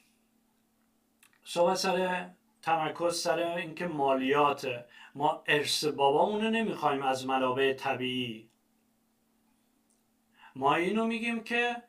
صحبت 1.45 1.77
سر 1.77 2.31
تمرکز 2.63 3.21
سر 3.23 3.39
اینکه 3.39 3.87
مالیات 3.87 4.85
ما 5.15 5.45
ارث 5.47 5.85
بابامون 5.85 6.45
رو 6.45 6.51
نمی‌خوایم 6.51 7.03
از 7.03 7.27
منابع 7.27 7.73
طبیعی. 7.73 8.51
ما 10.57 10.75
اینو 10.75 11.07
میگیم 11.07 11.45
که 11.45 11.83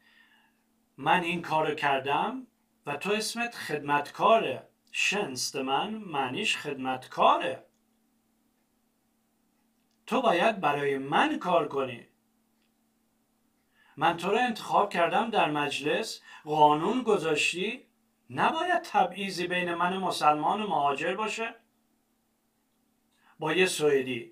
من 0.97 1.23
این 1.23 1.41
کارو 1.41 1.75
کردم 1.75 2.47
و 2.85 2.95
تو 2.95 3.11
اسمت 3.11 3.55
خدمتکاره 3.55 4.69
شنست 4.91 5.55
من 5.55 5.89
معنیش 5.89 6.57
خدمتکاره. 6.57 7.65
تو 10.05 10.21
باید 10.21 10.59
برای 10.59 10.97
من 10.97 11.39
کار 11.39 11.67
کنی. 11.67 12.07
من 13.99 14.17
تو 14.17 14.31
رو 14.31 14.37
انتخاب 14.37 14.89
کردم 14.89 15.29
در 15.29 15.51
مجلس. 15.51 16.21
قانون 16.45 17.03
گذاشتی. 17.03 17.85
نباید 18.29 18.81
تبعیضی 18.81 19.47
بین 19.47 19.73
من 19.73 19.97
مسلمان 19.97 20.61
و 20.61 20.67
مهاجر 20.67 21.15
باشه. 21.15 21.55
با 23.39 23.53
یه 23.53 23.65
سوئدی. 23.65 24.31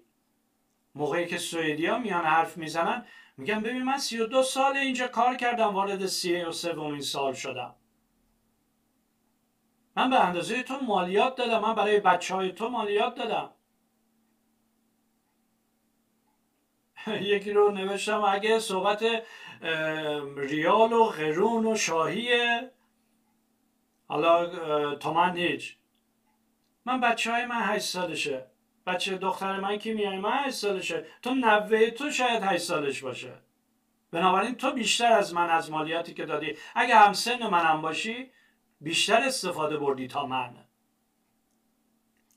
موقعی 0.96 1.26
که 1.26 1.38
سوئدی 1.38 1.86
ها 1.86 1.98
میان 1.98 2.26
حرف 2.26 2.58
می‌زنن 2.58 3.06
میگن 3.38 3.60
ببین 3.62 3.84
من 3.84 3.98
سی 3.98 4.20
و 4.20 4.26
دو 4.26 4.44
سال 4.44 4.78
اینجا 4.78 5.08
کار 5.08 5.36
کردم 5.36 5.74
وارد 5.74 6.06
سی 6.06 6.42
و 6.42 6.52
سومین 6.52 7.02
سال 7.02 7.34
شدم. 7.34 7.76
من 9.96 10.10
به 10.10 10.20
اندازه 10.26 10.64
تو 10.64 10.80
مالیات 10.80 11.36
دادم. 11.36 11.62
من 11.62 11.76
برای 11.76 12.00
بچه 12.00 12.36
های 12.36 12.52
تو 12.52 12.70
مالیات 12.70 13.16
دادم. 13.16 13.50
یکی 17.22 17.52
رو 17.52 17.72
نوشتم 17.72 18.24
اگه 18.24 18.60
صحبت 18.60 19.04
ریال 20.38 20.94
و 20.94 21.04
قرون 21.04 21.66
و 21.66 21.76
شاهیه 21.76 22.72
حالا 24.08 24.96
تومن 24.96 25.38
هیچ. 25.38 25.78
من 26.86 27.02
بچه 27.02 27.32
های 27.32 27.46
من 27.46 27.62
هشت 27.62 27.86
سالشه. 27.86 28.46
بچه 28.88 29.18
دختر 29.18 29.60
من 29.60 29.78
که 29.78 29.94
میای 29.94 30.20
من 30.20 30.32
هشت 30.34 30.56
سالشه. 30.56 31.06
تو 31.22 31.36
نوه 31.36 31.90
تو 31.90 32.12
شاید 32.12 32.44
هشت 32.44 32.64
سالش 32.64 33.02
باشه. 33.04 33.34
بنابراین 34.12 34.56
تو 34.56 34.72
بیشتر 34.72 35.12
از 35.12 35.34
من 35.34 35.50
از 35.50 35.72
مالیاتی 35.72 36.14
که 36.14 36.26
دادی. 36.26 36.58
اگه 36.76 36.96
هم 36.96 37.14
سن 37.14 37.48
منم 37.48 37.82
باشی 37.82 38.32
بیشتر 38.82 39.22
استفاده 39.22 39.78
بردی 39.78 40.08
تا 40.08 40.26
من. 40.26 40.56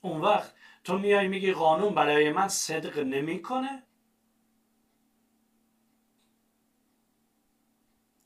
اون 0.01 0.21
وقت 0.21 0.53
تو 0.83 0.97
میای 0.97 1.27
میگی 1.27 1.51
قانون 1.51 1.95
برای 1.95 2.31
من 2.31 2.47
صدق 2.47 2.99
نمی‌کنه. 2.99 3.83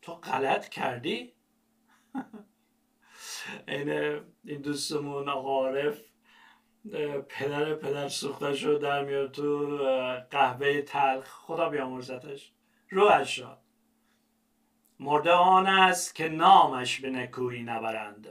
تو 0.06 0.14
غلط 0.14 0.70
کردی؟ 0.70 1.34
این 3.68 3.90
این 4.44 4.62
دوستمون 4.62 5.30
عارف 5.30 6.02
پدر 7.30 7.76
پدر 7.76 8.08
سوخته 8.08 8.56
شد 8.56 8.82
در 8.82 9.06
میاد 9.06 9.32
تو 9.32 9.78
قهوه 10.32 10.82
تلخ. 10.82 11.28
خدا 11.28 11.70
بیامرزتش. 11.70 12.52
رو 12.90 13.26
شد 13.26 13.58
مرده 15.00 15.32
آن 15.32 15.68
است 15.68 16.16
که 16.16 16.28
نامش 16.28 17.00
به 17.00 17.10
نکویی 17.10 17.64
نبرند. 17.64 18.28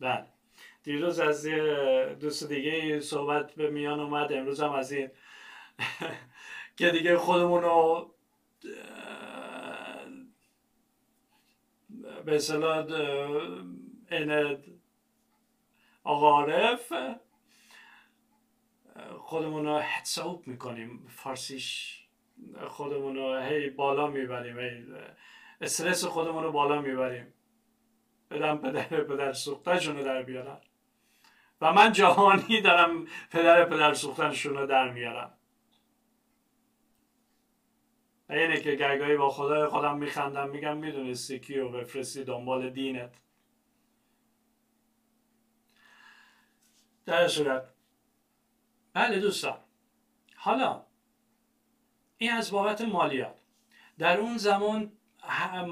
بله. 0.00 0.26
دیروز 0.82 1.20
از 1.20 1.46
دوست 2.20 2.48
دیگه 2.48 3.00
صحبت 3.00 3.54
به 3.54 3.70
میان 3.70 4.00
اومد. 4.00 4.32
امروز 4.32 4.60
هم 4.60 4.72
از 4.72 4.92
این 4.92 5.10
که 6.76 6.90
دیگه 6.90 7.16
خودمون 7.16 7.62
رو 7.62 8.10
این 14.10 14.58
آقا 16.04 16.30
عارف 16.30 16.92
خودمون 19.18 19.64
رو 19.66 19.78
حتسوب 19.78 20.46
می‌کنیم. 20.46 21.06
فارسیش 21.08 21.98
خودمون 22.66 23.16
رو 23.16 23.38
هی 23.38 23.70
بالا 23.70 24.06
می‌بریم. 24.06 24.58
هی 24.58 24.86
استرس 25.60 26.04
خودمون 26.04 26.42
رو 26.42 26.52
بالا 26.52 26.80
می‌بریم. 26.80 27.34
بدم 28.30 28.58
پدر 28.58 29.04
پدر 29.04 29.32
سوختنشون 29.32 29.96
رو 29.96 30.04
در 30.04 30.22
بیارم 30.22 30.60
و 31.60 31.72
من 31.72 31.92
جهانی 31.92 32.60
دارم 32.60 33.06
پدر 33.30 33.64
پدر 33.64 33.94
سوختنشون 33.94 34.56
رو 34.56 34.66
در 34.66 34.90
میارم. 34.90 35.38
اینه 38.32 38.60
که 38.60 38.74
گرگایی 38.74 39.16
با 39.16 39.30
خدای 39.30 39.68
خودم 39.68 39.98
میخندم 39.98 40.48
میگم 40.48 40.76
می‌دونستی 40.76 41.40
کیو 41.40 41.68
بفرستی 41.68 42.24
دنبال 42.24 42.70
دینت. 42.70 43.10
در 47.06 47.28
صورت 47.28 47.64
بله 48.92 49.18
دوستان. 49.20 49.58
حالا 50.36 50.82
این 52.18 52.32
از 52.32 52.50
بابت 52.50 52.80
مالیات. 52.80 53.34
در 53.98 54.18
اون 54.18 54.36
زمان 54.36 54.92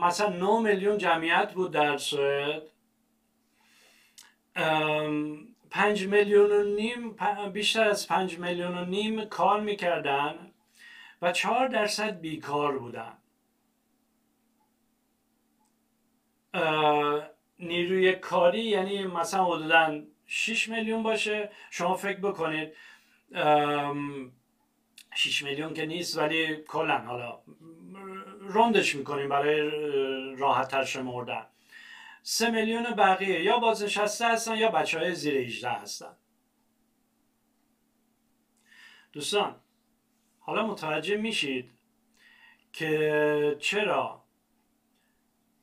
مثلا 0.03 0.29
9 0.29 0.61
میلیون 0.61 0.99
جمعیت 0.99 1.53
بود 1.53 1.71
در 1.71 1.97
سوئد. 1.97 2.63
5 5.71 6.07
میلیون 6.07 6.51
و 6.51 6.63
نیم 6.65 7.17
بیشتر 7.53 7.89
از 7.89 8.09
5 8.09 8.39
میلیون 8.39 8.79
و 8.79 8.85
نیم 8.85 9.25
کار 9.25 9.61
می‌کردن. 9.61 10.50
و 11.23 11.33
4 11.33 11.69
درصد 11.69 12.21
بیکار 12.21 12.79
بودن. 12.79 13.17
نیروی 17.59 18.13
کاری 18.13 18.63
یعنی 18.63 19.07
مثلا 19.07 19.45
حدودا 19.45 20.03
6 20.27 20.69
میلیون 20.69 21.03
باشه. 21.03 21.51
شما 21.71 21.95
فکر 21.95 22.21
بکنید 22.21 22.73
6 25.15 25.43
میلیون 25.43 25.75
که 25.75 25.87
نیست 25.87 26.19
ولی 26.19 26.57
کلا 26.57 26.99
حالا 26.99 27.39
روندش 28.41 28.95
می‌کنیم 28.95 29.29
برای 29.29 29.71
راحت 30.37 30.69
تر 30.69 30.85
شمردن. 30.85 31.47
سه 32.23 32.51
میلیون 32.51 32.83
بقیه 32.95 33.45
یا 33.45 33.59
بازنشسته 33.59 34.27
هستن 34.29 34.57
یا 34.57 34.71
بچه 34.71 34.99
های 34.99 35.15
زیر 35.15 35.37
18 35.37 35.71
هستن. 35.71 36.17
دوستان 39.13 39.57
حالا 40.51 40.67
متوجه 40.67 41.17
میشید 41.17 41.71
که 42.73 43.57
چرا 43.61 44.23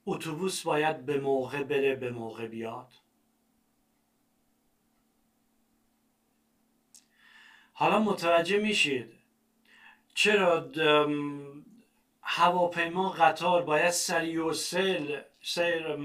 اتوبوس 0.05 0.63
باید 0.63 1.05
به 1.05 1.19
موقع 1.19 1.63
بره 1.63 1.95
به 1.95 2.09
موقع 2.11 2.47
بیاد؟ 2.47 2.93
حالا 7.73 7.99
متوجه 7.99 8.57
میشید 8.57 9.13
چرا 10.13 10.71
هواپیما 12.21 13.09
قطار 13.09 13.61
باید 13.61 13.89
سریع 13.89 14.45
و 14.45 14.53
سیل 14.53 15.21
سیر 15.41 15.97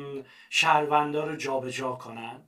شهروندا 0.50 1.24
رو 1.24 1.36
جابجا 1.36 1.92
کنن؟ 1.92 2.42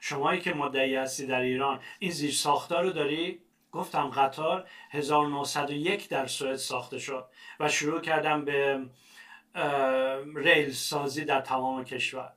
شمایی 0.00 0.40
که 0.40 0.54
مدعی 0.54 0.96
هستی 0.96 1.26
در 1.26 1.40
ایران 1.40 1.80
این 1.98 2.10
زیر 2.10 2.32
ساختار 2.32 2.84
رو 2.84 2.90
داری؟ 2.90 3.42
گفتم 3.72 4.10
قطار 4.10 4.68
1901 4.90 6.08
در 6.08 6.26
سوئد 6.26 6.56
ساخته 6.56 6.98
شد 6.98 7.28
و 7.60 7.68
شروع 7.68 8.00
کردم 8.00 8.44
به 8.44 8.86
ریل 10.34 10.72
سازی 10.72 11.24
در 11.24 11.40
تمام 11.40 11.84
کشور. 11.84 12.32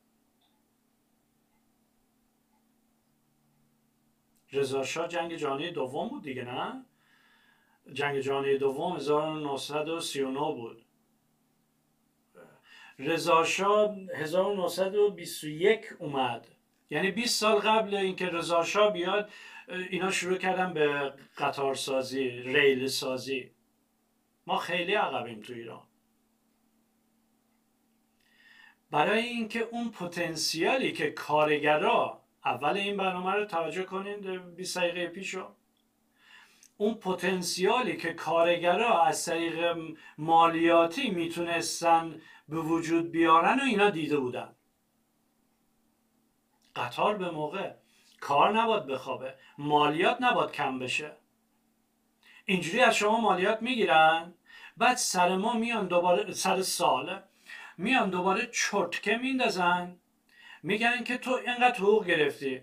رضا 4.51 5.07
جنگ 5.07 5.35
جهانی 5.35 5.71
دوم 5.71 6.09
بود 6.09 6.23
دیگه 6.23 6.43
نه؟ 6.43 6.85
جنگ 7.93 8.19
جهانی 8.19 8.57
دوم 8.57 8.95
1939 8.95 10.39
بود. 10.39 10.85
رضا 12.99 13.43
شاه 13.43 13.95
1921 14.15 15.85
اومد. 15.99 16.47
یعنی 16.89 17.11
20 17.11 17.39
سال 17.39 17.59
قبل 17.59 17.95
اینکه 17.95 18.25
رضا 18.25 18.89
بیاد 18.89 19.29
اینا 19.67 20.11
شروع 20.11 20.37
کردن 20.37 20.73
به 20.73 21.13
قطار 21.37 21.75
سازی 21.75 22.29
ریل 22.29 22.87
سازی 22.87 23.51
ما 24.47 24.57
خیلی 24.57 24.93
عقبیم 24.93 25.39
تو 25.39 25.53
ایران. 25.53 25.83
برای 28.91 29.23
اینکه 29.23 29.59
اون 29.59 29.91
پتانسیالی 29.91 30.91
که 30.91 31.11
کارگرا 31.11 32.21
اول 32.45 32.77
این 32.77 32.97
برنامه 32.97 33.31
رو 33.31 33.45
توجه 33.45 33.83
کنید 33.83 34.55
20 34.55 34.77
دقیقه 34.77 35.07
پیشو. 35.07 35.55
اون 36.77 36.93
پتانسیالی 36.93 37.97
که 37.97 38.13
کارگرا 38.13 39.03
از 39.03 39.25
طریق 39.25 39.77
مالیاتی 40.17 41.09
می‌تونستن 41.09 42.21
به 42.49 42.59
وجود 42.59 43.11
بیارن 43.11 43.59
و 43.59 43.63
اینا 43.63 43.89
دیده 43.89 44.17
بودن. 44.17 44.55
قطار 46.75 47.17
به 47.17 47.31
موقع 47.31 47.82
کار 48.23 48.61
نباد 48.61 48.87
بخوابه 48.87 49.33
مالیات 49.57 50.17
نباد 50.21 50.51
کم 50.51 50.79
بشه. 50.79 51.11
اینجوری 52.45 52.81
از 52.81 52.95
شما 52.95 53.19
مالیات 53.21 53.61
می‌گیرن 53.61 54.33
بعد 54.77 54.97
سر 54.97 55.35
ما 55.35 55.53
میان 55.53 55.87
دوباره 55.87 56.33
سر 56.33 56.61
سال 56.61 57.21
میان 57.77 58.09
دوباره 58.09 58.47
چرتکه 58.47 59.17
میندازن. 59.17 59.95
میگن 60.63 61.03
که 61.03 61.17
تو 61.17 61.31
اینقدر 61.31 61.75
حقوق 61.75 62.05
گرفتی. 62.05 62.61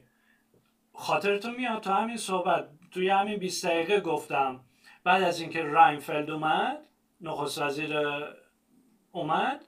خاطرتون 0.94 1.54
میاد 1.56 1.80
تو 1.80 1.92
همین 1.92 2.16
صحبت 2.16 2.68
توی 2.90 3.08
همین 3.08 3.38
20 3.38 3.66
دقیقه 3.66 4.00
گفتم. 4.00 4.60
بعد 5.04 5.22
از 5.22 5.40
اینکه 5.40 5.62
راینفلت 5.62 6.30
اومد 6.30 6.78
نخست 7.20 7.62
وزیر 7.62 7.96
اومد 9.12 9.64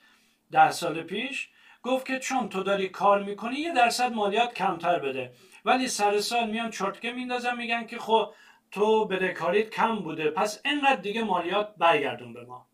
ده 0.51 0.71
سال 0.71 1.03
پیش 1.03 1.49
گفت 1.83 2.07
که 2.07 2.19
چون 2.19 2.49
تو 2.49 2.63
داری 2.63 2.89
کار 2.89 3.23
می‌کنی 3.23 3.57
یه 3.57 3.75
درصد 3.75 4.13
مالیات 4.13 4.55
کمتر 4.55 4.99
بده. 4.99 5.33
ولی 5.65 5.89
سر 5.89 6.19
سال 6.19 6.51
میان 6.51 6.71
چرتکه 6.71 7.13
میندازن 7.13 7.57
میگن 7.57 7.87
که 7.87 7.99
خب 7.99 8.35
تو 8.71 9.05
بدهکاریت 9.05 9.71
کم 9.71 9.97
بوده. 9.97 10.31
پس 10.31 10.61
اینقدر 10.65 11.01
دیگه 11.01 11.25
مالیات 11.25 11.75
برگردون 11.77 12.33
به 12.33 12.45
ما. 12.45 12.67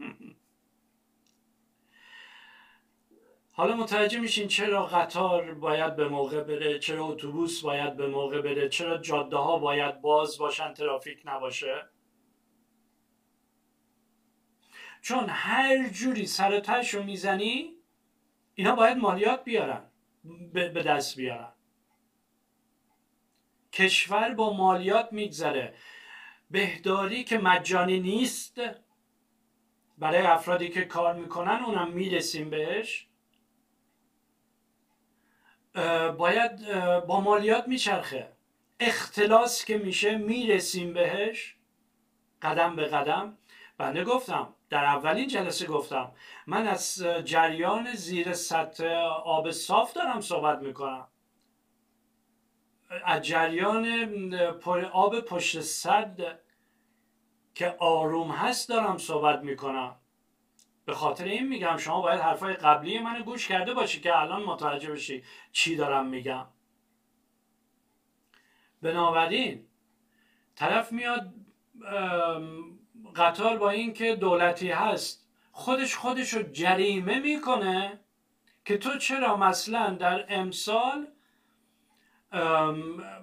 حالا 3.52 3.76
متوجه 3.76 4.18
میشین 4.18 4.48
چرا 4.48 4.86
قطار 4.86 5.54
باید 5.54 5.96
به 5.96 6.08
موقع 6.08 6.42
بره 6.42 6.78
چرا 6.78 7.06
اتوبوس 7.06 7.62
باید 7.62 7.96
به 7.96 8.06
موقع 8.06 8.40
بره 8.40 8.68
چرا 8.68 8.98
جاده 8.98 9.36
ها 9.36 9.58
باید 9.58 10.00
باز 10.00 10.38
باشن 10.38 10.74
ترافیک 10.74 11.22
نباشه؟ 11.24 11.88
چون 15.02 15.24
هر 15.28 15.88
جوری 15.88 16.26
سر 16.26 16.82
رو 16.92 17.02
می‌زنی 17.02 17.74
اینا 18.54 18.74
باید 18.74 18.96
مالیات 18.96 19.44
بیارن 19.44 19.90
به 20.52 20.68
دست 20.68 21.16
بیارن. 21.16 21.49
کشور 23.80 24.34
با 24.34 24.52
مالیات 24.52 25.12
میگذره. 25.12 25.74
بهداری 26.50 27.24
که 27.24 27.38
مجانی 27.38 28.00
نیست 28.00 28.60
برای 29.98 30.20
افرادی 30.20 30.68
که 30.68 30.84
کار 30.84 31.14
می‌کنن 31.14 31.64
اونم 31.64 31.90
می‌رسیم 31.90 32.50
بهش. 32.50 33.06
باید 36.18 36.72
با 37.06 37.20
مالیات 37.20 37.68
میچرخه. 37.68 38.32
اختلاس 38.80 39.64
که 39.64 39.78
میشه 39.78 40.16
می‌رسیم 40.16 40.92
بهش. 40.92 41.56
قدم 42.42 42.76
به 42.76 42.84
قدم. 42.84 43.38
بنده 43.78 44.04
گفتم 44.04 44.54
در 44.70 44.84
اولین 44.84 45.28
جلسه 45.28 45.66
گفتم 45.66 46.12
من 46.46 46.66
از 46.66 47.02
جریان 47.24 47.94
زیر 47.94 48.32
سطح 48.32 48.86
آب 49.24 49.50
صاف 49.50 49.92
دارم 49.92 50.20
صحبت 50.20 50.58
می‌کنم. 50.58 51.08
از 53.04 53.22
جریان 53.22 54.34
آب 54.92 55.20
پشت 55.20 55.60
صد 55.60 56.40
که 57.54 57.76
آروم 57.78 58.30
هست 58.30 58.68
دارم 58.68 58.98
صحبت 58.98 59.40
می‌کنم. 59.40 59.96
به 60.84 60.94
خاطر 60.94 61.24
این 61.24 61.48
میگم 61.48 61.76
شما 61.76 62.00
باید 62.00 62.20
حرفای 62.20 62.54
قبلی 62.54 62.98
من 62.98 63.22
گوش 63.22 63.48
کرده 63.48 63.74
باشی 63.74 64.00
که 64.00 64.18
الان 64.18 64.42
متوجه 64.42 64.90
بشی 64.90 65.22
چی 65.52 65.76
دارم 65.76 66.06
میگم. 66.06 66.46
بنابراین 68.82 69.66
طرف 70.54 70.92
میاد 70.92 71.34
قطار 73.16 73.58
با 73.58 73.70
اینکه 73.70 74.16
دولتی 74.16 74.70
هست 74.70 75.28
خودش 75.52 75.94
خودش 75.94 76.34
رو 76.34 76.42
جریمه 76.42 77.18
می‌کنه 77.18 78.00
که 78.64 78.78
تو 78.78 78.98
چرا 78.98 79.36
مثلا 79.36 79.90
در 79.90 80.26
امسال 80.28 81.06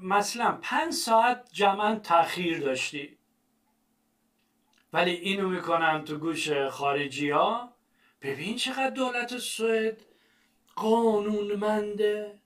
مثلا 0.02 0.60
پنج 0.62 0.94
ساعت 0.94 1.50
جمعا 1.52 1.96
تاخیر 1.96 2.60
داشتی. 2.60 3.18
ولی 4.94 5.12
اینو 5.12 5.50
می‌کنن 5.50 6.04
تو 6.04 6.18
گوش 6.18 6.52
خارجی 6.52 7.30
ها 7.30 7.74
ببین 8.22 8.56
چقدر 8.56 8.90
دولت 8.90 9.38
سوئد 9.38 10.02
قانونمنده. 10.76 12.40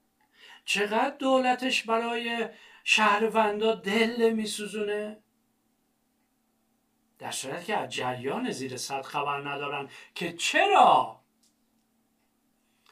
چقدر 0.66 1.16
دولتش 1.18 1.84
برای 1.84 2.50
شهروندا 2.84 3.76
دل 3.76 4.30
میسوزونه. 4.30 5.24
در 7.20 7.32
صورت 7.32 7.66
که 7.66 7.78
از 7.78 7.90
جریان 7.90 8.52
زیر 8.52 8.78
صد 8.78 9.02
خبر 9.02 9.50
ندارن 9.50 9.90
که 10.16 10.34
چرا؟ 10.34 11.22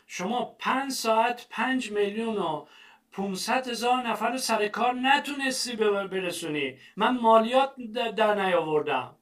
شما 0.08 0.46
پنج 0.60 0.92
ساعت 0.92 1.48
پنج 1.50 1.92
میلیون 1.92 2.38
و 2.38 2.66
500 3.12 3.68
هزار 3.68 4.02
نفر 4.02 4.38
سر 4.38 4.68
کار 4.68 4.94
نتونستی 4.94 5.76
برسونی. 5.76 6.78
من 6.96 7.18
مالیات 7.18 7.76
در 8.16 8.46
نیاوردم. 8.46 9.16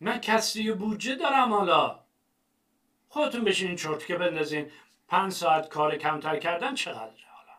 من 0.00 0.18
کسری 0.18 0.72
بودجه 0.72 1.14
دارم 1.14 1.52
حالا. 1.52 2.00
خودتون 3.08 3.44
بشینین 3.44 3.76
چرتکه 3.76 4.16
بندازین. 4.16 4.70
پنج 5.08 5.32
ساعت 5.32 5.68
کار 5.68 5.96
کمتر 5.96 6.36
کردن 6.38 6.74
چقدره 6.74 7.26
حالا؟ 7.36 7.58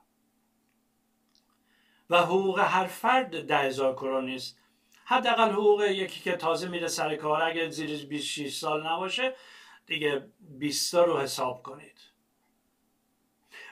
و 2.10 2.18
حقوق 2.26 2.60
هر 2.60 2.86
فرد 2.86 3.48
ده 3.48 3.58
هزار 3.58 3.94
کرون 3.94 4.26
نیست. 4.26 4.60
حداقل 5.06 5.52
حقوق 5.52 5.82
یکی 5.82 6.22
که 6.22 6.32
تازه 6.32 6.68
میره 6.68 6.88
سر 6.88 7.16
کار 7.16 7.42
اگر 7.42 7.70
زیر 7.70 8.06
26 8.06 8.56
سال 8.56 8.88
نباشه 8.88 9.36
دیگه 9.86 10.28
20 10.40 10.96
رو 10.96 11.18
حساب 11.20 11.64
کنید. 11.64 11.93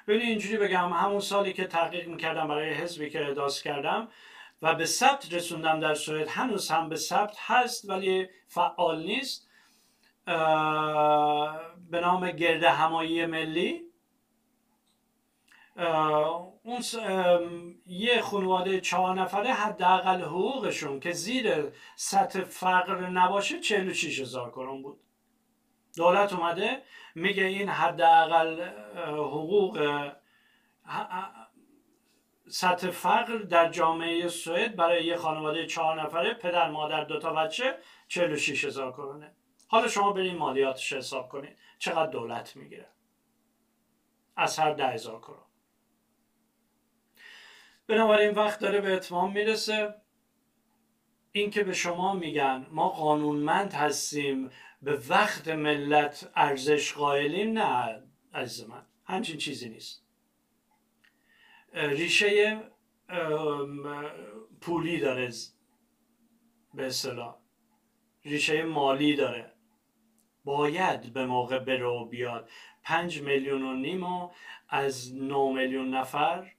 ببینید 0.08 0.28
اینجوری 0.28 0.58
بگم 0.58 0.90
همون 0.94 1.20
سالی 1.20 1.54
که 1.54 1.68
تحقیق 1.68 2.08
می‌کردم 2.08 2.48
برای 2.48 2.74
حزبی 2.74 3.10
که 3.10 3.28
اداس 3.28 3.62
کردم 3.64 4.08
و 4.62 4.76
به 4.76 4.86
ثبت 4.86 5.34
رسوندم 5.34 5.80
در 5.80 5.94
سوئد 5.94 6.28
هنوز 6.28 6.70
هم 6.70 6.90
به 6.90 6.96
ثبت 6.96 7.36
هست 7.40 7.90
ولی 7.90 8.28
فعال 8.48 9.04
نیست. 9.04 9.48
به 11.92 12.00
نام 12.02 12.32
گرد 12.32 12.64
همایی 12.64 13.26
ملی. 13.26 13.82
اون 16.64 16.82
یه 17.86 18.22
خانواده 18.22 18.82
چهار 18.82 19.22
نفره 19.22 19.54
حداقل 19.54 20.22
حقوقشون 20.22 21.00
که 21.00 21.12
زیر 21.12 21.74
سطح 21.96 22.42
فقر 22.42 23.10
نباشه 23.10 23.60
46 23.60 24.20
هزار 24.20 24.50
کرون 24.50 24.82
بود. 24.82 25.00
دولت 25.98 26.34
اومده 26.34 26.82
میگه 27.16 27.44
این 27.44 27.70
حداقل 27.70 28.70
حقوق 28.96 30.12
سطح 32.50 32.90
فقر 32.90 33.38
در 33.38 33.70
جامعه 33.70 34.28
سوئد 34.28 34.76
برای 34.76 35.06
یه 35.06 35.16
خانواده 35.16 35.66
چهار 35.66 36.02
نفره 36.02 36.34
پدر 36.34 36.72
مادر 36.72 37.04
دوتا 37.04 37.34
بچه 37.34 37.78
46 38.08 38.66
هزار 38.66 38.92
کرونه. 38.92 39.36
حالا 39.68 39.88
شما 39.88 40.14
برین 40.14 40.38
مالیاتش 40.38 40.94
حساب 40.94 41.30
کنید. 41.30 41.58
چقدر 41.80 42.12
دولت 42.12 42.56
می‌گیره؟ 42.56 42.88
از 44.36 44.60
هر 44.60 44.74
ده 44.74 44.88
هزار 44.88 45.20
کرون. 45.20 45.46
بنابراین 47.88 48.32
وقت 48.32 48.60
داره 48.60 48.82
به 48.82 48.94
اتمام 48.94 49.32
می‌رسه. 49.32 49.96
اینکه 51.32 51.64
به 51.64 51.74
شما 51.74 52.14
میگن 52.14 52.68
ما 52.72 52.90
قانونمند 52.90 53.74
هستیم 53.74 54.52
به 54.82 55.02
وقت 55.10 55.48
ملت 55.48 56.32
ارزش 56.36 56.94
قائلیم 56.94 57.60
نه 57.60 58.04
عزیز 58.34 58.70
من. 58.70 58.86
همچین 59.06 59.38
چیزی 59.38 59.70
نیست. 59.70 60.06
ریشه 61.74 62.62
پولی 64.62 65.00
داره 65.00 65.32
به 66.74 66.86
اصطلاح. 66.86 67.36
ریشه 68.26 68.64
مالی 68.64 69.16
داره. 69.16 69.54
باید 70.44 71.14
به 71.14 71.26
موقع 71.26 71.60
بره 71.60 71.86
و 71.86 72.06
بیاد. 72.06 72.50
پنج 72.84 73.22
میلیون 73.22 73.62
و 73.62 73.74
نیم 73.74 74.30
از 74.70 75.16
نو 75.16 75.54
میلیون 75.54 75.96
نفر 75.96 76.52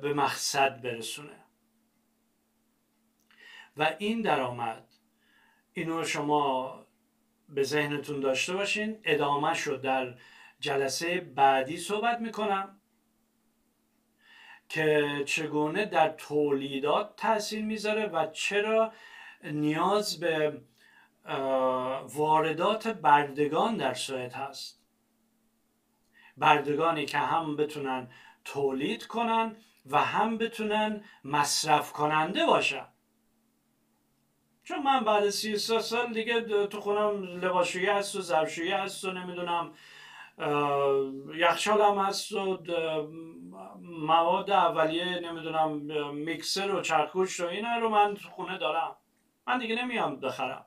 به 0.00 0.14
مقصد 0.16 0.82
برسونه. 0.82 1.44
و 3.76 3.96
این 3.98 4.22
درآمد 4.22 4.93
اینو 5.74 6.04
شما 6.04 6.78
به 7.48 7.62
ذهنتون 7.62 8.20
داشته 8.20 8.52
باشین. 8.52 9.00
ادامه 9.04 9.64
رو 9.64 9.76
در 9.76 10.14
جلسه 10.60 11.20
بعدی 11.20 11.76
صحبت 11.76 12.20
می‌کنم 12.20 12.80
که 14.68 15.22
چگونه 15.26 15.84
در 15.84 16.08
تولیدات 16.08 17.16
تاثیر 17.16 17.64
می‌ذاره 17.64 18.06
و 18.06 18.26
چرا 18.26 18.92
نیاز 19.44 20.20
به 20.20 20.60
واردات 22.14 22.88
بردگان 22.88 23.76
در 23.76 23.94
سوئد 23.94 24.32
هست. 24.32 24.80
بردگانی 26.36 27.06
که 27.06 27.18
هم 27.18 27.56
بتونن 27.56 28.08
تولید 28.44 29.06
کنن 29.06 29.56
و 29.86 29.98
هم 29.98 30.38
بتونن 30.38 31.04
مصرف 31.24 31.92
کننده 31.92 32.46
باشن. 32.46 32.86
چون 34.64 34.82
من 34.82 35.04
بعد 35.04 35.30
سی 35.30 35.58
سال 35.58 36.12
دیگه 36.12 36.66
تو 36.66 36.80
خونم 36.80 37.22
لباسشویی 37.22 37.86
هست 37.86 38.16
و 38.16 38.20
ظرفشویی 38.20 38.70
هست 38.70 39.04
و 39.04 39.12
نمی‌دونم 39.12 39.74
یخچال 41.34 41.80
هم 41.80 41.98
هست 41.98 42.32
و 42.32 42.58
مواد 43.80 44.50
اولیه 44.50 45.20
نمی‌دونم 45.20 45.72
میکسر 46.14 46.74
و 46.74 46.80
چرخگوشت 46.80 47.40
و 47.40 47.46
اینا 47.46 47.76
رو 47.76 47.88
من 47.88 48.14
تو 48.14 48.28
خونه 48.28 48.58
دارم. 48.58 48.96
من 49.46 49.58
دیگه 49.58 49.74
نمیام 49.84 50.20
بخرم. 50.20 50.66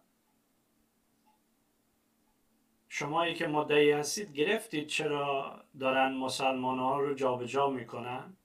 شمایی 2.90 3.34
که 3.34 3.48
مدعی 3.48 3.92
هستید 3.92 4.34
گرفتید 4.34 4.88
چرا 4.88 5.60
دارن 5.80 6.14
مسلمان 6.14 6.80
ها 6.80 7.00
رو 7.00 7.14
جابجا 7.14 7.46
جا 7.46 7.70
می‌کنن؟ 7.70 8.37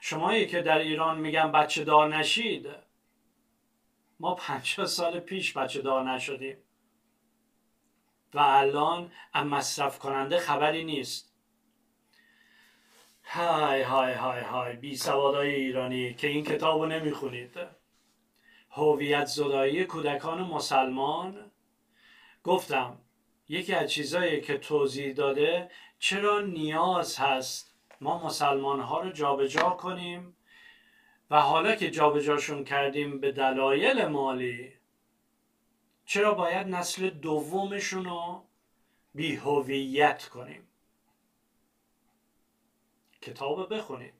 شمایی 0.00 0.46
که 0.46 0.62
در 0.62 0.78
ایران 0.78 1.20
میگن 1.20 1.52
بچه 1.52 1.84
دار 1.84 2.16
نشید 2.16 2.68
ما 4.20 4.34
پنجاه 4.34 4.86
سال 4.86 5.20
پیش 5.20 5.56
بچه 5.56 5.82
دار 5.82 6.10
نشدیم. 6.10 6.56
و 8.34 8.38
الان 8.38 9.12
هم 9.34 9.48
مصرف 9.48 9.98
کننده 9.98 10.38
خبری 10.38 10.84
نیست. 10.84 11.34
های 13.24 13.82
های 13.82 14.12
های 14.12 14.40
های 14.40 14.76
بی 14.76 14.96
سوادای 14.96 15.54
ایرانی 15.54 16.14
که 16.14 16.28
این 16.28 16.44
کتاب 16.44 16.80
رو 16.80 16.86
نمی‌خونید. 16.86 17.58
هویت 18.70 19.26
زدایی 19.26 19.84
کودکان 19.84 20.42
مسلمان. 20.42 21.50
گفتم 22.44 22.98
یکی 23.48 23.74
از 23.74 23.90
چیزایی 23.90 24.40
که 24.40 24.58
توضیح 24.58 25.12
داده 25.12 25.70
چرا 25.98 26.40
نیاز 26.40 27.18
هست 27.18 27.67
ما 28.00 28.26
مسلمان 28.26 28.80
ها 28.80 29.00
رو 29.00 29.10
جابجا 29.10 29.70
کنیم 29.70 30.36
و 31.30 31.40
حالا 31.40 31.76
که 31.76 31.90
جابجاشون 31.90 32.64
کردیم 32.64 33.20
به 33.20 33.32
دلایل 33.32 34.06
مالی 34.06 34.72
چرا 36.04 36.34
باید 36.34 36.66
نسل 36.66 37.10
دومشون 37.10 38.04
رو 38.04 38.44
بی 39.14 39.36
هویت 39.36 40.24
کنیم؟ 40.24 40.68
کتاب 43.22 43.74
بخونید. 43.74 44.14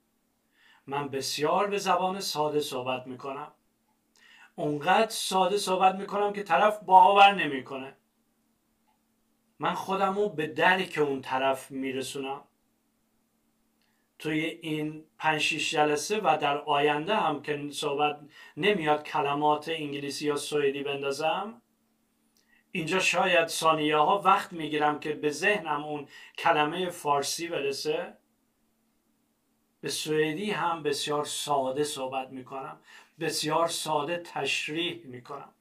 من 0.87 1.09
بسیار 1.09 1.67
به 1.67 1.79
زبان 1.79 2.21
ساده 2.21 2.61
صحبت 2.61 3.07
می‌کنم. 3.07 3.53
اونقدر 4.57 5.11
ساده 5.11 5.59
صحبت 5.59 5.95
می‌کنم 5.95 6.33
که 6.33 6.43
طرف 6.43 6.81
باور 6.81 7.35
نمی‌کنه. 7.35 7.97
من 9.59 9.75
خودمو 9.75 10.29
به 10.29 10.47
دری 10.47 10.87
که 10.87 11.01
اون 11.01 11.23
طرف 11.23 11.71
میرسونم. 11.71 12.48
توی 14.19 14.41
این 14.41 15.05
پنج 15.19 15.41
شیش 15.41 15.71
جلسه 15.71 16.21
و 16.21 16.39
در 16.41 16.59
آینده 16.59 17.17
هم 17.17 17.43
که 17.43 17.69
صحبت 17.73 18.21
نمیاد 18.57 19.03
کلمات 19.03 19.69
انگلیسی 19.69 20.27
یا 20.27 20.37
سوئدی 20.37 20.83
بندازم 20.83 21.63
اینجا 22.73 22.99
شاید 22.99 23.49
ثانیه 23.49 23.97
ها 23.97 24.23
وقت 24.25 24.53
می‌گیرم 24.53 25.01
که 25.01 25.13
به 25.13 25.31
ذهنم 25.31 25.85
اون 25.85 26.09
کلمه 26.39 26.91
فارسی 26.91 27.49
برسه. 27.49 28.15
به 29.81 29.89
سوئدی 29.89 30.51
هم 30.51 30.83
بسیار 30.83 31.25
ساده 31.25 31.85
صحبت 31.85 32.29
می‌کنم. 32.29 32.81
بسیار 33.21 33.69
ساده 33.69 34.17
تشریح 34.17 35.01
می‌کنم. 35.05 35.53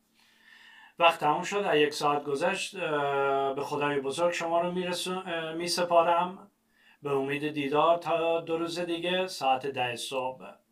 وقت 0.99 1.19
تموم 1.19 1.43
شد. 1.43 1.75
یک 1.75 1.93
ساعت 1.93 2.23
گذشت. 2.23 2.75
به 3.55 3.61
خدای 3.61 3.99
بزرگ 3.99 4.33
شما 4.33 4.61
رو 4.61 4.71
می 5.57 5.67
سپارم 5.67 6.51
به 7.01 7.11
امید 7.11 7.47
دیدار 7.49 7.97
تا 7.97 8.41
دو 8.41 8.57
روز 8.57 8.79
دیگه 8.79 9.27
ساعت 9.27 9.67
ده 9.67 9.95
صبح. 9.95 10.66